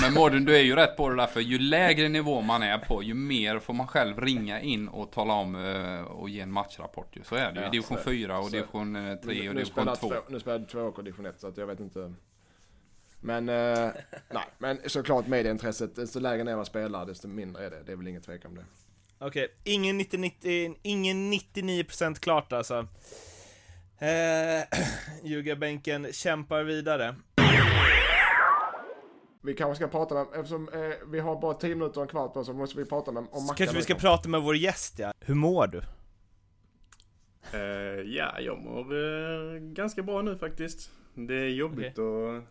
Men 0.01 0.13
Mårten, 0.13 0.45
du 0.45 0.55
är 0.55 0.62
ju 0.62 0.75
rätt 0.75 0.97
på 0.97 1.10
det 1.10 1.15
där, 1.15 1.27
för 1.27 1.39
ju 1.39 1.60
lägre 1.60 2.10
nivå 2.10 2.41
man 2.41 2.63
är 2.63 2.77
på, 2.77 3.03
ju 3.03 3.13
mer 3.13 3.60
får 3.60 3.73
man 3.73 3.88
själv 3.88 4.19
ringa 4.21 4.62
in 4.62 4.88
och 4.88 5.12
tala 5.12 5.34
om 5.34 5.55
eh, 5.55 6.01
och 6.01 6.29
ge 6.29 6.39
en 6.41 6.51
matchrapport 6.51 7.17
ju. 7.17 7.23
Så 7.23 7.36
är 7.36 7.51
det 7.51 7.60
ju. 7.60 7.65
Ja, 7.65 7.69
division 7.71 7.97
så- 7.97 8.03
4 8.03 8.39
och 8.39 8.51
division 8.51 8.93
3 8.93 9.12
och 9.13 9.25
nu, 9.25 9.34
division 9.34 9.65
spelar 9.65 9.95
2. 9.95 10.10
två, 10.10 10.15
nu 10.29 10.39
spelar 10.39 10.65
två 10.65 10.79
åker 10.79 11.03
division 11.03 11.25
1 11.25 11.39
så 11.39 11.47
att 11.47 11.58
jag 11.58 11.67
vet 11.67 11.79
inte. 11.79 12.13
Men, 13.21 13.49
eh, 13.49 13.89
nej, 14.32 14.43
men 14.58 14.79
såklart 14.88 15.27
medieintresset, 15.27 15.95
desto 15.95 16.19
lägre 16.19 16.43
ner 16.43 16.55
man 16.55 16.65
spelar 16.65 17.05
desto 17.05 17.27
mindre 17.27 17.65
är 17.65 17.69
det. 17.69 17.84
Det 17.86 17.91
är 17.91 17.95
väl 17.95 18.08
ingen 18.08 18.21
tvekan 18.21 18.51
om 18.51 18.58
det. 18.58 18.65
Okej, 19.21 19.47
ingen, 19.63 19.97
90, 19.97 20.17
90, 20.19 20.75
ingen 20.82 21.34
99% 21.34 22.19
klart 22.19 22.53
alltså. 22.53 22.88
Eh, 23.99 24.63
Ljugarbänken 25.23 26.08
kämpar 26.12 26.63
vidare. 26.63 27.15
Vi 29.41 29.54
kanske 29.54 29.75
ska 29.75 29.88
prata 29.88 30.15
med, 30.15 30.28
eftersom 30.34 30.69
eh, 30.69 31.08
vi 31.08 31.19
har 31.19 31.41
bara 31.41 31.54
10 31.54 31.75
minuter 31.75 31.97
och 31.97 32.02
en 32.02 32.08
kvart 32.08 32.34
på 32.34 32.43
så 32.43 32.54
måste 32.54 32.78
vi 32.78 32.86
prata 32.86 33.12
med, 33.12 33.19
om 33.32 33.43
Mackan. 33.43 33.56
Kanske 33.56 33.75
vi 33.75 33.84
ska 33.84 33.93
lite. 33.93 34.06
prata 34.06 34.30
med 34.30 34.41
vår 34.41 34.56
gäst 34.56 34.99
ja. 34.99 35.13
Hur 35.19 35.36
mår 35.36 35.67
du? 35.67 35.82
Eh, 37.54 38.02
ja, 38.15 38.39
jag 38.39 38.60
mår 38.60 38.80
eh, 38.80 39.60
ganska 39.60 40.04
bra 40.04 40.21
nu 40.21 40.38
faktiskt. 40.38 40.91
Det 41.13 41.34
är 41.34 41.49
jobbigt 41.49 41.99
att 41.99 42.43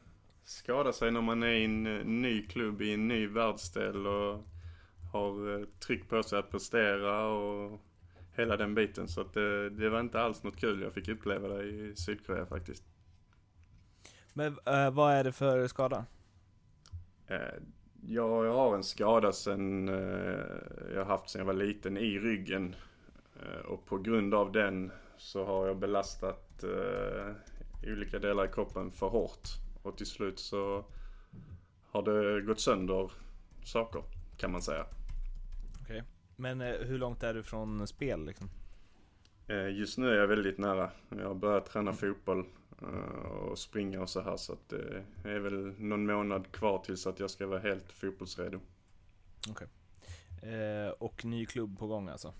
skada 0.44 0.92
sig 0.92 1.10
när 1.10 1.20
man 1.20 1.42
är 1.42 1.48
i 1.48 1.64
en 1.64 1.86
eh, 1.86 2.04
ny 2.04 2.46
klubb 2.46 2.82
i 2.82 2.94
en 2.94 3.08
ny 3.08 3.26
världsdel 3.26 4.06
och 4.06 4.44
har 5.12 5.64
tryck 5.80 6.08
på 6.08 6.22
sig 6.22 6.38
att 6.38 6.50
prestera 6.50 7.26
och 7.26 7.80
hela 8.36 8.56
den 8.56 8.74
biten. 8.74 9.08
Så 9.08 9.20
att 9.20 9.34
det, 9.34 9.70
det 9.70 9.88
var 9.88 10.00
inte 10.00 10.20
alls 10.20 10.42
något 10.42 10.56
kul 10.56 10.82
jag 10.82 10.92
fick 10.92 11.08
uppleva 11.08 11.48
det 11.48 11.64
i 11.64 11.96
Sydkorea 11.96 12.46
faktiskt. 12.46 12.84
Men 14.32 14.58
vad 14.92 15.12
är 15.12 15.24
det 15.24 15.32
för 15.32 15.66
skada? 15.66 16.06
Eh, 17.28 17.62
jag, 18.06 18.52
har 18.52 18.74
en 18.74 18.84
skada 18.84 19.32
sen 19.32 19.88
eh, 19.88 20.94
jag 20.94 21.04
haft 21.04 21.30
sen 21.30 21.38
jag 21.38 21.46
var 21.46 21.52
liten 21.52 21.96
i 21.96 22.18
ryggen. 22.18 22.74
Eh, 23.42 23.66
och 23.66 23.86
på 23.86 23.98
grund 23.98 24.34
av 24.34 24.52
den 24.52 24.92
så 25.16 25.44
har 25.44 25.66
jag 25.66 25.78
belastat 25.78 26.64
olika 27.86 28.18
delar 28.18 28.44
i 28.44 28.48
kroppen 28.48 28.92
för 28.92 29.08
hårt. 29.08 29.48
Och 29.82 29.96
till 29.96 30.06
slut 30.06 30.38
så 30.38 30.84
har 31.90 32.02
det 32.02 32.42
gått 32.42 32.60
sönder 32.60 33.12
saker 33.64 34.02
kan 34.36 34.52
man 34.52 34.62
säga. 34.62 34.86
Men 36.40 36.60
eh, 36.60 36.74
hur 36.74 36.98
långt 36.98 37.22
är 37.22 37.34
du 37.34 37.42
från 37.42 37.86
spel 37.86 38.26
liksom? 38.26 38.50
Just 39.70 39.98
nu 39.98 40.10
är 40.10 40.14
jag 40.14 40.26
väldigt 40.26 40.58
nära. 40.58 40.90
Jag 41.08 41.28
har 41.28 41.34
börjat 41.34 41.66
träna 41.66 41.92
fotboll 41.92 42.44
och 43.50 43.58
springa 43.58 44.00
och 44.00 44.10
så 44.10 44.20
här 44.20 44.36
så 44.36 44.52
att 44.52 44.68
det 44.68 45.04
är 45.24 45.38
väl 45.38 45.74
någon 45.78 46.06
månad 46.06 46.52
kvar 46.52 46.78
tills 46.78 47.06
att 47.06 47.20
jag 47.20 47.30
ska 47.30 47.46
vara 47.46 47.60
helt 47.60 47.92
fotbollsredo. 47.92 48.60
Eh, 50.42 50.90
och 50.98 51.24
ny 51.24 51.46
klubb 51.46 51.78
på 51.78 51.86
gång 51.86 52.08
alltså? 52.08 52.34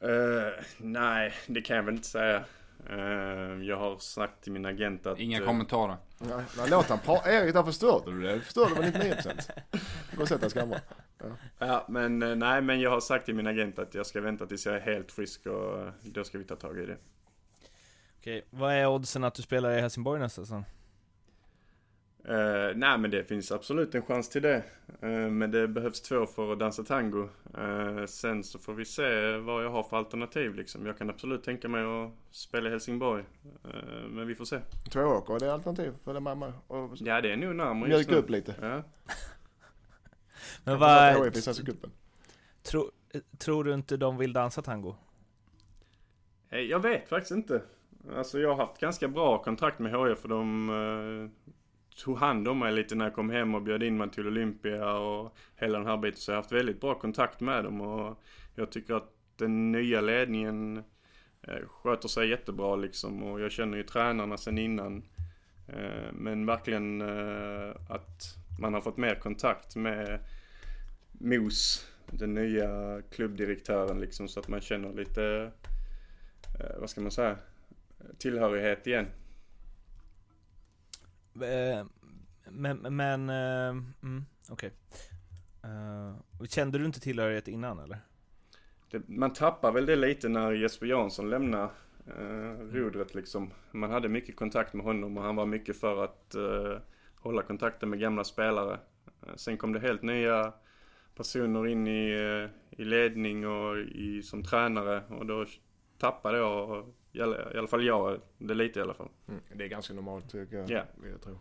Eh, 0.00 0.64
nej, 0.78 1.32
det 1.46 1.62
kan 1.62 1.76
jag 1.76 1.82
väl 1.82 1.94
inte 1.94 2.08
säga. 2.08 2.44
Eh, 2.90 3.62
jag 3.62 3.76
har 3.76 3.98
sagt 3.98 4.42
till 4.42 4.52
min 4.52 4.66
agent 4.66 5.06
att... 5.06 5.18
Inga 5.18 5.40
eh, 5.40 5.46
kommentarer. 5.46 5.96
Nej, 6.18 6.44
nej, 6.56 6.70
låt 6.70 6.88
han 6.88 6.98
prata. 6.98 7.32
Erik, 7.32 7.54
där 7.54 7.62
förstörde 7.62 8.12
du 8.12 8.22
det. 8.22 8.40
Förstörde 8.40 8.74
väl 8.74 8.92
99%. 8.92 9.50
Gå 10.16 10.22
och 10.22 10.28
sätt 10.28 10.40
dig 10.40 10.50
skramma. 10.50 10.80
Ja, 11.58 11.86
men 11.88 12.22
eh, 12.22 12.36
nej, 12.36 12.62
men 12.62 12.80
jag 12.80 12.90
har 12.90 13.00
sagt 13.00 13.24
till 13.24 13.34
min 13.34 13.46
agent 13.46 13.78
att 13.78 13.94
jag 13.94 14.06
ska 14.06 14.20
vänta 14.20 14.46
tills 14.46 14.66
jag 14.66 14.74
är 14.74 14.80
helt 14.80 15.12
frisk 15.12 15.46
och 15.46 15.80
eh, 15.80 15.92
då 16.02 16.24
ska 16.24 16.38
vi 16.38 16.44
ta 16.44 16.56
tag 16.56 16.78
i 16.78 16.86
det. 16.86 16.96
Okej, 18.22 18.44
vad 18.50 18.72
är 18.72 18.86
oddsen 18.86 19.24
att 19.24 19.34
du 19.34 19.42
spelar 19.42 19.78
i 19.78 19.80
Helsingborg 19.80 20.20
nästa 20.20 20.42
säsong? 20.42 20.64
Eh, 22.24 22.76
nej, 22.76 22.98
men 22.98 23.10
det 23.10 23.24
finns 23.24 23.52
absolut 23.52 23.94
en 23.94 24.02
chans 24.02 24.28
till 24.28 24.42
det. 24.42 24.64
Eh, 25.00 25.08
men 25.10 25.50
det 25.50 25.68
behövs 25.68 26.00
två 26.00 26.26
för 26.26 26.52
att 26.52 26.58
dansa 26.58 26.84
tango. 26.84 27.28
Eh, 27.58 28.06
sen 28.06 28.44
så 28.44 28.58
får 28.58 28.74
vi 28.74 28.84
se 28.84 29.36
vad 29.36 29.64
jag 29.64 29.70
har 29.70 29.82
för 29.82 29.96
alternativ 29.96 30.54
liksom. 30.54 30.86
Jag 30.86 30.98
kan 30.98 31.10
absolut 31.10 31.44
tänka 31.44 31.68
mig 31.68 31.82
att 31.82 32.10
spela 32.30 32.68
i 32.68 32.70
Helsingborg. 32.70 33.24
Men 34.08 34.26
vi 34.26 34.34
får 34.34 34.44
se. 34.44 34.60
Två 34.90 35.00
åker, 35.00 35.38
det 35.38 35.46
är 35.46 35.50
alternativ 35.50 35.92
för 36.04 36.14
det 36.14 36.20
mamma. 36.20 36.52
Och 36.66 36.90
Ja, 36.94 37.20
det 37.20 37.32
är 37.32 37.36
nog 37.36 37.56
närmare 37.56 37.90
just 37.90 38.10
nu. 38.10 38.16
upp 38.16 38.30
lite. 38.30 38.54
Ja. 38.60 38.82
Men 40.64 40.78
Vad... 40.78 41.34
cupen. 41.66 41.90
tro, 42.62 42.90
tror 43.38 43.64
du 43.64 43.74
inte 43.74 43.96
de 43.96 44.18
vill 44.18 44.32
dansa 44.32 44.62
tango? 44.62 44.94
Jag 46.48 46.80
vet 46.80 47.08
faktiskt 47.08 47.30
inte. 47.30 47.62
Alltså 48.10 48.38
jag 48.38 48.48
har 48.48 48.66
haft 48.66 48.80
ganska 48.80 49.08
bra 49.08 49.42
kontakt 49.42 49.78
med 49.78 49.92
HIF 49.92 50.18
för 50.18 50.28
de 50.28 50.68
eh, 50.70 51.48
tog 52.04 52.18
hand 52.18 52.48
om 52.48 52.58
mig 52.58 52.72
lite 52.72 52.94
när 52.94 53.04
jag 53.04 53.14
kom 53.14 53.30
hem 53.30 53.54
och 53.54 53.62
bjöd 53.62 53.82
in 53.82 53.96
mig 53.96 54.10
till 54.10 54.26
Olympia 54.26 54.94
och 54.94 55.36
hela 55.56 55.78
den 55.78 55.86
här 55.86 55.96
biten. 55.96 56.20
Så 56.20 56.30
jag 56.30 56.36
har 56.36 56.42
haft 56.42 56.52
väldigt 56.52 56.80
bra 56.80 56.94
kontakt 56.94 57.40
med 57.40 57.64
dem 57.64 57.80
och 57.80 58.22
jag 58.54 58.72
tycker 58.72 58.94
att 58.94 59.12
den 59.36 59.72
nya 59.72 60.00
ledningen 60.00 60.82
eh, 61.42 61.68
sköter 61.68 62.08
sig 62.08 62.28
jättebra 62.28 62.76
liksom 62.76 63.22
och 63.22 63.40
jag 63.40 63.52
känner 63.52 63.76
ju 63.76 63.82
tränarna 63.82 64.36
sen 64.36 64.58
innan. 64.58 65.02
Eh, 65.68 66.12
men 66.12 66.46
verkligen 66.46 67.00
eh, 67.00 67.76
att 67.88 68.36
man 68.60 68.74
har 68.74 68.80
fått 68.80 68.96
mer 68.96 69.14
kontakt 69.14 69.76
med 69.76 70.18
Mos, 71.12 71.86
den 72.10 72.34
nya 72.34 73.02
klubbdirektören 73.10 74.00
liksom 74.00 74.28
så 74.28 74.40
att 74.40 74.48
man 74.48 74.60
känner 74.60 74.92
lite, 74.92 75.50
eh, 76.60 76.80
vad 76.80 76.90
ska 76.90 77.00
man 77.00 77.10
säga, 77.10 77.36
tillhörighet 78.18 78.86
igen. 78.86 79.06
Eh, 81.34 81.86
Men, 82.50 82.78
men, 82.96 83.30
eh, 83.30 83.68
mm, 84.02 84.24
okej. 84.50 84.72
Eh, 85.64 86.44
kände 86.48 86.78
du 86.78 86.84
inte 86.84 87.00
tillhörighet 87.00 87.48
innan 87.48 87.78
eller? 87.78 87.98
Det, 88.90 89.08
man 89.08 89.32
tappar 89.32 89.72
väl 89.72 89.86
det 89.86 89.96
lite 89.96 90.28
när 90.28 90.52
Jesper 90.52 90.86
Jansson 90.86 91.30
lämnar 91.30 91.70
eh, 92.06 92.58
rodret 92.72 93.14
liksom. 93.14 93.50
Man 93.70 93.90
hade 93.90 94.08
mycket 94.08 94.36
kontakt 94.36 94.74
med 94.74 94.86
honom 94.86 95.16
och 95.16 95.22
han 95.24 95.36
var 95.36 95.46
mycket 95.46 95.80
för 95.80 96.04
att 96.04 96.34
eh, 96.34 96.78
hålla 97.16 97.42
kontakten 97.42 97.90
med 97.90 98.00
gamla 98.00 98.24
spelare. 98.24 98.78
Sen 99.36 99.56
kom 99.58 99.72
det 99.72 99.80
helt 99.80 100.02
nya 100.02 100.52
personer 101.16 101.66
in 101.66 101.86
i, 101.86 102.10
i 102.70 102.84
ledning 102.84 103.46
och 103.46 103.78
i, 103.78 104.22
som 104.22 104.44
tränare 104.44 105.02
och 105.08 105.26
då 105.26 105.46
tappade 105.98 106.38
jag, 106.38 106.92
i 107.12 107.20
alla, 107.20 107.54
i 107.54 107.58
alla 107.58 107.68
fall 107.68 107.84
jag, 107.84 108.20
det 108.38 108.54
lite 108.54 108.78
i 108.78 108.82
alla 108.82 108.94
fall. 108.94 109.08
Mm, 109.28 109.40
det 109.54 109.64
är 109.64 109.68
ganska 109.68 109.94
normalt 109.94 110.30
tycker 110.30 110.56
jag. 110.56 110.70
Ja. 110.70 110.84
Jag 111.10 111.22
tror. 111.22 111.38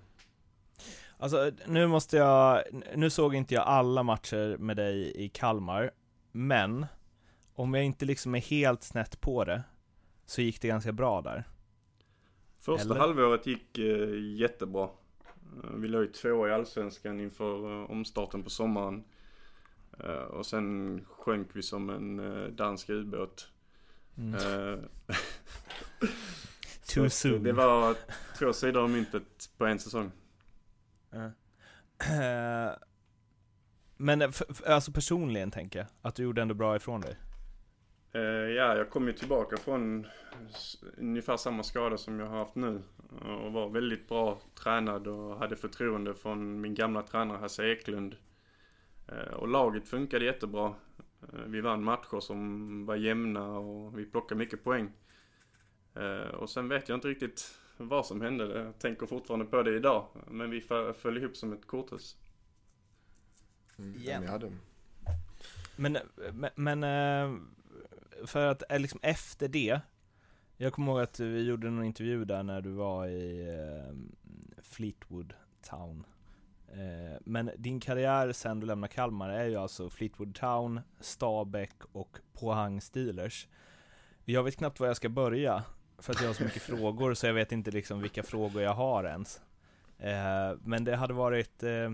Alltså 1.18 1.52
nu 1.68 1.88
måste 1.88 2.18
jag, 2.18 2.64
nu 2.96 3.10
såg 3.10 3.36
inte 3.36 3.54
jag 3.54 3.64
alla 3.64 4.04
matcher 4.04 4.58
med 4.58 4.78
dig 4.78 5.24
i 5.26 5.30
Kalmar, 5.30 5.92
men 6.32 6.86
om 7.54 7.74
jag 7.74 7.86
inte 7.86 8.06
liksom 8.06 8.36
är 8.36 8.40
helt 8.40 8.84
snett 8.84 9.22
på 9.22 9.46
det, 9.46 9.64
så 10.26 10.42
gick 10.42 10.62
det 10.62 10.68
ganska 10.68 10.92
bra 10.92 11.22
där. 11.22 11.44
Första 12.60 12.86
Eller? 12.86 12.96
halvåret 12.96 13.48
gick 13.48 13.78
eh, 13.78 14.38
jättebra. 14.40 14.84
Eh, 15.64 15.70
vi 15.76 15.88
låg 15.88 16.02
ju 16.02 16.08
två 16.08 16.48
i 16.48 16.52
Allsvenskan 16.52 17.20
inför 17.20 17.82
eh, 17.82 17.92
omstarten 17.92 18.44
på 18.44 18.50
sommaren. 18.50 19.04
Eh, 20.00 20.14
och 20.14 20.46
sen 20.46 21.06
sjönk 21.06 21.48
vi 21.54 21.62
som 21.62 21.90
en 21.90 22.20
eh, 22.20 22.48
dansk 22.48 22.90
ubåt. 22.90 23.52
Mm. 24.18 24.34
Eh, 24.36 24.80
Too 26.88 27.10
soon. 27.10 27.44
Det 27.44 27.52
var 27.54 27.96
två 28.40 28.54
sidor 28.54 28.82
av 28.84 28.90
myntet 28.90 29.50
på 29.58 29.66
en 29.66 29.80
säsong. 29.80 30.12
Eh, 32.10 32.72
Men 33.98 34.22
f- 34.22 34.42
alltså 34.66 34.92
personligen 34.92 35.52
tänker 35.52 35.80
jag, 35.80 35.88
att 36.02 36.16
du 36.16 36.24
gjorde 36.24 36.42
ändå 36.42 36.54
bra 36.54 36.76
ifrån 36.76 37.02
dig. 37.02 37.18
Eh, 38.14 38.22
ja, 38.22 38.76
jag 38.78 38.90
kom 38.90 39.08
ju 39.08 39.14
tillbaka 39.14 39.58
från 39.58 40.08
ungefär 40.98 41.38
samma 41.38 41.64
skada 41.64 41.98
som 41.98 42.20
jag 42.20 42.28
har 42.28 42.38
haft 42.38 42.56
nu. 42.56 42.82
Och 43.22 43.54
var 43.54 43.70
väldigt 43.70 44.08
bra 44.08 44.42
tränad 44.64 45.08
och 45.08 45.38
hade 45.38 45.56
förtroende 45.56 46.14
från 46.16 46.62
min 46.62 46.74
gamla 46.76 47.02
tränare 47.02 47.38
Hasse 47.38 47.64
Eklund. 47.72 48.16
Eh, 49.08 49.34
och 49.34 49.48
laget 49.48 49.88
funkade 49.88 50.26
jättebra. 50.26 50.76
Eh, 51.24 51.40
vi 51.48 51.62
vann 51.62 51.84
matcher 51.84 52.20
som 52.20 52.86
var 52.86 52.96
jämna 52.96 53.50
och 53.58 54.00
vi 54.00 54.06
plockade 54.06 54.40
mycket 54.40 54.64
poäng. 54.64 54.92
Eh, 55.96 56.28
och 56.36 56.50
sen 56.50 56.70
vet 56.70 56.90
jag 56.90 56.98
inte 56.98 57.08
riktigt 57.08 57.58
vad 57.78 58.06
som 58.06 58.22
hände. 58.22 58.64
Jag 58.64 58.80
tänker 58.80 59.06
fortfarande 59.06 59.46
på 59.46 59.64
det 59.64 59.76
idag. 59.76 60.08
Men 60.28 60.50
vi 60.50 60.60
fö- 60.62 60.94
föll 60.94 61.18
ihop 61.18 61.38
som 61.38 61.54
ett 61.54 61.68
korthus. 61.68 62.18
Mm, 63.78 64.02
ja, 64.04 64.28
hade. 64.32 64.52
Men, 65.76 65.98
men, 66.34 66.50
men 66.56 66.84
eh, 66.84 67.38
för 68.26 68.48
att 68.48 68.64
liksom 68.82 69.00
efter 69.04 69.48
det, 69.48 69.82
Jag 70.58 70.74
kommer 70.74 70.92
ihåg 70.92 71.02
att 71.02 71.20
vi 71.20 71.42
gjorde 71.42 71.70
någon 71.70 71.86
intervju 71.86 72.26
där 72.26 72.44
när 72.44 72.62
du 72.62 72.70
var 72.72 73.08
i 73.08 73.48
Fleetwood 74.62 75.34
Town. 75.62 76.06
Eh, 76.74 77.18
men 77.26 77.52
din 77.58 77.80
karriär 77.80 78.32
sen 78.32 78.60
du 78.60 78.68
lämnade 78.68 78.94
Kalmar 78.94 79.30
är 79.30 79.46
ju 79.46 79.56
alltså 79.56 79.90
Fleetwood 79.90 80.36
Town, 80.36 80.82
Stabäck 81.00 81.76
och 81.92 82.18
Pohang 82.34 82.82
Steelers. 82.82 83.48
Jag 84.26 84.44
vet 84.44 84.58
knappt 84.58 84.80
var 84.80 84.88
jag 84.88 84.98
ska 84.98 85.10
börja, 85.10 85.64
för 85.98 86.14
att 86.14 86.22
jag 86.22 86.30
har 86.30 86.34
så 86.34 86.44
mycket 86.44 86.62
frågor 86.62 87.14
så 87.14 87.28
jag 87.28 87.34
vet 87.34 87.52
inte 87.52 87.72
liksom 87.72 88.02
vilka 88.02 88.24
frågor 88.24 88.62
jag 88.62 88.74
har 88.74 89.04
ens. 89.04 89.42
Eh, 89.98 90.58
men 90.64 90.84
det 90.84 90.96
hade 90.96 91.14
varit, 91.14 91.64
eh, 91.64 91.92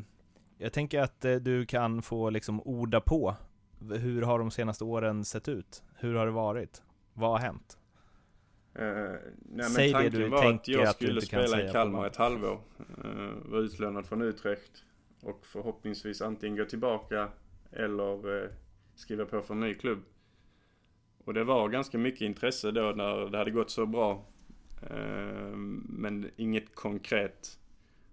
jag 0.57 0.73
tänker 0.73 1.01
att 1.01 1.21
du 1.21 1.65
kan 1.65 2.01
få 2.01 2.29
liksom 2.29 2.61
orda 2.65 3.01
på. 3.01 3.35
Hur 3.79 4.21
har 4.21 4.39
de 4.39 4.51
senaste 4.51 4.83
åren 4.83 5.25
sett 5.25 5.47
ut? 5.47 5.83
Hur 5.95 6.15
har 6.15 6.25
det 6.25 6.31
varit? 6.31 6.83
Vad 7.13 7.29
har 7.29 7.39
hänt? 7.39 7.76
Uh, 8.79 8.83
nej, 8.83 9.19
men 9.45 9.63
Säg 9.63 9.87
det 9.87 9.93
tanken 9.93 10.19
du 10.21 10.27
var 10.27 10.37
att 10.37 10.43
tänker 10.43 10.71
jag 10.71 10.83
att 10.83 10.95
skulle 10.95 11.21
spela 11.21 11.61
i 11.63 11.71
Kalmar 11.71 12.07
ett 12.07 12.15
halvår. 12.15 12.59
Uh, 13.05 13.31
var 13.45 13.59
utlånad 13.59 14.05
från 14.05 14.21
Utrecht. 14.21 14.83
Och 15.21 15.45
förhoppningsvis 15.45 16.21
antingen 16.21 16.57
gå 16.57 16.65
tillbaka 16.65 17.29
eller 17.71 18.29
uh, 18.29 18.49
skriva 18.95 19.25
på 19.25 19.41
för 19.41 19.53
en 19.53 19.59
ny 19.59 19.73
klubb. 19.73 20.03
Och 21.25 21.33
det 21.33 21.43
var 21.43 21.69
ganska 21.69 21.97
mycket 21.97 22.21
intresse 22.21 22.71
då 22.71 22.81
när 22.81 23.29
det 23.29 23.37
hade 23.37 23.51
gått 23.51 23.69
så 23.71 23.85
bra. 23.85 24.25
Uh, 24.91 25.55
men 25.89 26.31
inget 26.35 26.75
konkret. 26.75 27.59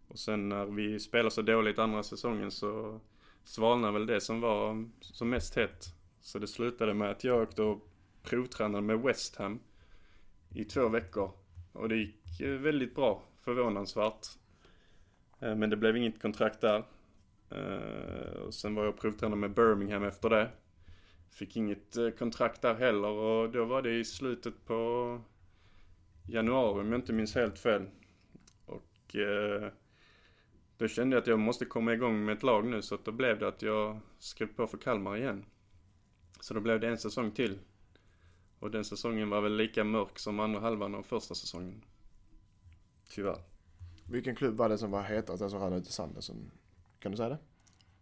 Och 0.09 0.19
sen 0.19 0.49
när 0.49 0.67
vi 0.67 1.01
spelade 1.01 1.31
så 1.31 1.43
dåligt 1.43 1.79
andra 1.79 2.03
säsongen 2.03 2.51
så 2.51 3.01
svalnade 3.45 3.93
väl 3.93 4.07
det 4.07 4.21
som 4.21 4.41
var 4.41 4.89
som 5.01 5.31
mest 5.31 5.57
hett. 5.57 5.85
Så 6.21 6.39
det 6.39 6.47
slutade 6.47 6.95
med 6.95 7.11
att 7.11 7.25
jag 7.25 7.43
åkte 7.43 7.63
och 7.63 7.89
provtränade 8.23 8.83
med 8.83 9.01
West 9.01 9.37
Ham 9.37 9.61
i 10.55 10.65
två 10.65 10.89
veckor. 10.89 11.31
Och 11.73 11.89
det 11.89 11.97
gick 11.97 12.41
eh, 12.41 12.51
väldigt 12.51 12.95
bra, 12.95 13.23
förvånansvärt. 13.41 14.27
Eh, 15.41 15.55
men 15.55 15.71
det 15.71 15.77
blev 15.77 15.97
inget 15.97 16.23
kontrakt 16.23 16.61
där. 16.61 16.85
Eh, 17.51 18.41
och 18.41 18.55
sen 18.55 18.75
var 18.75 18.85
jag 18.85 18.97
provtränare 18.97 19.39
med 19.39 19.55
Birmingham 19.55 20.05
efter 20.05 20.31
det. 20.31 20.51
Fick 21.31 21.57
inget 21.57 21.97
kontrakt 22.19 22.63
där 22.63 22.75
heller 22.75 23.09
och 23.09 23.51
då 23.51 23.65
var 23.65 23.83
det 23.83 23.99
i 23.99 24.05
slutet 24.05 24.65
på 24.67 25.21
januari 26.27 26.81
om 26.81 26.93
jag 26.93 27.01
inte 27.01 27.13
minns 27.13 27.35
helt 27.35 27.59
fel. 27.59 27.87
Och 28.67 29.17
eh, 29.17 29.71
då 30.77 30.89
kände 30.89 31.17
jag 31.17 31.23
att 31.23 31.27
jag 31.27 31.39
måste 31.39 31.65
komma 31.65 31.93
igång 31.93 32.25
med 32.25 32.37
ett 32.37 32.43
lag 32.43 32.67
nu 32.67 32.83
så 32.83 32.95
att 32.95 33.05
då 33.05 33.13
blev 33.13 33.39
det 33.39 33.49
att 33.49 33.63
jag 33.63 34.01
skrev 34.19 34.47
på 34.47 34.67
för 34.67 34.79
Kalmar 34.79 35.17
igen. 35.17 35.45
Så 36.41 36.55
då 36.55 36.61
blev 36.61 36.81
det 36.81 36.89
en 36.89 36.99
säsong 36.99 37.31
till. 37.31 37.59
Och 38.65 38.71
den 38.71 38.85
säsongen 38.85 39.31
var 39.31 39.41
väl 39.41 39.57
lika 39.57 39.85
mörk 39.85 40.19
som 40.19 40.41
andra 40.41 40.61
halvan 40.61 40.95
av 40.95 41.03
första 41.03 41.35
säsongen. 41.35 41.85
Tyvärr. 43.09 43.39
Vilken 44.11 44.37
klubb 44.37 44.57
var 44.57 44.69
det 44.69 44.79
som 44.79 44.91
var 44.91 45.03
hetast, 45.03 45.43
alltså 45.43 45.59
rann 45.59 45.73
ut 45.73 45.89
i 45.89 45.93
sanden? 45.93 46.23
Som, 46.23 46.51
kan 46.99 47.11
du 47.13 47.17
säga 47.17 47.39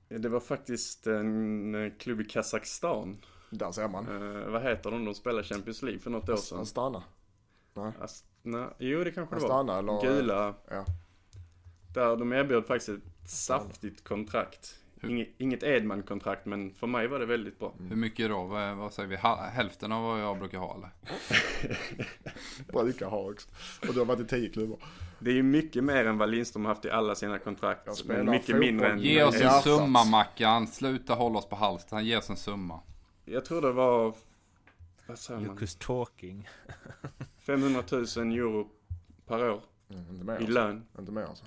det? 0.09 0.19
Det 0.19 0.29
var 0.29 0.41
faktiskt 0.41 1.07
en 1.07 1.75
eh, 1.75 1.93
klubb 1.99 2.21
i 2.21 2.25
Kazakstan. 2.25 3.17
Där 3.51 3.73
ser 3.73 3.89
man. 3.89 4.07
Eh, 4.09 4.49
vad 4.51 4.63
heter 4.63 4.91
de? 4.91 5.05
De 5.05 5.15
spelade 5.15 5.45
Champions 5.45 5.83
League 5.83 6.01
för 6.01 6.11
något 6.11 6.29
år 6.29 6.37
sedan. 6.37 6.59
Astana. 6.61 7.03
Ast- 8.01 8.27
nej, 8.43 8.67
jo, 8.79 9.05
det 9.05 9.11
kanske 9.11 9.35
det 9.37 9.41
var. 9.41 9.49
Astana 9.49 9.79
eller? 9.79 10.03
Gula. 10.03 10.55
Ja. 10.71 10.85
Där 11.95 12.17
de 12.17 12.33
erbjöd 12.33 12.67
faktiskt 12.67 12.89
ett 12.89 13.31
saftigt 13.31 14.05
kontrakt. 14.05 14.79
Inget, 15.09 15.29
inget 15.39 15.63
Edman-kontrakt, 15.63 16.47
men 16.47 16.75
för 16.75 16.87
mig 16.87 17.07
var 17.09 17.19
det 17.19 17.27
väldigt 17.27 17.59
bra. 17.59 17.75
Hur 17.89 17.97
mycket 17.97 18.29
då? 18.31 18.43
Vad, 18.45 18.77
vad 18.77 18.93
säger 18.93 19.09
vi? 19.09 19.17
Hälften 19.53 19.93
av 19.93 20.03
vad 20.03 20.21
jag 20.21 20.39
brukar 20.39 20.59
ha 20.59 20.75
eller? 20.77 20.91
Brukar 22.73 23.07
ha 23.07 23.31
också. 23.31 23.49
Och 23.89 23.95
du 23.95 23.99
har 24.01 24.07
varit 24.07 24.21
i 24.21 24.25
tio 24.27 24.49
klubbar. 24.49 24.79
Det 25.19 25.31
är 25.31 25.35
ju 25.35 25.43
mycket 25.43 25.85
mer 25.85 26.05
än 26.07 26.19
vad 26.19 26.31
Lindström 26.31 26.65
har 26.65 26.75
haft 26.75 26.85
i 26.85 26.91
alla 26.91 27.15
sina 27.15 27.39
kontrakt. 27.39 27.97
spelar 27.97 28.23
Men 28.23 28.31
mycket 28.31 28.47
fotboll. 28.47 28.61
mindre 28.61 28.89
än... 28.93 28.99
Ge 28.99 29.23
oss 29.25 29.35
en 29.35 29.41
Hjärtat. 29.41 29.63
summa 29.65 30.05
Mackan. 30.05 30.67
Sluta 30.67 31.15
hålla 31.15 31.39
oss 31.39 31.49
på 31.49 31.57
halsen. 31.57 32.05
Ge 32.05 32.17
oss 32.17 32.31
en 32.31 32.37
summa. 32.37 32.81
Jag 33.25 33.45
tror 33.45 33.63
det 33.63 33.73
var... 33.73 34.15
Vad 35.07 35.19
säger 35.19 35.41
man? 35.41 35.49
Lucas 35.55 35.75
talking. 35.75 36.49
500 37.39 37.83
000 37.91 38.01
euro 38.01 38.69
per 39.27 39.51
år 39.51 39.61
Mm, 39.91 40.11
inte 40.11 40.25
mer 40.25 40.33
i 40.33 40.37
alltså. 40.37 40.53
lön. 40.53 40.87
Inte 40.99 41.13
mer 41.13 41.23
alltså. 41.23 41.45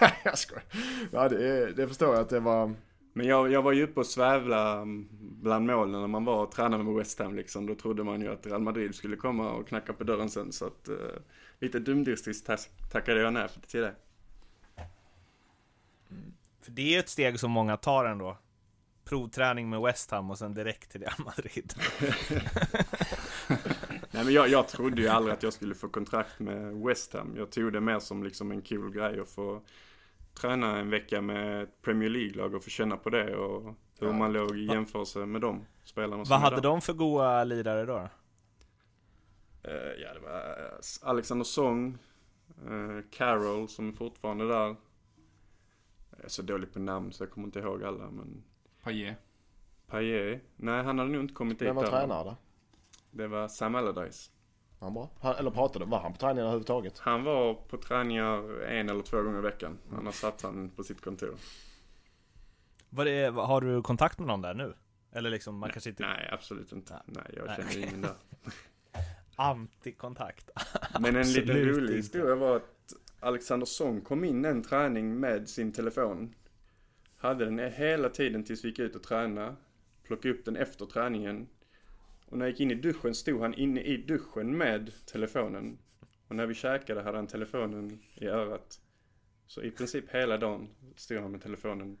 Nej, 0.00 0.12
jag 0.24 0.38
skojar. 0.38 0.64
Ja, 1.10 1.28
det, 1.28 1.72
det 1.72 1.88
förstår 1.88 2.14
jag 2.14 2.20
att 2.22 2.28
det 2.28 2.40
var... 2.40 2.74
Men 3.12 3.26
jag, 3.26 3.52
jag 3.52 3.62
var 3.62 3.72
ju 3.72 3.82
uppe 3.82 4.00
och 4.00 4.06
svävla 4.06 4.72
mm, 4.72 5.08
bland 5.10 5.66
målen 5.66 6.00
när 6.00 6.06
man 6.06 6.24
var 6.24 6.42
och 6.42 6.52
tränade 6.52 6.84
med 6.84 6.94
West 6.94 7.18
Ham 7.18 7.34
liksom. 7.34 7.66
Då 7.66 7.74
trodde 7.74 8.04
man 8.04 8.20
ju 8.20 8.32
att 8.32 8.46
Real 8.46 8.60
Madrid 8.60 8.94
skulle 8.94 9.16
komma 9.16 9.50
och 9.50 9.68
knacka 9.68 9.92
på 9.92 10.04
dörren 10.04 10.30
sen. 10.30 10.52
Så 10.52 10.66
att 10.66 10.88
eh, 10.88 10.94
lite 11.60 11.78
dumdristigt 11.78 12.50
tackade 12.92 13.20
jag 13.20 13.32
nej 13.32 13.48
till 13.66 13.80
det. 13.80 13.94
För 16.60 16.70
det 16.70 16.94
är 16.94 16.98
ett 16.98 17.08
steg 17.08 17.40
som 17.40 17.50
många 17.50 17.76
tar 17.76 18.04
ändå. 18.04 18.38
Provträning 19.04 19.70
med 19.70 19.80
West 19.80 20.10
Ham 20.10 20.30
och 20.30 20.38
sen 20.38 20.54
direkt 20.54 20.90
till 20.90 21.00
Real 21.00 21.24
Madrid. 21.24 21.74
Nej 24.10 24.24
men 24.24 24.32
jag, 24.34 24.48
jag 24.48 24.68
trodde 24.68 25.02
ju 25.02 25.08
aldrig 25.08 25.34
att 25.34 25.42
jag 25.42 25.52
skulle 25.52 25.74
få 25.74 25.88
kontrakt 25.88 26.38
med 26.38 26.74
West 26.74 27.12
Ham. 27.12 27.34
Jag 27.36 27.50
tog 27.50 27.72
det 27.72 27.80
mer 27.80 27.98
som 27.98 28.24
liksom 28.24 28.50
en 28.50 28.62
kul 28.62 28.90
grej 28.92 29.20
att 29.20 29.28
få 29.28 29.62
träna 30.40 30.78
en 30.78 30.90
vecka 30.90 31.20
med 31.20 31.62
ett 31.62 31.82
Premier 31.82 32.10
League-lag 32.10 32.54
och 32.54 32.64
få 32.64 32.70
känna 32.70 32.96
på 32.96 33.10
det 33.10 33.36
och 33.36 33.74
hur 34.00 34.06
Ja. 34.06 34.12
man 34.12 34.32
låg 34.32 34.58
i 34.58 34.66
jämförelse 34.66 35.26
med 35.26 35.40
de 35.40 35.66
spelarna 35.84 36.24
Vad 36.24 36.40
hade 36.40 36.60
de 36.60 36.80
för 36.80 36.92
goa 36.92 37.44
lirare 37.44 37.84
då? 37.86 38.08
Eh, 39.62 39.92
ja, 40.02 40.14
det 40.14 40.20
var 40.20 40.38
eh, 40.38 41.08
Alexander 41.10 41.44
Song, 41.44 41.98
eh, 42.66 43.04
Carroll 43.10 43.68
som 43.68 43.88
är 43.88 43.92
fortfarande 43.92 44.48
där. 44.48 44.76
Jag 46.10 46.24
är 46.24 46.28
så 46.28 46.42
dålig 46.42 46.72
på 46.72 46.78
namn 46.78 47.12
så 47.12 47.22
jag 47.22 47.30
kommer 47.30 47.46
inte 47.46 47.58
ihåg 47.58 47.84
alla 47.84 48.10
men 48.10 48.42
Paille. 48.82 49.16
Paillet, 49.86 50.42
nej 50.56 50.84
han 50.84 50.98
hade 50.98 51.10
nog 51.10 51.20
inte 51.20 51.34
kommit 51.34 51.58
dit 51.58 51.68
Vem 51.68 51.76
var 51.76 51.86
tränare 51.86 52.24
där? 52.24 52.36
Det 53.10 53.26
var 53.26 53.48
Sam 53.48 53.74
Allardyce. 53.74 54.30
Han 54.80 54.94
bra? 54.94 55.10
Han, 55.20 55.36
eller 55.36 55.50
pratade, 55.50 55.84
var 55.84 56.00
han 56.00 56.12
på 56.12 56.18
träningen 56.18 56.42
överhuvudtaget? 56.42 56.98
Han 56.98 57.24
var 57.24 57.54
på 57.54 57.76
träningar 57.76 58.62
en 58.62 58.88
eller 58.88 59.02
två 59.02 59.22
gånger 59.22 59.38
i 59.38 59.42
veckan. 59.42 59.78
Annars 59.98 60.14
satt 60.14 60.42
han 60.42 60.68
på 60.68 60.84
sitt 60.84 61.00
kontor. 61.00 61.34
Vad 62.90 63.08
är, 63.08 63.30
vad- 63.30 63.46
har 63.48 63.60
du 63.60 63.82
kontakt 63.82 64.18
med 64.18 64.26
någon 64.28 64.42
där 64.42 64.54
nu? 64.54 64.74
Eller 65.12 65.30
liksom, 65.30 65.58
man 65.58 65.70
kanske 65.70 65.90
inte... 65.90 66.02
Nej, 66.02 66.28
absolut 66.32 66.72
inte. 66.72 67.02
Nej, 67.06 67.24
jag 67.36 67.46
Nej. 67.46 67.56
känner 67.56 67.86
ingen 67.88 68.00
där. 68.00 68.14
Antikontakt. 69.36 70.50
Men 71.00 71.16
en 71.16 71.32
liten 71.32 71.56
rolig 71.56 71.82
inte. 71.82 71.94
historia 71.94 72.34
var 72.34 72.56
att 72.56 72.92
Alexander 73.20 73.66
Song 73.66 74.00
kom 74.00 74.24
in 74.24 74.44
en 74.44 74.62
träning 74.62 75.20
med 75.20 75.48
sin 75.48 75.72
telefon. 75.72 76.34
Hade 77.16 77.44
den 77.44 77.58
hela 77.72 78.08
tiden 78.08 78.44
tills 78.44 78.64
vi 78.64 78.68
gick 78.68 78.78
ut 78.78 78.96
och 78.96 79.02
tränade. 79.02 79.54
Plockade 80.02 80.34
upp 80.34 80.44
den 80.44 80.56
efter 80.56 80.86
träningen. 80.86 81.48
Och 82.30 82.38
när 82.38 82.44
jag 82.46 82.50
gick 82.50 82.60
in 82.60 82.70
i 82.70 82.74
duschen 82.74 83.14
stod 83.14 83.40
han 83.40 83.54
inne 83.54 83.80
i 83.80 83.96
duschen 83.96 84.56
med 84.58 84.92
telefonen. 85.06 85.78
Och 86.28 86.36
när 86.36 86.46
vi 86.46 86.54
käkade 86.54 87.02
hade 87.02 87.18
han 87.18 87.26
telefonen 87.26 87.98
i 88.14 88.26
örat. 88.26 88.80
Så 89.46 89.62
i 89.62 89.70
princip 89.70 90.10
hela 90.10 90.36
dagen 90.36 90.68
stod 90.96 91.18
han 91.22 91.30
med 91.32 91.42
telefonen 91.42 91.98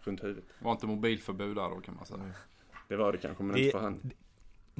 runt 0.00 0.24
huvudet. 0.24 0.44
Var 0.58 0.72
inte 0.72 0.86
mobilförbud 0.86 1.56
där 1.56 1.70
då 1.70 1.80
kan 1.80 1.94
man 1.96 2.06
säga. 2.06 2.32
Det 2.88 2.96
var 2.96 3.12
det 3.12 3.18
kanske, 3.18 3.42
men 3.42 3.54
Det- 3.56 3.60
inte 3.64 3.78
för 3.78 3.84
han. 3.84 4.10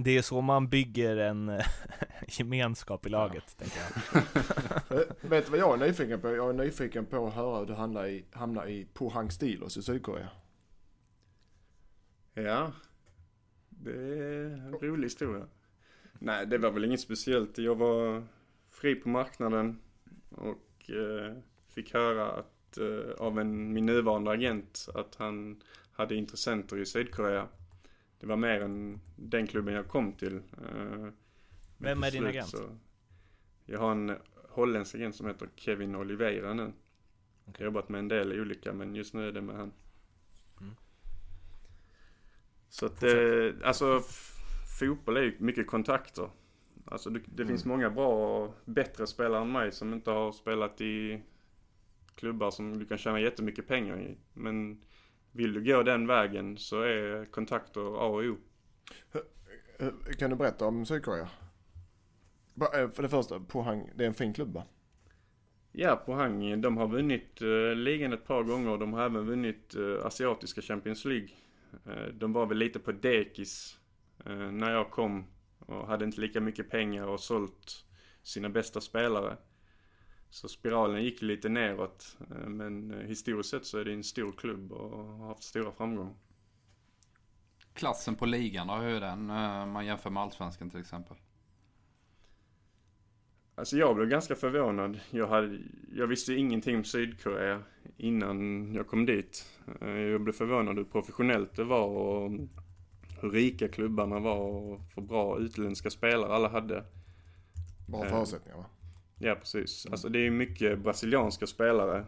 Det 0.01 0.17
är 0.19 0.23
så 0.23 0.41
man 0.41 0.69
bygger 0.69 1.17
en 1.17 1.49
eh, 1.49 1.65
gemenskap 2.29 3.07
i 3.07 3.09
laget, 3.09 3.57
tänker 3.59 3.79
jag. 3.79 4.23
Eh, 4.99 5.07
vet 5.31 5.45
du 5.45 5.51
vad 5.51 5.61
jag 5.61 5.83
är 5.83 5.87
nyfiken 5.87 6.21
på? 6.21 6.29
Jag 6.29 6.49
är 6.49 6.53
nyfiken 6.53 7.07
på 7.07 7.27
att 7.27 7.35
höra 7.35 7.59
hur 7.59 7.67
du 7.67 7.75
hamnar 7.75 8.07
i, 8.07 8.25
hamnar 8.33 8.67
i 8.67 8.85
Pohang 8.95 9.31
Steelers 9.31 9.77
i 9.77 9.83
Sydkorea. 9.83 10.29
Ja. 12.35 12.73
Det 13.83 13.93
är 13.93 14.45
en 14.45 14.73
rolig 14.73 15.07
historia. 15.07 15.47
Nej, 16.19 16.47
det 16.47 16.59
var 16.59 16.71
väl 16.71 16.85
inget 16.85 17.01
speciellt. 17.01 17.59
Jag 17.59 17.75
var 17.75 18.23
fri 18.71 18.95
på 18.95 19.09
marknaden 19.09 19.79
och 20.31 20.91
eh, 20.91 21.37
fick 21.69 21.95
höra 21.95 22.33
att, 22.33 22.79
eh, 22.79 23.11
av 23.19 23.39
en, 23.39 23.73
min 23.73 23.87
nuvarande 23.87 24.31
agent 24.31 24.89
att 24.95 25.15
han 25.15 25.63
hade 25.93 26.15
intressenter 26.15 26.79
i 26.79 26.87
Sydkorea. 26.87 27.49
Det 28.21 28.27
var 28.27 28.37
mer 28.37 28.61
än 28.61 29.01
den 29.17 29.47
klubben 29.47 29.75
jag 29.75 29.89
kom 29.89 30.13
till. 30.13 30.37
Eh, 30.37 31.09
Vem 31.79 32.03
är 32.03 32.11
din 32.11 32.27
agent? 32.27 32.55
jag 33.67 33.79
har 33.79 33.93
en 33.93 34.17
holländsk 34.49 34.95
agent 34.95 35.17
som 35.17 35.27
heter 35.27 35.49
Kevin 35.57 35.97
Oliveira 35.97 36.55
nu. 36.55 36.73
Jag 37.45 37.59
har 37.59 37.65
jobbat 37.65 37.89
med 37.89 37.99
en 37.99 38.09
del 38.09 38.41
olika 38.41 38.73
men 38.73 38.95
just 38.95 39.15
nu 39.15 39.29
är 39.29 39.33
det 39.33 39.41
med 39.41 39.57
han. 39.57 39.73
Mm. 42.69 42.73
Så 42.73 42.87
att 42.87 43.03
eh, 43.03 43.69
alltså 43.69 44.01
fotboll 44.79 45.17
är 45.17 45.23
ju 45.23 45.37
mycket 45.39 45.67
kontakter. 45.67 46.31
Alltså 46.85 47.11
det, 47.11 47.21
det 47.27 47.47
finns 47.47 47.65
många 47.65 47.91
bra 47.91 48.39
och 48.39 48.55
bättre 48.65 49.07
spelare 49.07 49.43
än 49.43 49.53
mig 49.53 49.73
som 49.73 49.93
inte 49.93 50.11
har 50.11 50.33
spelat 50.33 50.81
i 50.81 51.23
klubbar 52.15 52.51
som 52.51 52.79
du 52.79 52.87
kan 52.87 52.99
tjäna 52.99 53.21
jättemycket 53.21 53.69
pengar 53.69 54.01
i. 54.01 54.17
Men 54.35 54.81
vill 55.33 55.53
du 55.53 55.65
gå 55.65 55.83
den 55.83 56.07
vägen 56.07 56.57
så 56.57 56.83
är 56.83 57.25
kontakter 57.25 57.81
A 57.81 58.07
och 58.07 58.23
O. 58.25 58.37
Eh, 59.79 59.89
Kan 60.19 60.31
du 60.31 60.37
berätta 60.37 60.67
om 60.67 60.87
Sydkorea? 60.87 61.29
Eh, 62.75 62.91
För 62.91 63.03
det 63.03 63.09
första, 63.09 63.41
Pohang, 63.41 63.91
det 63.95 64.05
är 64.05 64.09
en 64.09 64.15
fin 64.15 64.33
klubb 64.33 64.55
va? 64.55 64.65
Ja, 65.73 65.97
Pohang, 65.97 66.61
de 66.61 66.77
har 66.77 66.89
vunnit 66.89 67.43
uh, 67.43 67.75
ligan 67.75 68.13
ett 68.13 68.25
par 68.25 68.43
gånger. 68.43 68.79
De 68.79 68.93
har 68.93 69.05
även 69.05 69.27
vunnit 69.27 69.75
eh, 69.75 70.07
asiatiska 70.07 70.61
Champions 70.63 71.05
League. 71.05 71.29
Eh, 71.87 72.07
de 72.07 72.33
var 72.33 72.47
väl 72.47 72.59
lite 72.59 72.79
på 72.79 72.93
dekis 72.93 73.79
eh, 74.25 74.37
när 74.37 74.71
jag 74.71 74.91
kom 74.91 75.25
och 75.59 75.87
hade 75.87 76.05
inte 76.05 76.21
lika 76.21 76.41
mycket 76.41 76.71
pengar 76.71 77.07
och 77.07 77.21
sålt 77.21 77.85
sina 78.23 78.49
bästa 78.49 78.81
spelare. 78.81 79.37
Så 80.31 80.49
spiralen 80.49 81.05
gick 81.05 81.23
lite 81.23 81.49
neråt. 81.49 82.17
Eh, 82.31 82.49
men 82.49 83.01
historiskt 83.07 83.51
sett 83.51 83.67
så 83.67 83.79
är 83.79 83.85
det 83.85 83.93
en 83.93 84.05
stor 84.05 84.33
klubb 84.33 84.73
och 84.73 84.99
har 84.99 85.29
haft 85.29 85.43
stora 85.43 85.73
framgångar. 85.73 86.15
Klassen 87.73 88.17
på 88.17 88.27
ligan, 88.27 88.67
då, 88.67 88.75
hur 88.75 88.95
är 88.95 89.01
den? 89.01 89.27
man 89.73 89.87
jämför 89.87 90.11
med 90.11 90.23
allsvenskan 90.23 90.71
till 90.71 90.81
exempel. 90.81 91.17
Alltså 93.59 93.77
jag 93.77 93.97
blev 93.97 94.09
ganska 94.09 94.35
förvånad. 94.35 95.01
Jag, 95.11 95.27
hade, 95.29 95.59
jag 95.95 96.07
visste 96.07 96.35
ingenting 96.35 96.77
om 96.77 96.85
Sydkorea 96.85 97.63
innan 97.97 98.75
jag 98.75 98.87
kom 98.87 99.07
dit. 99.07 99.45
Eh, 99.81 99.89
Jag 99.89 100.21
blev 100.21 100.33
förvånad 100.33 100.77
hur 100.77 100.85
professionellt 100.85 101.57
det 101.57 101.65
var 101.65 101.87
och 101.87 102.31
hur 103.21 103.31
rika 103.31 103.69
klubbarna 103.69 104.19
var 104.19 104.39
och 104.39 104.81
för 104.95 105.01
bra 105.03 105.39
utländska 105.39 105.91
spelare 105.91 106.33
alla 106.33 106.49
hade. 106.49 106.85
Bra 107.89 108.05
Eh. 108.05 108.11
förutsättningar 108.11 108.57
va? 108.59 108.67
Ja 109.19 109.35
precis. 109.35 109.87
Alltså 109.91 110.09
det 110.09 110.27
är 110.27 110.31
mycket 110.31 110.79
brasilianska 110.79 111.47
spelare 111.47 112.05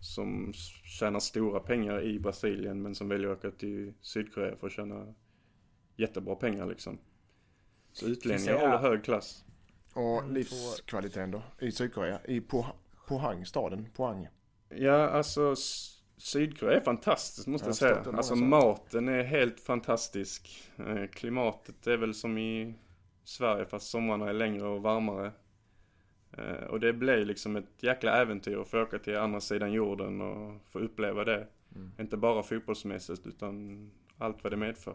som 0.00 0.52
tjänar 0.84 1.20
stora 1.20 1.60
pengar 1.60 2.02
i 2.02 2.18
Brasilien 2.18 2.82
men 2.82 2.94
som 2.94 3.08
väljer 3.08 3.30
att 3.30 3.38
åka 3.38 3.50
till 3.50 3.92
Sydkorea 4.00 4.56
för 4.56 4.66
att 4.66 4.72
tjäna 4.72 5.14
jättebra 5.96 6.34
pengar 6.34 6.66
liksom. 6.66 6.98
Så 7.92 8.06
utlänningar 8.06 8.54
håller 8.60 8.78
hög 8.78 9.04
klass. 9.04 9.44
Och 9.94 10.18
Mm, 10.18 10.34
livskvaliteten 10.34 11.30
då? 11.30 11.42
I 11.58 11.72
Sydkorea? 11.72 12.20
I 12.24 12.40
Poh- 12.40 12.72
Pohang? 13.96 14.28
Ja, 14.68 15.08
alltså 15.08 15.54
Sydkorea 16.16 16.76
är 16.76 16.80
fantastiskt 16.80 17.46
måste 17.46 17.64
Jag 17.66 17.70
jag 17.70 17.76
säga. 17.76 18.04
Alltså 18.16 18.34
maten 18.36 19.08
är 19.08 19.22
helt 19.22 19.60
fantastisk. 19.60 20.70
Eh, 20.76 21.06
Klimatet 21.06 21.86
är 21.86 21.96
väl 21.96 22.14
som 22.14 22.38
i 22.38 22.74
Sverige 23.24 23.66
fast 23.66 23.90
somrarna 23.90 24.28
är 24.28 24.32
längre 24.32 24.66
och 24.68 24.82
varmare. 24.82 25.32
Eh, 26.38 26.64
Och 26.70 26.80
det 26.80 26.92
blir 26.92 27.24
liksom 27.24 27.56
ett 27.56 27.82
jäkla 27.82 28.20
äventyr 28.22 28.56
att 28.56 28.68
få 28.68 28.82
åka 28.82 28.98
till 28.98 29.16
andra 29.18 29.40
sidan 29.40 29.72
jorden 29.72 30.20
och 30.20 30.60
få 30.70 30.78
uppleva 30.78 31.24
det. 31.24 31.46
Mm. 31.74 31.92
Inte 31.98 32.16
bara 32.16 32.42
fotbollsmässigt 32.42 33.26
utan 33.26 33.90
allt 34.18 34.42
vad 34.44 34.52
det 34.52 34.56
medför. 34.56 34.94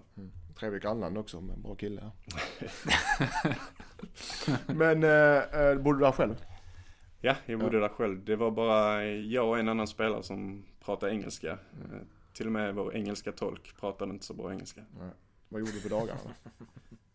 Trevlig 0.60 0.82
grannland 0.82 1.18
också 1.18 1.42
med 1.42 1.56
en 1.56 1.62
bra 1.62 1.76
kille. 1.76 2.12
Men, 4.68 5.04
eh, 5.04 5.62
eh, 5.62 5.76
bor 5.78 5.94
du 5.94 6.00
där 6.00 6.12
själv? 6.12 6.36
Ja, 7.22 7.36
jag 7.46 7.60
bodde 7.60 7.80
där 7.80 7.90
själv. 7.90 8.26
Det 8.26 8.36
var 8.36 8.52
bara 8.52 9.06
jag 9.06 9.48
och 9.50 9.60
en 9.60 9.70
annan 9.70 9.88
spelare 9.88 10.24
som 10.24 10.66
pratade 10.86 11.12
engelska. 11.12 11.52
Eh, 11.52 11.58
Till 12.34 12.46
och 12.46 12.52
med 12.52 12.76
vår 12.76 12.96
engelska 12.96 13.32
tolk 13.32 13.76
pratade 13.80 14.12
inte 14.12 14.26
så 14.26 14.34
bra 14.34 14.52
engelska. 14.52 14.82
Vad 15.50 15.60
gjorde 15.60 15.72
du 15.72 15.82
på 15.82 15.90
dagarna? 15.90 16.20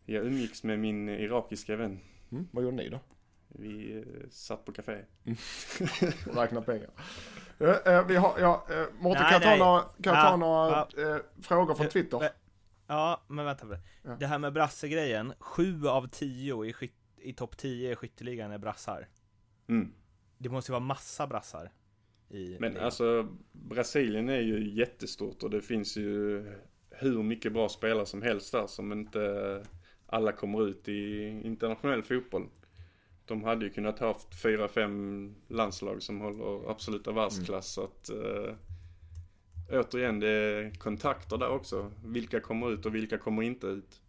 Jag 0.04 0.26
umgicks 0.26 0.64
med 0.64 0.78
min 0.78 1.08
irakiska 1.08 1.76
vän. 1.76 2.00
Mm, 2.30 2.48
vad 2.52 2.64
gjorde 2.64 2.76
ni 2.76 2.88
då? 2.88 3.00
Vi 3.48 3.96
eh, 3.96 4.28
satt 4.30 4.64
på 4.64 4.72
café. 4.72 5.04
Och 6.26 6.36
räkna 6.36 6.62
pengar. 6.62 6.90
Eh, 7.58 7.94
eh, 7.94 8.06
vi 8.06 8.16
har, 8.16 8.38
ja, 8.38 8.66
Mårten 9.00 9.24
kan 9.24 9.32
jag 9.32 9.42
ta 9.42 9.48
nej. 9.48 9.58
några, 9.58 9.80
kan 9.80 10.14
jag 10.14 10.24
ta 10.24 10.30
Ja, 10.30 10.36
några 10.36 10.80
eh, 11.14 11.22
frågor 11.42 11.74
från 11.74 11.88
Twitter? 11.88 12.30
Ja, 12.86 13.24
men 13.26 13.44
vänta 13.44 13.66
på 13.66 13.72
det. 13.72 13.80
Ja. 14.02 14.16
Det 14.20 14.26
här 14.26 14.38
med 14.38 14.52
brassegrejen, 14.52 15.32
sju 15.38 15.86
av 15.88 16.08
tio 16.08 16.64
i, 16.64 16.72
skyt, 16.72 16.94
i 17.16 17.32
topp 17.32 17.56
10 17.56 17.92
i 17.92 17.96
skytteligan 17.96 18.52
är 18.52 18.58
brassar. 18.58 19.08
Mm. 19.68 19.92
Det 20.38 20.48
måste 20.48 20.70
ju 20.70 20.72
vara 20.72 20.84
massa 20.84 21.26
brassar. 21.26 21.72
I 22.30 22.56
Men 22.60 22.72
ligan. 22.72 22.84
alltså 22.84 23.28
Brasilien 23.52 24.28
är 24.28 24.40
ju 24.40 24.70
jättestort 24.70 25.42
och 25.42 25.50
det 25.50 25.60
finns 25.62 25.96
ju 25.96 26.44
hur 26.90 27.22
mycket 27.22 27.52
bra 27.52 27.68
spelare 27.68 28.06
som 28.06 28.22
helst 28.22 28.52
där 28.52 28.66
som 28.66 28.92
inte 28.92 29.62
alla 30.06 30.32
kommer 30.32 30.68
ut 30.68 30.88
i 30.88 31.26
internationell 31.44 32.02
fotboll. 32.02 32.48
De 33.28 33.44
hade 33.44 33.64
ju 33.64 33.70
kunnat 33.70 33.98
haft 33.98 34.34
fyra, 34.42 34.68
fem 34.68 35.34
landslag 35.48 36.02
som 36.02 36.20
håller 36.20 36.70
absoluta 36.70 37.12
världsklass. 37.12 37.68
Så 37.72 37.84
att, 37.84 38.08
eh, 38.10 38.54
återigen, 39.70 40.20
det 40.20 40.28
är 40.28 40.74
kontakter 40.74 41.36
där 41.36 41.48
också. 41.48 41.92
Vilka 42.04 42.40
kommer 42.40 42.70
ut 42.70 42.86
och 42.86 42.94
vilka 42.94 43.18
kommer 43.18 43.42
inte 43.42 43.66
ut. 43.66 44.00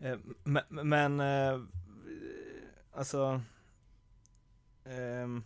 Eh, 0.00 0.18
Men, 0.44 0.62
men 0.70 1.20
eh, 1.20 1.60
alltså 2.92 3.40
ehm, 4.84 5.44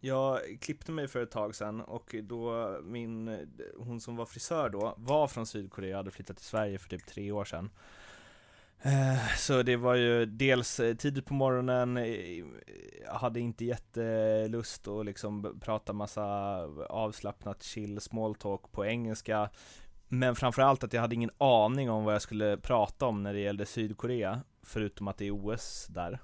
Jag 0.00 0.40
klippte 0.60 0.92
mig 0.92 1.08
för 1.08 1.22
ett 1.22 1.30
tag 1.30 1.54
sedan 1.54 1.80
och 1.80 2.14
då 2.22 2.70
min, 2.82 3.46
hon 3.76 4.00
som 4.00 4.16
var 4.16 4.26
frisör 4.26 4.68
då, 4.68 4.94
var 4.98 5.28
från 5.28 5.46
Sydkorea 5.46 5.96
och 5.96 5.96
hade 5.96 6.10
flyttat 6.10 6.36
till 6.36 6.46
Sverige 6.46 6.78
för 6.78 6.88
typ 6.88 7.06
tre 7.06 7.32
år 7.32 7.44
sedan. 7.44 7.70
Eh, 8.82 9.36
Så 9.36 9.62
det 9.62 9.76
var 9.76 9.94
ju 9.94 10.26
dels 10.26 10.80
eh, 10.80 10.94
tidigt 10.96 11.26
på 11.26 11.34
morgonen, 11.34 11.96
eh, 11.96 12.44
jag 13.04 13.14
hade 13.14 13.40
inte 13.40 13.64
jättelust 13.64 14.88
att 14.88 15.06
liksom 15.06 15.60
prata 15.60 15.92
massa 15.92 16.24
avslappnat 16.88 17.62
chill 17.62 18.00
small 18.00 18.34
talk 18.34 18.72
på 18.72 18.86
engelska. 18.86 19.50
Men 20.08 20.36
framförallt 20.36 20.84
att 20.84 20.92
jag 20.92 21.00
hade 21.00 21.14
ingen 21.14 21.30
aning 21.38 21.90
om 21.90 22.04
vad 22.04 22.14
jag 22.14 22.22
skulle 22.22 22.56
prata 22.56 23.06
om 23.06 23.22
när 23.22 23.32
det 23.32 23.40
gällde 23.40 23.66
Sydkorea, 23.66 24.40
förutom 24.62 25.08
att 25.08 25.18
det 25.18 25.26
är 25.26 25.30
OS 25.30 25.86
där. 25.86 26.18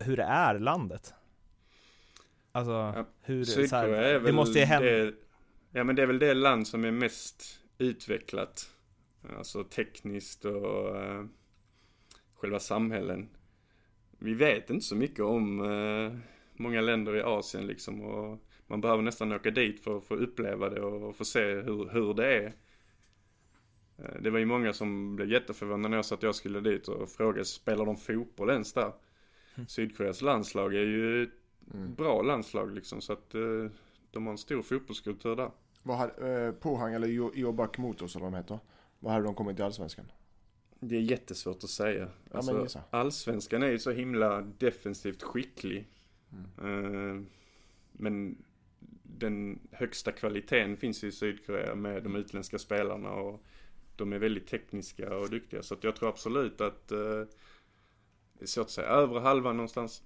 Hur 0.00 0.20
är 0.20 0.58
landet? 0.58 1.14
Alltså, 2.52 2.72
Ja, 2.72 3.06
hur... 3.20 3.44
Sydkorea 3.44 3.80
här, 3.80 4.02
är 4.02 4.14
väl 4.14 4.24
det 4.26 4.32
måste 4.32 4.58
ju 4.58 4.64
hända... 4.64 4.88
det, 4.88 5.14
Ja 5.72 5.84
men 5.84 5.96
det 5.96 6.02
är 6.02 6.06
väl 6.06 6.18
det 6.18 6.34
land 6.34 6.66
som 6.66 6.84
är 6.84 6.90
mest 6.90 7.60
utvecklat. 7.78 8.70
Alltså 9.38 9.64
tekniskt 9.64 10.44
och 10.44 10.96
själva 12.42 12.58
samhällen. 12.58 13.28
Vi 14.18 14.34
vet 14.34 14.70
inte 14.70 14.84
så 14.84 14.96
mycket 14.96 15.20
om 15.20 15.60
eh, 15.60 16.18
många 16.52 16.80
länder 16.80 17.16
i 17.16 17.22
Asien 17.22 17.66
liksom 17.66 18.00
och 18.00 18.38
man 18.66 18.80
behöver 18.80 19.02
nästan 19.02 19.32
åka 19.32 19.50
dit 19.50 19.80
för 19.80 19.98
att 19.98 20.04
få 20.04 20.14
uppleva 20.14 20.68
det 20.68 20.80
och 20.80 21.16
få 21.16 21.24
se 21.24 21.40
hur, 21.40 21.88
hur 21.92 22.14
det 22.14 22.26
är. 22.34 22.52
Eh, 23.98 24.20
Det 24.22 24.30
var 24.30 24.38
ju 24.38 24.44
många 24.46 24.72
som 24.72 25.16
blev 25.16 25.28
jätteförvånade 25.30 25.88
när 25.88 25.96
jag 25.98 26.04
sa 26.04 26.14
att 26.14 26.22
jag 26.22 26.34
skulle 26.34 26.60
dit 26.60 26.88
och 26.88 27.08
frågade, 27.08 27.44
spelar 27.44 27.86
de 27.86 27.96
fotboll 27.96 28.50
ens 28.50 28.72
där? 28.72 28.92
Sydkoreas 29.68 30.22
landslag 30.22 30.74
är 30.74 30.80
ju 30.86 31.22
ett 31.22 31.30
Mm. 31.74 31.94
bra 31.94 32.22
landslag 32.22 32.74
liksom 32.74 33.00
så 33.00 33.12
att 33.12 33.34
eh, 33.34 33.66
de 34.10 34.26
har 34.26 34.30
en 34.32 34.38
stor 34.38 34.62
fotbollskultur 34.62 35.36
där. 35.36 35.50
Vad 35.82 35.96
hade, 35.96 36.44
eh, 36.46 36.52
Pohang 36.52 36.94
eller 36.94 37.08
Iobak 37.08 37.78
eller 37.78 38.20
vad 38.20 38.32
de 38.32 38.36
heter. 38.36 38.58
Vad 38.98 39.12
hade 39.12 39.24
de 39.24 39.34
kommit 39.34 39.56
till 39.56 39.64
Allsvenskan? 39.64 40.06
Det 40.84 40.96
är 40.96 41.00
jättesvårt 41.00 41.64
att 41.64 41.70
säga. 41.70 42.08
Alltså, 42.30 42.62
gissa. 42.62 42.82
allsvenskan 42.90 43.62
är 43.62 43.66
ju 43.68 43.78
så 43.78 43.90
himla 43.90 44.40
defensivt 44.40 45.22
skicklig. 45.22 45.88
Mm. 46.58 47.16
Eh, 47.18 47.22
men 47.92 48.44
den 49.02 49.58
högsta 49.72 50.12
kvaliteten 50.12 50.76
finns 50.76 51.04
i 51.04 51.12
Sydkorea 51.12 51.74
med 51.74 52.02
de 52.02 52.16
utländska 52.16 52.58
spelarna 52.58 53.10
och 53.10 53.42
de 53.96 54.12
är 54.12 54.18
väldigt 54.18 54.46
tekniska 54.46 55.16
och 55.16 55.30
duktiga. 55.30 55.62
Så 55.62 55.74
att 55.74 55.84
jag 55.84 55.96
tror 55.96 56.08
absolut 56.08 56.60
att 56.60 56.92
eh, 56.92 56.98
det 58.32 58.42
är 58.42 58.46
svårt 58.46 58.64
att 58.64 58.70
säga, 58.70 58.88
övre 58.88 59.20
halvan 59.20 59.56
någonstans. 59.56 60.02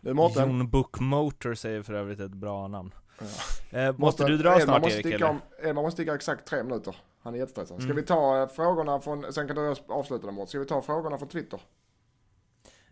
Du 0.00 0.14
Mårten, 0.14 0.48
Jon 0.48 0.70
Book 0.70 1.00
Motor 1.00 1.54
säger 1.54 1.82
för 1.82 1.94
övrigt 1.94 2.20
ett 2.20 2.34
bra 2.34 2.68
namn. 2.68 2.94
Ja. 3.18 3.78
Eh, 3.78 3.98
måste 3.98 4.22
Mårten, 4.22 4.36
du 4.36 4.42
dra 4.42 4.60
snart 4.60 4.82
måste 4.82 4.96
Erik 4.96 5.06
sticka 5.06 5.16
eller? 5.16 5.28
om, 5.28 5.40
Edman 5.62 5.84
måste 5.84 5.96
sticka 5.96 6.14
exakt 6.14 6.48
tre 6.48 6.62
minuter. 6.62 6.96
Han 7.20 7.34
är 7.34 7.38
jättestressad. 7.38 7.76
Ska 7.76 7.84
Mm. 7.84 7.96
vi 7.96 8.02
ta 8.02 8.42
eh, 8.42 8.48
frågorna 8.48 9.00
från, 9.00 9.32
sen 9.32 9.46
kan 9.46 9.56
du 9.56 9.74
avsluta 9.88 10.26
dem 10.26 10.34
Mårten. 10.34 10.48
Ska 10.48 10.58
vi 10.58 10.66
ta 10.66 10.82
frågorna 10.82 11.18
från 11.18 11.28
Twitter? 11.28 11.60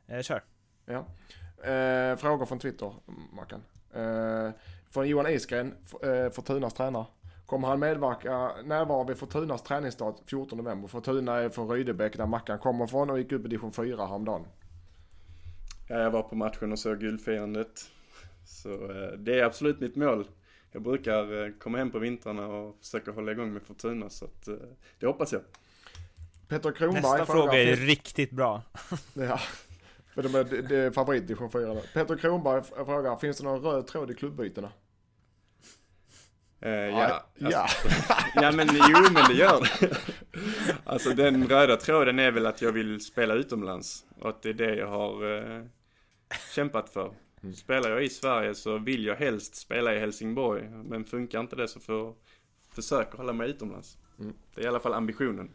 Eh, 0.07 0.20
kör. 0.20 0.43
Ja. 0.87 0.99
Eh, 1.70 2.16
frågor 2.16 2.47
från 2.47 2.59
Twitter, 2.59 2.93
Mackan. 3.33 3.62
Eh, 3.95 4.51
från 4.91 5.09
Johan 5.09 5.27
Isgren, 5.27 5.74
eh, 6.03 6.31
Fortunas 6.33 6.74
tränare. 6.74 7.07
Kommer 7.47 7.68
han 7.68 7.81
medverka, 7.81 8.51
närvara 8.64 9.05
vid 9.05 9.16
Fortunas 9.18 9.62
träningsstart 9.62 10.16
14 10.31 10.59
november? 10.59 10.89
Fortuna 10.89 11.37
är 11.37 11.49
från 11.49 11.70
Rydebäck 11.70 12.16
där 12.16 12.27
Mackan 12.27 12.59
kommer 12.59 12.85
ifrån 12.85 13.11
och 13.11 13.18
gick 13.18 13.33
upp 13.33 13.45
i 13.45 13.49
division 13.49 13.72
4 13.72 14.07
häromdagen. 14.07 14.47
Ja, 15.89 15.99
jag 15.99 16.11
var 16.11 16.22
på 16.22 16.35
matchen 16.35 16.72
och 16.72 16.79
såg 16.79 17.01
guldfirandet. 17.01 17.81
Så 18.47 18.70
eh, 18.70 19.12
det 19.18 19.41
är 19.41 19.45
absolut 19.45 19.81
mitt 19.81 19.97
mål. 19.97 20.27
Jag 20.77 20.83
brukar 20.83 21.45
eh, 21.47 21.53
komma 21.53 21.79
hem 21.79 21.91
på 21.91 21.99
vintrarna 21.99 22.47
och 22.47 22.79
försöka 22.81 23.11
hålla 23.11 23.33
igång 23.33 23.53
med 23.53 23.62
Fortuna 23.62 24.11
så 24.11 24.24
att 24.24 24.49
eh, 24.49 24.55
det 24.99 25.07
hoppas 25.07 25.33
jag. 25.33 25.43
Peter 26.49 26.72
Kronberg 26.72 27.03
Nästa 27.03 27.27
frågar- 27.27 27.43
fråga 27.47 27.62
är 27.62 27.77
riktigt 27.77 28.31
bra. 28.31 28.62
Ja, 29.14 29.41
för 30.14 30.22
de 30.22 30.35
är, 30.35 30.45
det 30.45 30.77
är 30.77 30.91
favorit 30.91 31.27
division 31.27 31.51
4 31.51 31.74
nu. 31.74 31.83
Peter 31.95 32.16
Kronberg 32.16 32.62
frågar, 32.62 33.16
finns 33.16 33.39
det 33.39 33.45
någon 33.45 33.62
röd 33.62 33.87
tråd 33.87 34.11
i 34.11 34.14
klubbytena? 34.14 34.72
Eh, 36.61 36.70
ja, 36.70 37.22
ja. 37.35 37.61
alltså, 37.62 37.89
ja 38.35 38.53
men 38.53 38.68
jo 38.72 39.12
men 39.12 39.24
det 39.29 39.35
gör 39.35 39.61
det. 39.81 39.97
Alltså 40.85 41.11
den 41.11 41.49
röda 41.49 41.77
tråden 41.77 42.18
är 42.18 42.31
väl 42.31 42.47
att 42.47 42.62
jag 42.62 42.72
vill 42.72 43.01
spela 43.01 43.35
utomlands. 43.35 44.05
Och 44.20 44.29
att 44.29 44.43
det 44.43 44.49
är 44.49 44.55
det 44.55 44.74
jag 44.74 44.89
har 44.89 45.39
eh, 45.57 45.62
kämpat 46.55 46.91
för. 46.91 47.12
Spelar 47.53 47.90
jag 47.90 48.05
i 48.05 48.09
Sverige 48.09 48.55
så 48.55 48.78
vill 48.78 49.05
jag 49.05 49.16
helst 49.16 49.55
spela 49.55 49.94
i 49.94 49.99
Helsingborg. 49.99 50.68
Men 50.68 51.05
funkar 51.05 51.40
inte 51.40 51.57
det 51.57 51.68
så 51.68 51.80
får 51.80 52.14
försöka 52.70 53.16
hålla 53.16 53.32
mig 53.32 53.51
utomlands. 53.51 53.99
Mm. 54.18 54.34
Det 54.55 54.61
är 54.61 54.64
i 54.64 54.68
alla 54.68 54.80
fall 54.80 54.94
ambitionen. 54.94 55.51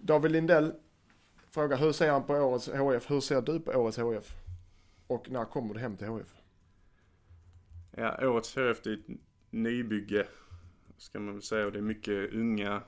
David 0.00 0.32
Lindell 0.32 0.72
frågar 1.50 1.76
hur 1.76 1.92
ser 1.92 2.10
han 2.10 2.24
på 2.26 2.34
årets 2.34 2.68
HF? 2.68 3.10
Hur 3.10 3.20
ser 3.20 3.42
du 3.42 3.60
på 3.60 3.70
årets 3.70 3.98
HF? 3.98 4.34
Och 5.06 5.30
när 5.30 5.44
kommer 5.44 5.74
du 5.74 5.80
hem 5.80 5.96
till 5.96 6.06
HF? 6.06 6.34
Ja, 7.90 8.28
årets 8.28 8.54
HF 8.54 8.86
är 8.86 8.92
ett 8.92 9.18
nybygge. 9.50 10.26
Ska 10.96 11.20
man 11.20 11.34
väl 11.34 11.42
säga. 11.42 11.66
Och 11.66 11.72
det 11.72 11.78
är 11.78 11.82
mycket 11.82 12.32
unga, 12.32 12.82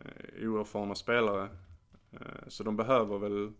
eh, 0.00 0.48
oerfarna 0.48 0.94
spelare. 0.94 1.48
Eh, 2.12 2.48
så 2.48 2.64
de 2.64 2.76
behöver 2.76 3.18
väl 3.18 3.52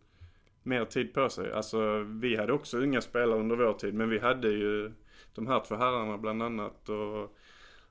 mer 0.63 0.85
tid 0.85 1.15
på 1.15 1.29
sig. 1.29 1.53
Alltså 1.53 1.99
vi 2.03 2.37
hade 2.37 2.53
också 2.53 2.79
unga 2.79 3.01
spelare 3.01 3.41
under 3.41 3.57
vår 3.57 3.73
tid. 3.73 3.95
Men 3.95 4.11
vi 4.11 4.19
hade 4.19 4.49
ju 4.49 4.93
de 5.35 5.47
här 5.47 5.61
två 5.61 5.75
herrarna 5.75 6.19
bland 6.19 6.43
annat. 6.43 6.89
Och 6.89 7.37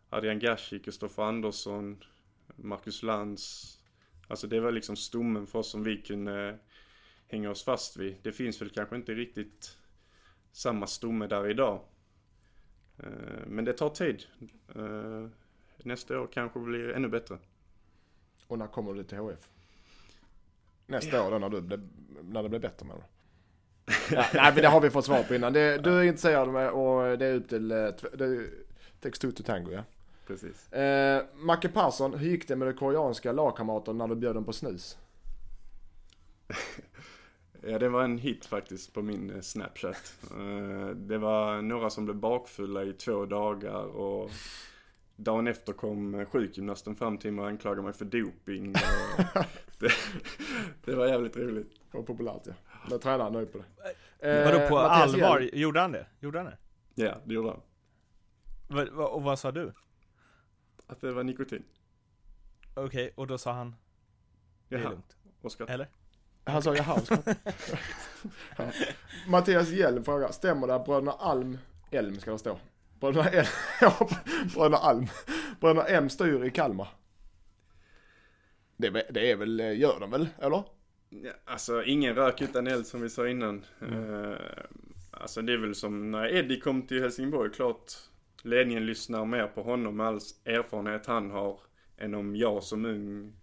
Adrian 0.09 0.39
Gashi, 0.39 0.79
Kristoffer 0.79 1.23
Andersson, 1.23 2.03
Marcus 2.55 3.03
Lantz. 3.03 3.75
Alltså 4.27 4.47
det 4.47 4.59
var 4.59 4.71
liksom 4.71 4.95
stommen 4.95 5.47
för 5.47 5.59
oss 5.59 5.71
som 5.71 5.83
vi 5.83 5.97
kunde 6.01 6.57
hänga 7.27 7.49
oss 7.49 7.63
fast 7.63 7.97
vid. 7.97 8.15
Det 8.23 8.31
finns 8.31 8.61
väl 8.61 8.69
kanske 8.69 8.95
inte 8.95 9.13
riktigt 9.13 9.77
samma 10.51 10.87
stomme 10.87 11.27
där 11.27 11.49
idag. 11.49 11.81
Eh, 12.97 13.47
men 13.47 13.65
det 13.65 13.73
tar 13.73 13.89
tid. 13.89 14.25
Eh, 14.75 15.27
nästa 15.77 16.19
år 16.19 16.27
kanske 16.27 16.59
blir 16.59 16.89
ännu 16.89 17.07
bättre. 17.07 17.37
Och 18.47 18.59
när 18.59 18.67
kommer 18.67 18.93
du 18.93 19.03
till 19.03 19.17
HF? 19.17 19.49
Nästa 20.89 21.27
år 21.27 21.31
då 21.31 21.37
när, 21.39 21.49
du, 21.49 21.61
blir- 21.61 21.87
när 22.23 22.43
det 22.43 22.49
blir 22.49 22.59
bättre 22.59 22.85
med 22.85 22.95
ja, 24.11 24.25
Nej 24.33 24.51
men 24.53 24.55
det 24.55 24.67
har 24.67 24.81
vi 24.81 24.89
fått 24.89 25.05
svar 25.05 25.23
på 25.23 25.35
innan. 25.35 25.53
Det, 25.53 25.77
du 25.77 25.99
är 25.99 26.03
intresserad 26.03 26.49
med 26.49 26.69
och 26.69 27.17
det 27.17 27.25
är 27.25 27.33
upp 27.35 27.49
till, 27.49 27.71
eh, 27.71 27.89
tv- 27.91 28.15
det 28.17 28.25
är 28.25 28.49
takes 29.01 29.19
two 29.19 29.31
to 29.31 29.43
tango 29.43 29.71
ja. 29.71 29.83
Precis. 30.27 30.73
Eh, 30.73 31.23
Macke 31.35 31.69
Persson, 31.69 32.13
hur 32.13 32.29
gick 32.29 32.47
det 32.47 32.55
med 32.55 32.67
de 32.67 32.73
koreanska 32.73 33.31
lagkamraterna 33.31 34.07
när 34.07 34.15
du 34.15 34.19
bjöd 34.21 34.35
dem 34.35 34.45
på 34.45 34.53
snus? 34.53 34.97
Ja, 37.61 37.79
det 37.79 37.89
var 37.89 38.03
en 38.03 38.17
hit 38.17 38.45
faktiskt 38.45 38.93
på 38.93 39.01
min 39.01 39.29
eh, 39.35 39.41
Snapchat. 39.41 40.13
Eh, 40.31 40.87
Det 40.95 41.17
var 41.17 41.61
några 41.61 41.89
som 41.89 42.05
blev 42.05 42.17
bakfulla 42.17 42.83
i 42.83 42.93
två 42.93 43.25
dagar 43.25 43.83
och 43.83 44.31
dagen 45.19 45.47
efter 45.47 45.73
kom 45.73 46.15
eh, 46.15 46.25
sjukgymnasten 46.25 46.95
fram 46.95 47.17
till 47.17 47.31
mig 47.33 47.41
och 47.43 47.47
anklagade 47.49 47.81
mig 47.81 47.93
för 47.93 48.05
doping. 48.05 48.69
Och 48.69 49.43
det, 49.79 49.91
det 50.85 50.95
var 50.95 51.07
jävligt 51.07 51.37
roligt. 51.37 51.71
Det 51.91 51.97
var 51.97 52.03
populärt 52.03 52.41
ja. 52.45 52.53
Men 52.89 52.99
tränaren 52.99 53.33
nöjd 53.33 53.51
på 53.51 53.57
det. 53.57 54.29
Eh, 54.29 54.45
Vadå 54.51 54.67
på 54.69 54.75
Mattias 54.75 55.13
allvar? 55.13 55.39
Hjelm, 55.39 55.57
Gjorde 55.59 55.79
han 55.79 55.91
det? 55.91 56.05
Gjorde 56.19 56.39
han 56.39 56.45
det? 56.45 56.57
Ja, 57.03 57.15
det 57.25 57.33
gjorde 57.33 57.49
han. 57.49 57.61
Va, 58.67 58.85
va, 58.91 59.07
och 59.07 59.23
vad 59.23 59.39
sa 59.39 59.51
du? 59.51 59.73
Att 60.87 61.01
det 61.01 61.11
var 61.11 61.23
nikotin. 61.23 61.63
Okej, 62.75 63.11
och 63.15 63.27
då 63.27 63.37
sa 63.37 63.51
han 63.53 63.75
Det 64.67 64.75
är 64.75 64.79
Jaha, 64.79 64.89
lugnt, 64.89 65.17
och 65.41 65.51
skratt. 65.51 65.69
eller? 65.69 65.87
Han 66.43 66.61
sa 66.63 66.75
jaha. 66.75 66.99
ska- 66.99 67.17
ja. 68.57 68.65
Mattias 69.27 69.69
Hjelm 69.69 70.03
frågar, 70.03 70.31
stämmer 70.31 70.67
det 70.67 70.75
att 70.75 70.85
bröderna 70.85 71.11
Alm, 71.11 71.57
Elm 71.91 72.19
ska 72.19 72.31
det 72.31 72.39
stå. 72.39 72.57
Bröderna 72.99 73.29
ja, 73.81 74.09
bröderna 74.53 74.77
Alm, 74.77 75.05
bröderna 75.59 75.85
M 75.87 76.09
styr 76.09 76.43
i 76.45 76.51
Kalmar? 76.51 76.87
Det, 78.77 78.87
är 78.87 78.91
väl- 78.91 79.05
det 79.09 79.31
är 79.31 79.35
väl, 79.35 79.59
eh, 79.59 79.79
gör 79.79 79.99
de 79.99 80.11
väl, 80.11 80.27
eller? 80.37 80.63
Ja, 81.09 81.31
alltså 81.45 81.83
ingen 81.83 82.15
rök 82.15 82.41
utan 82.41 82.67
eld 82.67 82.85
som 82.87 83.01
vi 83.01 83.09
sa 83.09 83.27
innan. 83.27 83.65
Eh, 83.81 84.37
alltså 85.11 85.41
det 85.41 85.53
är 85.53 85.57
väl 85.57 85.75
som 85.75 86.11
när 86.11 86.35
Eddie 86.35 86.59
kom 86.59 86.87
till 86.87 87.01
Helsingborg, 87.01 87.51
klart 87.51 87.91
ledningen 88.43 88.85
lyssnar 88.85 89.25
mer 89.25 89.47
på 89.47 89.61
honom 89.63 89.97
med 89.97 90.07
all 90.07 90.19
erfarenhet 90.45 91.05
han 91.05 91.31
har 91.31 91.59
än 91.97 92.15
om 92.15 92.35
jag 92.35 92.63
som 92.63 92.85
ung 92.85 93.33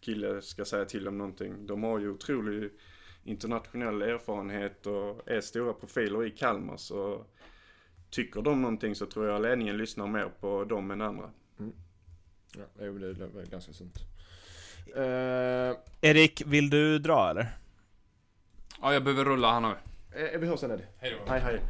kille 0.00 0.42
ska 0.42 0.64
säga 0.64 0.84
till 0.84 1.08
om 1.08 1.18
någonting. 1.18 1.66
De 1.66 1.82
har 1.82 1.98
ju 1.98 2.10
otrolig 2.10 2.70
internationell 3.24 4.02
erfarenhet 4.02 4.86
och 4.86 5.28
är 5.28 5.40
stora 5.40 5.72
profiler 5.72 6.26
i 6.26 6.30
Kalmar 6.30 6.76
så 6.76 7.24
tycker 8.10 8.42
de 8.42 8.62
någonting 8.62 8.94
så 8.94 9.06
tror 9.06 9.26
jag 9.26 9.42
ledningen 9.42 9.76
lyssnar 9.76 10.06
mer 10.06 10.28
på 10.40 10.64
dem 10.64 10.90
än 10.90 11.00
andra. 11.02 11.30
Ja, 12.56 12.64
det 12.78 12.84
är 12.84 12.90
väl 12.90 13.46
ganska 13.50 13.72
sunt. 13.72 13.94
Eh, 14.96 15.76
Erik, 16.10 16.42
vill 16.46 16.70
du 16.70 16.98
dra 16.98 17.30
eller? 17.30 17.48
Ja, 18.82 18.92
jag 18.92 19.04
behöver 19.04 19.24
rulla 19.24 19.52
här 19.52 19.60
nu. 19.60 19.74
eh, 20.24 20.38
vi 20.40 20.46
hörs 20.46 20.60
sen 20.60 20.70
Eddie. 20.70 20.86
Hej 20.98 21.16
då. 21.18 21.32
Hej 21.32 21.40
hej. 21.40 21.60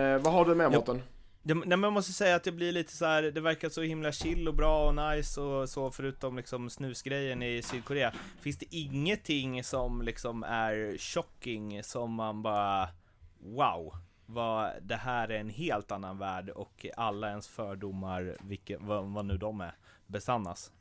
Eh, 0.00 0.18
vad 0.18 0.32
har 0.32 0.44
du 0.44 0.54
med. 0.54 0.72
Mårten? 0.72 1.02
Ja, 1.42 1.54
nej, 1.54 1.66
men 1.66 1.82
jag 1.82 1.92
måste 1.92 2.12
säga 2.12 2.36
att 2.36 2.44
det 2.44 2.52
blir 2.52 2.72
lite 2.72 2.92
så 2.96 3.04
här. 3.06 3.22
det 3.22 3.40
verkar 3.40 3.68
så 3.68 3.82
himla 3.82 4.12
chill 4.12 4.48
och 4.48 4.54
bra 4.54 4.88
och 4.88 4.94
nice 4.94 5.40
och 5.40 5.68
så 5.68 5.90
förutom 5.90 6.36
liksom 6.36 6.70
snusgrejen 6.70 7.42
i 7.42 7.62
Sydkorea. 7.62 8.12
Finns 8.40 8.58
det 8.58 8.66
ingenting 8.70 9.64
som 9.64 10.02
liksom 10.02 10.42
är 10.42 10.98
shocking 10.98 11.82
som 11.82 12.12
man 12.12 12.42
bara 12.42 12.88
wow, 13.40 13.94
vad, 14.32 14.72
det 14.82 14.96
här 14.96 15.28
är 15.28 15.40
en 15.40 15.48
helt 15.50 15.92
annan 15.92 16.18
värld 16.18 16.50
och 16.50 16.86
alla 16.96 17.30
ens 17.30 17.48
fördomar, 17.48 18.36
vilka, 18.40 18.78
vad, 18.78 19.04
vad 19.04 19.24
nu 19.24 19.38
de 19.38 19.60
är, 19.60 19.74
besannas? 20.06 20.72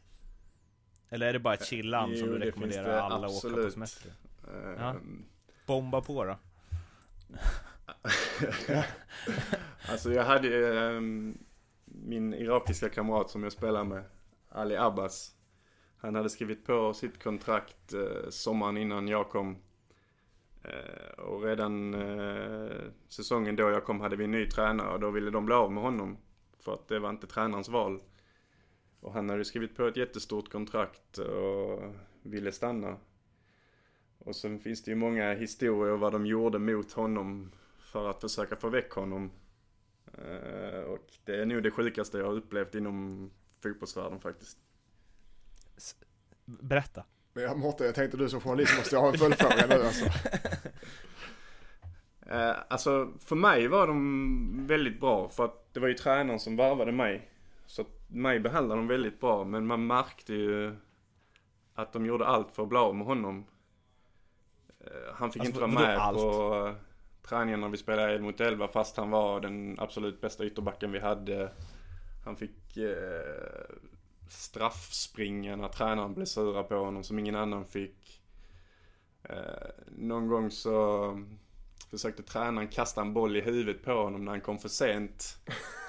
Eller 1.10 1.28
är 1.28 1.34
det 1.34 1.40
bara 1.40 1.54
ett 1.54 1.66
chilland 1.66 2.18
som 2.18 2.28
Jo, 2.28 2.34
du 2.34 2.40
rekommenderar 2.40 2.98
alla 2.98 3.28
att 3.28 3.46
åka 3.46 3.56
på 3.56 3.72
semester? 3.72 4.12
Eh, 4.48 4.72
Ja. 4.78 4.96
Bomba 5.66 6.02
på 6.02 6.26
då! 6.26 6.38
Alltså 9.90 10.14
jag 10.14 10.26
hade 10.26 10.80
ehm, 10.80 11.38
min 11.86 12.34
irakiska 12.34 12.90
kamrat 12.90 13.30
som 13.30 13.44
jag 13.44 13.52
spelar 13.52 13.84
med, 13.84 14.04
Ali 14.50 14.78
Abbas. 14.78 15.36
Han 15.98 16.16
hade 16.16 16.30
skrivit 16.30 16.66
på 16.66 16.94
sitt 16.94 17.24
kontrakt 17.24 17.94
eh, 17.94 18.30
sommaren 18.30 18.78
innan 18.78 19.08
jag 19.08 19.30
kom. 19.30 19.58
Eh, 20.64 21.24
och 21.24 21.44
redan 21.44 21.94
eh, 21.94 22.78
säsongen 23.08 23.56
då 23.56 23.64
jag 23.64 23.84
kom 23.84 24.02
hade 24.02 24.16
vi 24.16 24.24
en 24.24 24.32
ny 24.32 24.48
tränare 24.48 24.94
och 24.94 25.00
då 25.00 25.12
ville 25.12 25.32
de 25.32 25.46
bli 25.46 25.56
av 25.56 25.72
med 25.72 25.84
honom. 25.84 26.18
För 26.60 26.74
att 26.74 26.88
det 26.88 27.00
var 27.00 27.10
inte 27.10 27.28
tränarens 27.28 27.70
val. 27.70 28.02
Och 29.00 29.14
han 29.14 29.30
hade 29.30 29.46
skrivit 29.46 29.76
på 29.76 29.88
ett 29.88 29.98
jättestort 29.98 30.52
kontrakt 30.52 31.18
och 31.18 31.96
ville 32.24 32.52
stanna. 32.52 32.98
Och 34.18 34.36
sen 34.36 34.60
finns 34.60 34.84
det 34.84 34.92
ju 34.92 34.96
många 34.96 35.34
historier 35.34 35.98
vad 35.98 36.12
de 36.12 36.26
gjorde 36.26 36.60
mot 36.60 36.92
honom 36.92 37.52
för 37.80 38.10
att 38.10 38.22
försöka 38.22 38.56
få 38.56 38.70
väck 38.70 38.92
honom. 38.92 39.32
Eh, 40.14 40.80
och 40.80 41.08
det 41.26 41.42
är 41.42 41.46
nog 41.46 41.64
det 41.64 41.72
sjukaste 41.72 42.18
jag 42.18 42.26
har 42.26 42.34
upplevt 42.34 42.76
inom 42.76 43.30
fotbollsvärlden 43.60 44.20
faktiskt. 44.20 44.58
Berätta! 46.46 47.06
Men 47.34 47.44
jag, 47.44 47.58
Mårten, 47.58 47.86
jag 47.86 47.96
tänkte 47.96 48.18
du 48.18 48.30
som 48.30 48.42
journalist 48.42 48.78
måste 48.78 48.96
jag 48.96 49.02
ha 49.02 49.10
en 49.12 49.18
följdfråga 49.18 49.68
nu 49.70 49.84
alltså. 49.84 50.06
Eh, 52.32 52.56
alltså 52.68 53.12
för 53.20 53.36
mig 53.36 53.68
var 53.68 53.88
de 53.88 54.68
väldigt 54.68 55.00
bra 55.00 55.30
för 55.30 55.46
att 55.46 55.74
det 55.74 55.80
var 55.80 55.88
ju 55.88 55.94
tränaren 55.94 56.40
som 56.40 56.56
varvade 56.56 56.92
mig. 56.92 57.30
Så 57.66 57.82
att 57.82 57.88
mig 58.08 58.40
behandlade 58.40 58.82
de 58.82 58.88
väldigt 58.88 59.20
bra 59.20 59.44
men 59.44 59.66
man 59.66 59.88
märkte 59.88 60.34
ju 60.34 60.76
att 61.76 61.94
de 61.94 62.06
gjorde 62.06 62.26
allt 62.26 62.52
för 62.52 62.64
att 62.64 62.70
bli 62.70 62.78
av 62.78 62.96
med 62.96 63.08
honom. 63.08 63.46
Eh, 64.80 65.14
han 65.14 65.32
fick 65.32 65.42
Alltså, 65.42 65.64
inte 65.64 65.78
vara 65.78 65.88
med 65.88 65.98
allt? 65.98 66.18
på 66.18 66.66
uh, 66.68 66.74
träningen 67.30 67.62
när 67.62 67.70
vi 67.70 67.78
spelade 67.78 68.14
11 68.14 68.26
mot 68.26 68.42
11 68.42 68.68
fast 68.68 68.98
han 68.98 69.10
var 69.10 69.40
den 69.40 69.80
absolut 69.80 70.22
bästa 70.22 70.46
ytterbacken 70.46 70.92
vi 70.92 71.00
hade. 71.00 71.52
Han 72.26 72.36
fick 72.36 72.78
straffspringen 74.32 74.80
straffspringa 74.82 75.56
när 75.56 75.68
tränaren 75.68 76.14
blev 76.14 76.26
sura 76.26 76.64
på 76.64 76.76
honom 76.76 77.04
som 77.04 77.20
ingen 77.20 77.36
annan 77.36 77.66
fick. 77.66 78.22
Eh, 79.24 79.70
någon 79.98 80.28
gång 80.28 80.52
så 80.52 81.26
försökte 81.90 82.24
tränaren 82.24 82.68
kasta 82.68 83.02
en 83.02 83.14
boll 83.14 83.38
i 83.38 83.42
huvudet 83.42 83.84
på 83.84 83.92
honom 83.94 84.26
när 84.26 84.32
han 84.32 84.42
kom 84.42 84.60
för 84.60 84.70
sent. 84.70 85.38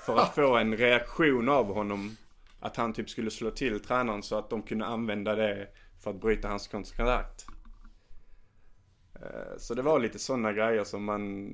För 0.06 0.16
att 0.16 0.34
få 0.34 0.56
en 0.56 0.76
reaktion 0.76 1.48
av 1.48 1.74
honom. 1.74 2.16
Att 2.60 2.76
han 2.76 2.92
typ 2.92 3.10
skulle 3.10 3.30
slå 3.30 3.50
till 3.50 3.80
tränaren 3.80 4.22
så 4.22 4.38
att 4.38 4.50
de 4.50 4.62
kunde 4.62 4.86
använda 4.86 5.34
det 5.34 5.68
för 6.02 6.10
att 6.10 6.20
bryta 6.20 6.48
hans 6.48 6.68
kontrakt. 6.68 7.46
Eh, 9.14 9.56
Så 9.58 9.74
det 9.74 9.82
var 9.82 9.98
lite 9.98 10.18
sådana 10.18 10.52
grejer 10.52 10.84
som 10.84 11.04
man, 11.04 11.52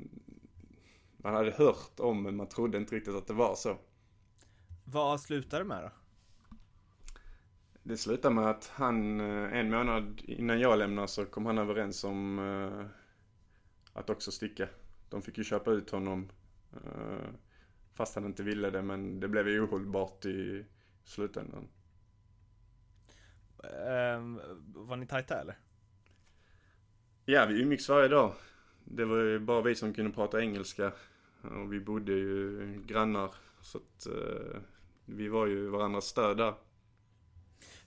man 1.17 1.35
hade 1.35 1.51
hört 1.51 2.01
om 2.01 2.23
men 2.23 2.37
man 2.37 2.49
trodde 2.49 2.79
inte 2.79 2.95
riktigt 2.97 3.15
att 3.15 3.27
det 3.27 3.35
var 3.35 3.55
så. 3.55 3.77
Vad 4.85 5.21
slutade 5.21 5.63
det 5.65 5.69
med 5.69 5.83
då? 5.83 5.91
Det 7.89 7.97
slutade 7.97 8.35
med 8.35 8.45
att 8.51 8.67
han, 8.75 9.21
eh, 9.21 9.59
en 9.59 9.71
månad 9.71 10.21
innan 10.25 10.61
jag 10.61 10.79
lämnade 10.79 11.09
så 11.09 11.25
kom 11.25 11.47
han 11.47 11.59
överens 11.59 12.05
om 12.05 12.39
eh, 12.39 12.87
att 13.93 14.11
också 14.11 14.31
sticka. 14.33 14.69
De 15.11 15.23
fick 15.23 15.39
ju 15.39 15.45
köpa 15.45 15.71
ut 15.71 15.91
honom. 15.91 16.31
eh, 16.73 17.29
Fast 17.95 18.15
han 18.15 18.25
inte 18.27 18.43
ville 18.43 18.71
det 18.71 18.83
men 18.83 19.21
det 19.21 19.29
blev 19.29 19.49
ju 19.49 19.61
ohållbart 19.63 20.25
i, 20.25 20.67
slutändan. 21.05 21.69
Ehm, 23.65 24.41
var 24.75 24.97
ni 24.97 25.07
tajta 25.07 25.41
eller? 25.41 25.57
Ja, 27.25 27.47
vi 27.47 27.63
umgicks 27.63 27.89
varje 27.89 28.09
dag. 28.09 28.33
Det 28.85 29.05
var 29.05 29.17
ju 29.19 29.39
bara 29.39 29.63
vi 29.63 29.75
som 29.75 29.95
kunde 29.95 30.11
prata 30.13 30.41
engelska. 30.41 30.93
Och 31.43 31.73
vi 31.73 31.81
bodde 31.81 32.13
ju 32.13 32.83
grannar. 32.87 33.35
Så 33.61 33.79
att 33.79 34.07
eh, 34.07 34.61
vi 35.05 35.29
var 35.29 35.47
ju 35.47 35.69
varandras 35.69 36.05
stöd 36.05 36.37
där. 36.37 36.55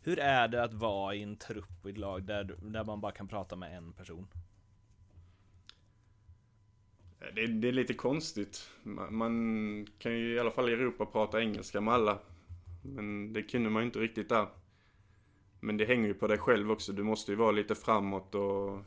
Hur 0.04 0.20
är 0.20 0.48
det 0.48 0.64
att 0.64 0.74
vara 0.74 1.16
i 1.16 1.24
en 1.24 1.36
trupp 1.36 1.70
och 1.84 1.90
ett 1.90 1.98
lag 1.98 2.24
där, 2.24 2.56
där 2.62 2.84
man 2.84 3.02
bara 3.02 3.12
kan 3.12 3.28
prata 3.28 3.56
med 3.56 3.78
en 3.78 3.94
person? 3.94 4.28
Det, 7.36 7.48
det 7.48 7.68
är 7.68 7.72
lite 7.72 7.94
konstigt. 7.94 8.70
Man, 8.84 9.16
man 9.16 9.88
kan 10.00 10.12
ju 10.12 10.36
i 10.36 10.40
alla 10.40 10.52
fall 10.52 10.70
i 10.70 10.74
Europa 10.74 11.06
prata 11.06 11.42
engelska 11.42 11.82
med 11.82 11.94
alla. 11.94 12.20
Men 12.82 13.34
det 13.34 13.44
kunde 13.44 13.70
man 13.70 13.82
ju 13.82 13.86
inte 13.86 14.00
riktigt 14.00 14.30
där. 14.30 14.48
Men 15.60 15.78
det 15.78 15.86
hänger 15.86 16.08
ju 16.08 16.14
på 16.14 16.28
dig 16.28 16.38
själv 16.38 16.72
också. 16.72 16.94
Du 16.94 17.04
måste 17.04 17.32
ju 17.32 17.36
vara 17.38 17.52
lite 17.52 17.76
framåt 17.76 18.36
och 18.36 18.80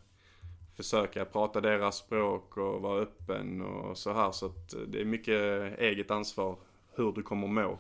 försöka 0.76 1.24
prata 1.24 1.60
deras 1.60 1.96
språk 1.96 2.56
och 2.56 2.82
vara 2.82 3.02
öppen 3.02 3.62
och 3.62 3.98
så 3.98 4.12
här. 4.12 4.32
Så 4.32 4.46
att 4.46 4.74
det 4.86 5.00
är 5.00 5.04
mycket 5.04 5.78
eget 5.78 6.10
ansvar 6.10 6.58
hur 6.94 7.12
du 7.12 7.22
kommer 7.22 7.48
må. 7.48 7.78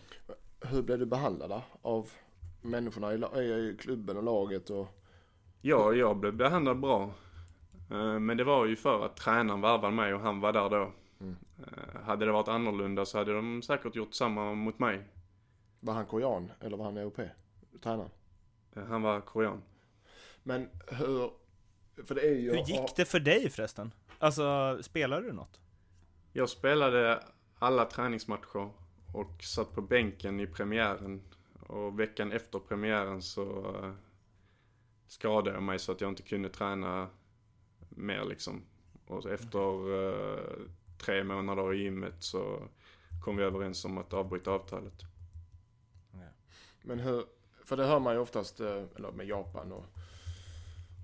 Hur 0.60 0.82
blev 0.82 0.98
du 0.98 1.06
behandlad 1.06 1.62
av 1.82 2.10
människorna 2.64 3.14
i, 3.14 3.42
i 3.44 3.76
klubben 3.80 4.16
och 4.16 4.22
laget 4.22 4.70
och 4.70 4.86
Ja, 5.60 5.92
jag 5.92 6.16
blev 6.16 6.34
behandlad 6.36 6.80
bra. 6.80 7.10
Eh, 7.90 8.18
Men 8.18 8.36
det 8.36 8.44
var 8.44 8.66
ju 8.66 8.76
för 8.76 9.04
att 9.06 9.16
tränaren 9.16 9.60
värvade 9.60 9.94
mig 9.94 10.14
och 10.14 10.20
han 10.20 10.40
var 10.40 10.52
där 10.52 10.70
då. 10.70 10.92
Mm. 11.20 11.36
Eh, 11.58 12.02
Hade 12.02 12.26
det 12.26 12.32
varit 12.32 12.48
annorlunda 12.48 13.04
så 13.04 13.18
hade 13.18 13.32
de 13.34 13.62
säkert 13.62 13.94
gjort 13.96 14.14
samma 14.14 14.54
mot 14.54 14.78
mig. 14.78 15.08
var 15.80 15.94
han 15.94 16.06
korean 16.06 16.52
eller 16.60 16.76
var 16.76 16.84
han 16.84 16.96
europé? 16.96 17.30
Tränaren? 17.82 18.10
Eh, 18.76 18.84
Han 18.84 19.02
var 19.02 19.20
korean. 19.20 19.62
Men 20.42 20.68
hur, 20.88 21.30
för 22.04 22.14
det 22.14 22.20
är 22.20 22.34
ju... 22.34 22.50
Hur 22.50 22.58
gick 22.64 22.96
det 22.96 23.04
för 23.04 23.20
dig 23.20 23.50
förresten? 23.50 23.92
Alltså, 24.18 24.78
spelade 24.82 25.26
du 25.26 25.32
något? 25.32 25.60
Jag 26.32 26.48
spelade 26.48 27.22
alla 27.58 27.84
träningsmatcher 27.84 28.70
och 29.14 29.42
satt 29.42 29.72
på 29.74 29.82
bänken 29.82 30.40
i 30.40 30.46
premiären. 30.46 31.22
Och 31.66 32.00
veckan 32.00 32.32
efter 32.32 32.58
premiären 32.58 33.22
så 33.22 33.42
eh, 33.82 33.92
skadade 35.06 35.50
jag 35.50 35.62
mig 35.62 35.78
så 35.78 35.92
att 35.92 36.00
jag 36.00 36.10
inte 36.10 36.22
kunde 36.22 36.48
träna 36.48 37.08
mer 37.88 38.24
liksom. 38.24 38.62
Och 39.06 39.30
efter 39.30 39.94
eh, 40.08 40.40
tre 40.98 41.24
månader 41.24 41.74
i 41.74 41.82
gymmet 41.82 42.14
så 42.18 42.68
kom 43.24 43.36
vi 43.36 43.42
överens 43.42 43.84
om 43.84 43.98
att 43.98 44.12
avbryta 44.12 44.50
avtalet. 44.50 45.02
Men 46.82 46.98
hur, 47.00 47.24
för 47.64 47.76
det 47.76 47.84
hör 47.86 48.00
man 48.00 48.14
ju 48.14 48.20
oftast, 48.20 48.60
eh, 48.60 48.82
eller 48.96 49.12
med 49.12 49.26
Japan 49.26 49.72
och, 49.72 49.84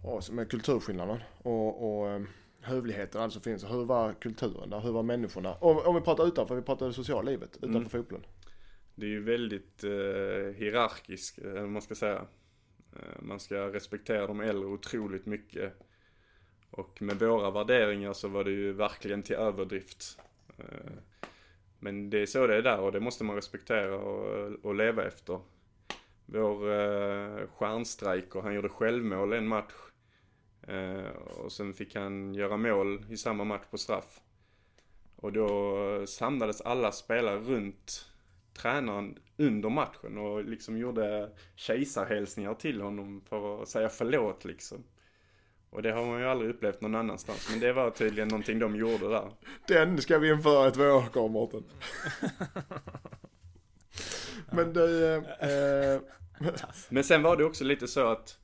och 0.05 0.33
med 0.33 0.51
kulturskillnader 0.51 1.29
och, 1.39 2.03
och 2.03 2.21
hövligheter 2.61 3.19
alltså 3.21 3.41
finns. 3.41 3.65
Hur 3.65 3.85
var 3.85 4.13
kulturen 4.13 4.71
där? 4.71 4.81
Hur 4.81 4.93
var 4.93 5.03
människorna? 5.03 5.55
Om, 5.55 5.79
om 5.79 5.95
vi 5.95 6.01
pratar 6.01 6.27
utanför, 6.27 6.55
vi 6.57 6.63
pratar 6.63 6.87
det 6.87 6.93
sociala 6.93 7.23
livet, 7.23 7.57
utanför 7.57 7.79
Mm. 7.79 7.89
fotbollen. 7.91 8.27
Det 9.01 9.07
är 9.07 9.11
ju 9.11 9.23
väldigt 9.23 9.85
eh, 9.85 10.55
hierarkiskt, 10.57 11.39
eh, 11.39 11.51
eller 11.51 11.61
vad 11.61 11.71
man 11.71 11.83
ska 11.83 11.95
säga. 11.95 12.27
Eh, 12.97 13.23
man 13.23 13.41
ska 13.41 13.73
respektera 13.73 14.27
de 14.27 14.41
äldre 14.41 14.67
otroligt 14.67 15.27
mycket. 15.27 15.73
Och 16.71 17.03
med 17.03 17.19
våra 17.19 17.51
värderingar 17.51 18.13
så 18.13 18.29
var 18.29 18.45
det 18.45 18.51
ju 18.51 18.73
verkligen 18.73 19.23
till 19.23 19.37
överdrift. 19.37 20.19
Eh, 20.59 20.93
men 21.79 22.11
det 22.11 22.19
är 22.19 22.27
så 22.27 22.47
det 22.47 22.57
är 22.57 22.63
där 22.63 22.81
och 22.81 22.93
det 22.93 23.01
måste 23.01 23.25
man 23.25 23.37
respektera 23.37 23.97
och, 23.97 24.65
och 24.65 24.75
leva 24.75 25.05
efter. 25.05 25.41
Vår 26.27 26.73
eh, 26.73 27.47
stjärnstrejker, 27.47 28.41
han 28.41 28.55
gjorde 28.55 28.69
självmål 28.69 29.33
en 29.33 29.49
match. 29.49 29.75
Eh, 30.69 31.17
och 31.17 31.53
sen 31.53 31.75
fick 31.75 31.95
han 31.95 32.35
göra 32.35 32.57
mål 32.57 33.05
i 33.11 33.17
samma 33.17 33.45
match 33.45 33.67
på 33.71 33.79
straff. 33.79 34.21
Och 35.17 35.33
då 35.33 36.07
samlades 36.07 36.61
alla 36.61 36.93
spelare 36.93 37.39
runt 37.39 38.10
tränaren 38.55 39.19
under 39.37 39.69
matchen 39.69 40.19
och 40.19 40.45
liksom 40.45 40.79
gjorde 40.79 41.31
kejsarhälsningar 41.57 42.55
till 42.55 42.81
honom 42.81 43.23
för 43.29 43.63
att 43.63 43.69
säga 43.69 43.89
förlåt 43.89 44.45
liksom. 44.45 44.85
Och 45.71 45.83
det 45.83 45.93
har 45.93 46.07
man 46.07 46.21
ju 46.21 46.27
aldrig 46.27 46.51
upplevt 46.51 46.81
någon 46.81 46.95
annanstans. 46.95 47.49
Men 47.51 47.61
det 47.61 47.73
var 47.73 47.91
tydligen 47.91 48.29
någonting 48.29 48.59
de 48.59 48.77
gjorde 48.77 49.09
där. 49.09 49.33
Den 49.67 50.03
ska 50.03 50.19
vi 50.19 50.31
införa 50.31 50.71
två 50.71 50.83
år 50.83 51.29
Mårten. 51.29 51.65
Men 54.53 54.73
du, 54.73 55.15
eh, 55.15 55.51
eh, 55.51 56.01
Men 56.89 57.05
sen 57.05 57.23
var 57.23 57.37
det 57.37 57.45
också 57.45 57.65
lite 57.65 57.89
så 57.89 58.07
att 58.07 58.39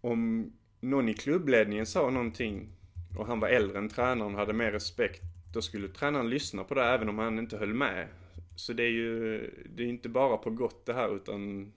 om 0.00 0.52
någon 0.80 1.08
i 1.08 1.14
klubbledningen 1.14 1.86
sa 1.86 2.10
någonting 2.10 2.72
och 3.18 3.26
han 3.26 3.40
var 3.40 3.48
äldre 3.48 3.78
än 3.78 3.88
tränaren 3.88 4.32
och 4.32 4.38
hade 4.38 4.52
mer 4.52 4.72
respekt, 4.72 5.22
då 5.52 5.62
skulle 5.62 5.88
tränaren 5.88 6.30
lyssna 6.30 6.64
på 6.64 6.74
det 6.74 6.84
även 6.84 7.08
om 7.08 7.18
han 7.18 7.38
inte 7.38 7.56
höll 7.56 7.74
med. 7.74 8.08
Så 8.56 8.72
det 8.72 8.82
är 8.82 8.90
ju, 8.90 9.38
det 9.70 9.82
är 9.82 9.86
inte 9.86 10.08
bara 10.08 10.36
på 10.36 10.50
gott 10.50 10.86
det 10.86 10.94
här 10.94 11.16
utan 11.16 11.72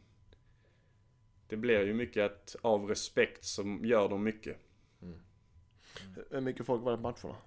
det 1.47 1.57
blir 1.57 1.85
ju 1.85 1.93
mycket 1.93 2.31
att 2.31 2.55
av 2.61 2.87
respekt 2.87 3.43
som 3.45 3.85
gör 3.85 4.09
de 4.09 4.23
mycket. 4.23 4.57
hur 6.29 6.41
mycket 6.41 6.65
folk 6.65 6.83
var 6.83 6.91
det 6.91 6.97
på 6.97 7.03
matcherna? 7.03 7.37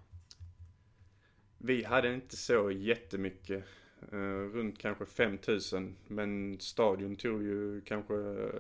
Vi 1.59 1.85
hade 1.85 2.15
inte 2.15 2.37
så 2.37 2.71
jättemycket. 2.71 3.65
Uh, 4.13 4.53
runt 4.53 4.79
kanske 4.79 5.07
5000. 5.07 5.97
Men 6.07 6.61
stadion 6.61 7.17
tog 7.17 7.43
ju 7.43 7.81
kanske, 7.81 8.15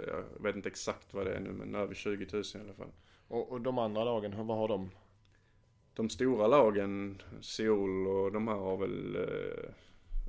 jag 0.07 0.43
vet 0.43 0.57
inte 0.57 0.69
exakt 0.69 1.15
vad 1.15 1.27
det 1.27 1.35
är 1.35 1.41
nu, 1.41 1.53
men 1.53 1.75
över 1.75 1.95
20 1.95 2.27
000 2.33 2.43
i 2.55 2.59
alla 2.59 2.75
fall. 2.75 2.93
Och, 3.29 3.53
och 3.53 3.61
de 3.61 3.79
andra 3.79 4.05
lagen, 4.05 4.33
hur- 4.33 4.45
vad 4.45 4.57
har 4.57 4.69
de? 4.69 4.91
De 5.95 6.11
stora 6.11 6.47
lagen, 6.47 7.23
Seoul 7.41 8.07
och 8.07 8.33
de 8.33 8.49
här 8.49 8.55
har 8.55 8.77
väl 8.77 9.17
uh, 9.17 9.71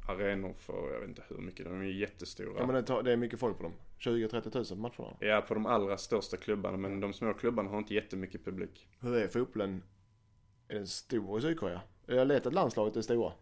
arenor 0.09 0.53
för, 0.53 0.93
jag 0.93 0.99
vet 0.99 1.09
inte 1.09 1.23
hur 1.27 1.37
mycket, 1.37 1.65
de 1.65 1.81
är 1.81 1.85
jättestora. 1.85 2.59
Ja 2.59 2.65
men 2.65 2.75
det, 2.75 2.83
tar, 2.83 3.03
det 3.03 3.11
är 3.11 3.17
mycket 3.17 3.39
folk 3.39 3.57
på 3.57 3.63
dem. 3.63 3.73
20-30 3.99 4.49
tusen 4.49 4.77
på 4.77 4.81
matcherna. 4.81 5.17
Ja, 5.19 5.41
på 5.47 5.53
de 5.53 5.65
allra 5.65 5.97
största 5.97 6.37
klubbarna, 6.37 6.77
men 6.77 6.99
de 6.99 7.13
små 7.13 7.33
klubbarna 7.33 7.69
har 7.69 7.77
inte 7.77 7.93
jättemycket 7.93 8.45
publik. 8.45 8.89
Hur 8.99 9.15
är 9.15 9.27
fotbollen? 9.27 9.83
Är 10.67 10.75
den 10.75 10.87
stor 10.87 11.39
i 11.39 11.41
Sydkorea? 11.41 11.81
Jag 12.05 12.25
vet 12.25 12.45
att 12.45 12.53
landslaget 12.53 12.95
är 12.95 13.01
stora. 13.01 13.33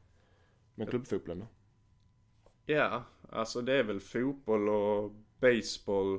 Men 0.76 0.88
klubbfotbollen 0.88 1.40
då? 1.40 1.48
Ja, 2.74 3.04
alltså 3.30 3.62
det 3.62 3.74
är 3.74 3.84
väl 3.84 4.00
fotboll 4.00 4.70
och 4.70 5.12
baseball 5.40 6.16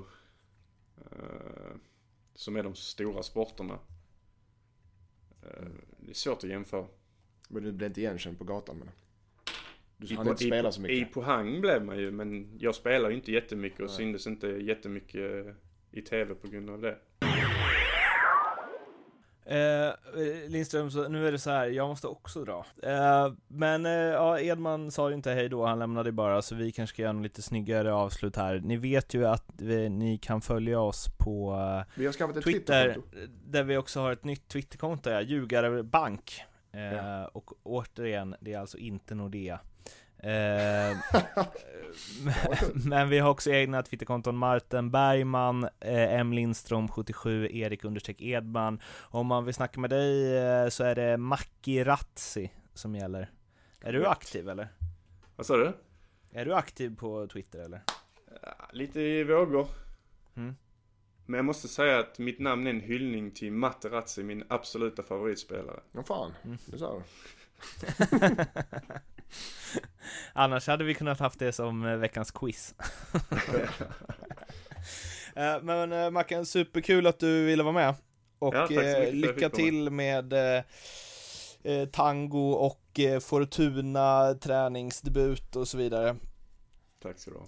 eh, 0.96 1.76
som 2.34 2.56
är 2.56 2.62
de 2.62 2.74
stora 2.74 3.22
sporterna. 3.22 3.78
Eh, 5.42 5.68
det 5.98 6.10
är 6.10 6.14
svårt 6.14 6.44
att 6.44 6.50
jämföra. 6.50 6.86
Men 7.48 7.62
du 7.62 7.72
blir 7.72 7.86
inte 7.86 8.00
igenkänd 8.00 8.38
på 8.38 8.44
gatan 8.44 8.76
men. 8.76 8.90
Du 10.00 10.14
I, 10.14 10.16
hann 10.16 10.28
inte 10.28 10.44
i, 10.44 10.46
spela 10.46 10.72
så 10.72 10.80
I 10.80 10.82
mycket. 10.82 11.14
Pohang 11.14 11.60
blev 11.60 11.84
man 11.84 11.98
ju, 11.98 12.10
men 12.10 12.58
jag 12.58 12.74
spelar 12.74 13.10
ju 13.10 13.16
inte 13.16 13.32
jättemycket 13.32 13.80
och 13.80 13.86
Nej. 13.86 13.96
syntes 13.96 14.26
inte 14.26 14.46
jättemycket 14.46 15.46
i 15.92 16.02
TV 16.02 16.34
på 16.34 16.48
grund 16.48 16.70
av 16.70 16.80
det. 16.80 16.96
Eh, 19.44 19.92
Lindström, 20.48 20.90
så 20.90 21.08
nu 21.08 21.28
är 21.28 21.32
det 21.32 21.38
så 21.38 21.50
här, 21.50 21.66
jag 21.66 21.88
måste 21.88 22.06
också 22.06 22.44
dra. 22.44 22.66
Eh, 22.82 23.32
men 23.48 23.86
eh, 23.86 23.92
ja, 23.92 24.40
Edman 24.40 24.90
sa 24.90 25.08
ju 25.08 25.14
inte 25.14 25.30
hej 25.30 25.48
då, 25.48 25.66
han 25.66 25.78
lämnade 25.78 26.12
bara, 26.12 26.42
så 26.42 26.54
vi 26.54 26.72
kanske 26.72 26.94
ska 26.94 27.02
göra 27.02 27.10
en 27.10 27.22
lite 27.22 27.42
snyggare 27.42 27.92
avslut 27.92 28.36
här. 28.36 28.60
Ni 28.64 28.76
vet 28.76 29.14
ju 29.14 29.26
att 29.26 29.44
vi, 29.56 29.88
ni 29.88 30.18
kan 30.18 30.40
följa 30.40 30.80
oss 30.80 31.06
på 31.18 31.52
eh, 31.52 31.92
Vi 31.94 32.06
har 32.06 32.12
Twitter, 32.12 32.40
Twitterkonto. 32.40 33.08
där 33.46 33.62
vi 33.62 33.76
också 33.76 34.00
har 34.00 34.12
ett 34.12 34.24
nytt 34.24 34.48
Twitterkonto, 34.48 35.10
ja, 35.10 35.20
Ljugarbank. 35.20 36.42
Eh, 36.72 36.80
Ja. 36.80 37.28
Och 37.28 37.52
återigen, 37.62 38.34
det 38.40 38.52
är 38.52 38.58
alltså 38.58 38.78
inte 38.78 39.14
Nordea. 39.14 39.60
Eh, 40.22 40.96
men 42.88 43.08
vi 43.08 43.18
har 43.18 43.30
också 43.30 43.50
egna 43.50 43.82
Twitterkonton 43.82 44.36
Martin 44.36 44.90
Bergman, 44.90 45.64
eh, 45.64 46.14
M 46.20 46.32
Lindström 46.32 46.88
77, 46.88 47.48
Erik 47.50 47.84
understreck 47.84 48.20
Edman. 48.20 48.80
Om 49.00 49.26
man 49.26 49.44
vill 49.44 49.54
snacka 49.54 49.80
med 49.80 49.90
dig 49.90 50.36
eh, 50.36 50.68
så 50.68 50.84
är 50.84 50.94
det 50.94 51.16
Macki 51.16 51.84
Razzi 51.84 52.50
som 52.74 52.94
gäller. 52.94 53.30
Är 53.80 53.92
du 53.92 54.06
aktiv 54.06 54.48
eller? 54.48 54.68
Vad 55.36 55.46
sa 55.46 55.56
du? 55.56 55.72
Är 56.32 56.44
du 56.44 56.54
aktiv 56.54 56.96
på 56.96 57.26
Twitter 57.26 57.58
eller? 57.58 57.80
Lite 58.72 59.00
i 59.00 59.24
vågor. 59.24 59.66
Mm. 60.36 60.56
Men 61.26 61.38
jag 61.38 61.44
måste 61.44 61.68
säga 61.68 61.98
att 61.98 62.18
mitt 62.18 62.38
namn 62.38 62.66
är 62.66 62.70
en 62.70 62.80
hyllning 62.80 63.30
till 63.30 63.52
Materazzi, 63.52 64.22
min 64.22 64.44
absoluta 64.48 65.02
favoritspelare. 65.02 65.80
Ja 65.92 66.02
fan, 66.02 66.34
Mm. 66.44 66.58
det 66.66 66.78
sa 66.78 66.94
du. 66.94 67.02
Annars 70.32 70.66
hade 70.66 70.84
vi 70.84 70.94
kunnat 70.94 71.20
haft 71.20 71.38
det 71.38 71.52
som 71.52 71.86
eh, 71.86 71.96
veckans 71.96 72.30
quiz. 72.30 72.74
Eh, 75.34 75.62
men 75.62 75.92
eh, 75.92 76.10
Mackan, 76.10 76.46
superkul 76.46 77.06
att 77.06 77.18
du 77.18 77.44
ville 77.44 77.62
vara 77.62 77.72
med. 77.72 77.94
Och 78.38 78.54
ja, 78.54 78.66
lycka 79.12 79.50
till 79.50 79.90
med 79.90 80.34
tango 81.92 82.50
och 82.50 83.00
Fortuna 83.20 84.34
träningsdebut 84.34 85.56
och 85.56 85.68
så 85.68 85.78
vidare. 85.78 86.16
Tack 87.02 87.18
så 87.18 87.30
du 87.30 87.36
ha. 87.36 87.46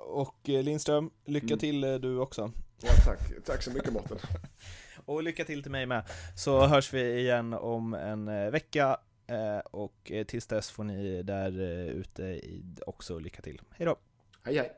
Och 0.00 0.38
Lindström, 0.44 1.10
lycka 1.24 1.46
mm. 1.46 1.58
till 1.58 1.80
du 1.80 2.18
också. 2.18 2.52
Ja, 2.82 2.90
tack. 3.04 3.18
Tack 3.44 3.62
så 3.62 3.70
mycket 3.70 3.92
Mårten. 3.92 4.18
och 5.04 5.22
lycka 5.22 5.44
till 5.44 5.62
till 5.62 5.72
mig 5.72 5.86
med. 5.86 6.04
Så 6.36 6.66
hörs 6.66 6.92
vi 6.92 7.18
igen 7.18 7.54
om 7.54 7.94
en 7.94 8.50
vecka. 8.50 8.98
Eh, 9.26 9.58
och 9.58 10.12
eh, 10.12 10.24
tills 10.24 10.46
dess 10.46 10.70
får 10.70 10.84
ni 10.84 11.22
där 11.22 11.60
eh, 11.60 11.86
ute 11.88 12.40
också 12.86 13.18
lycka 13.18 13.42
till. 13.42 13.60
Hej 13.70 13.86
då! 13.86 13.96
Hej 14.42 14.56
hej! 14.56 14.70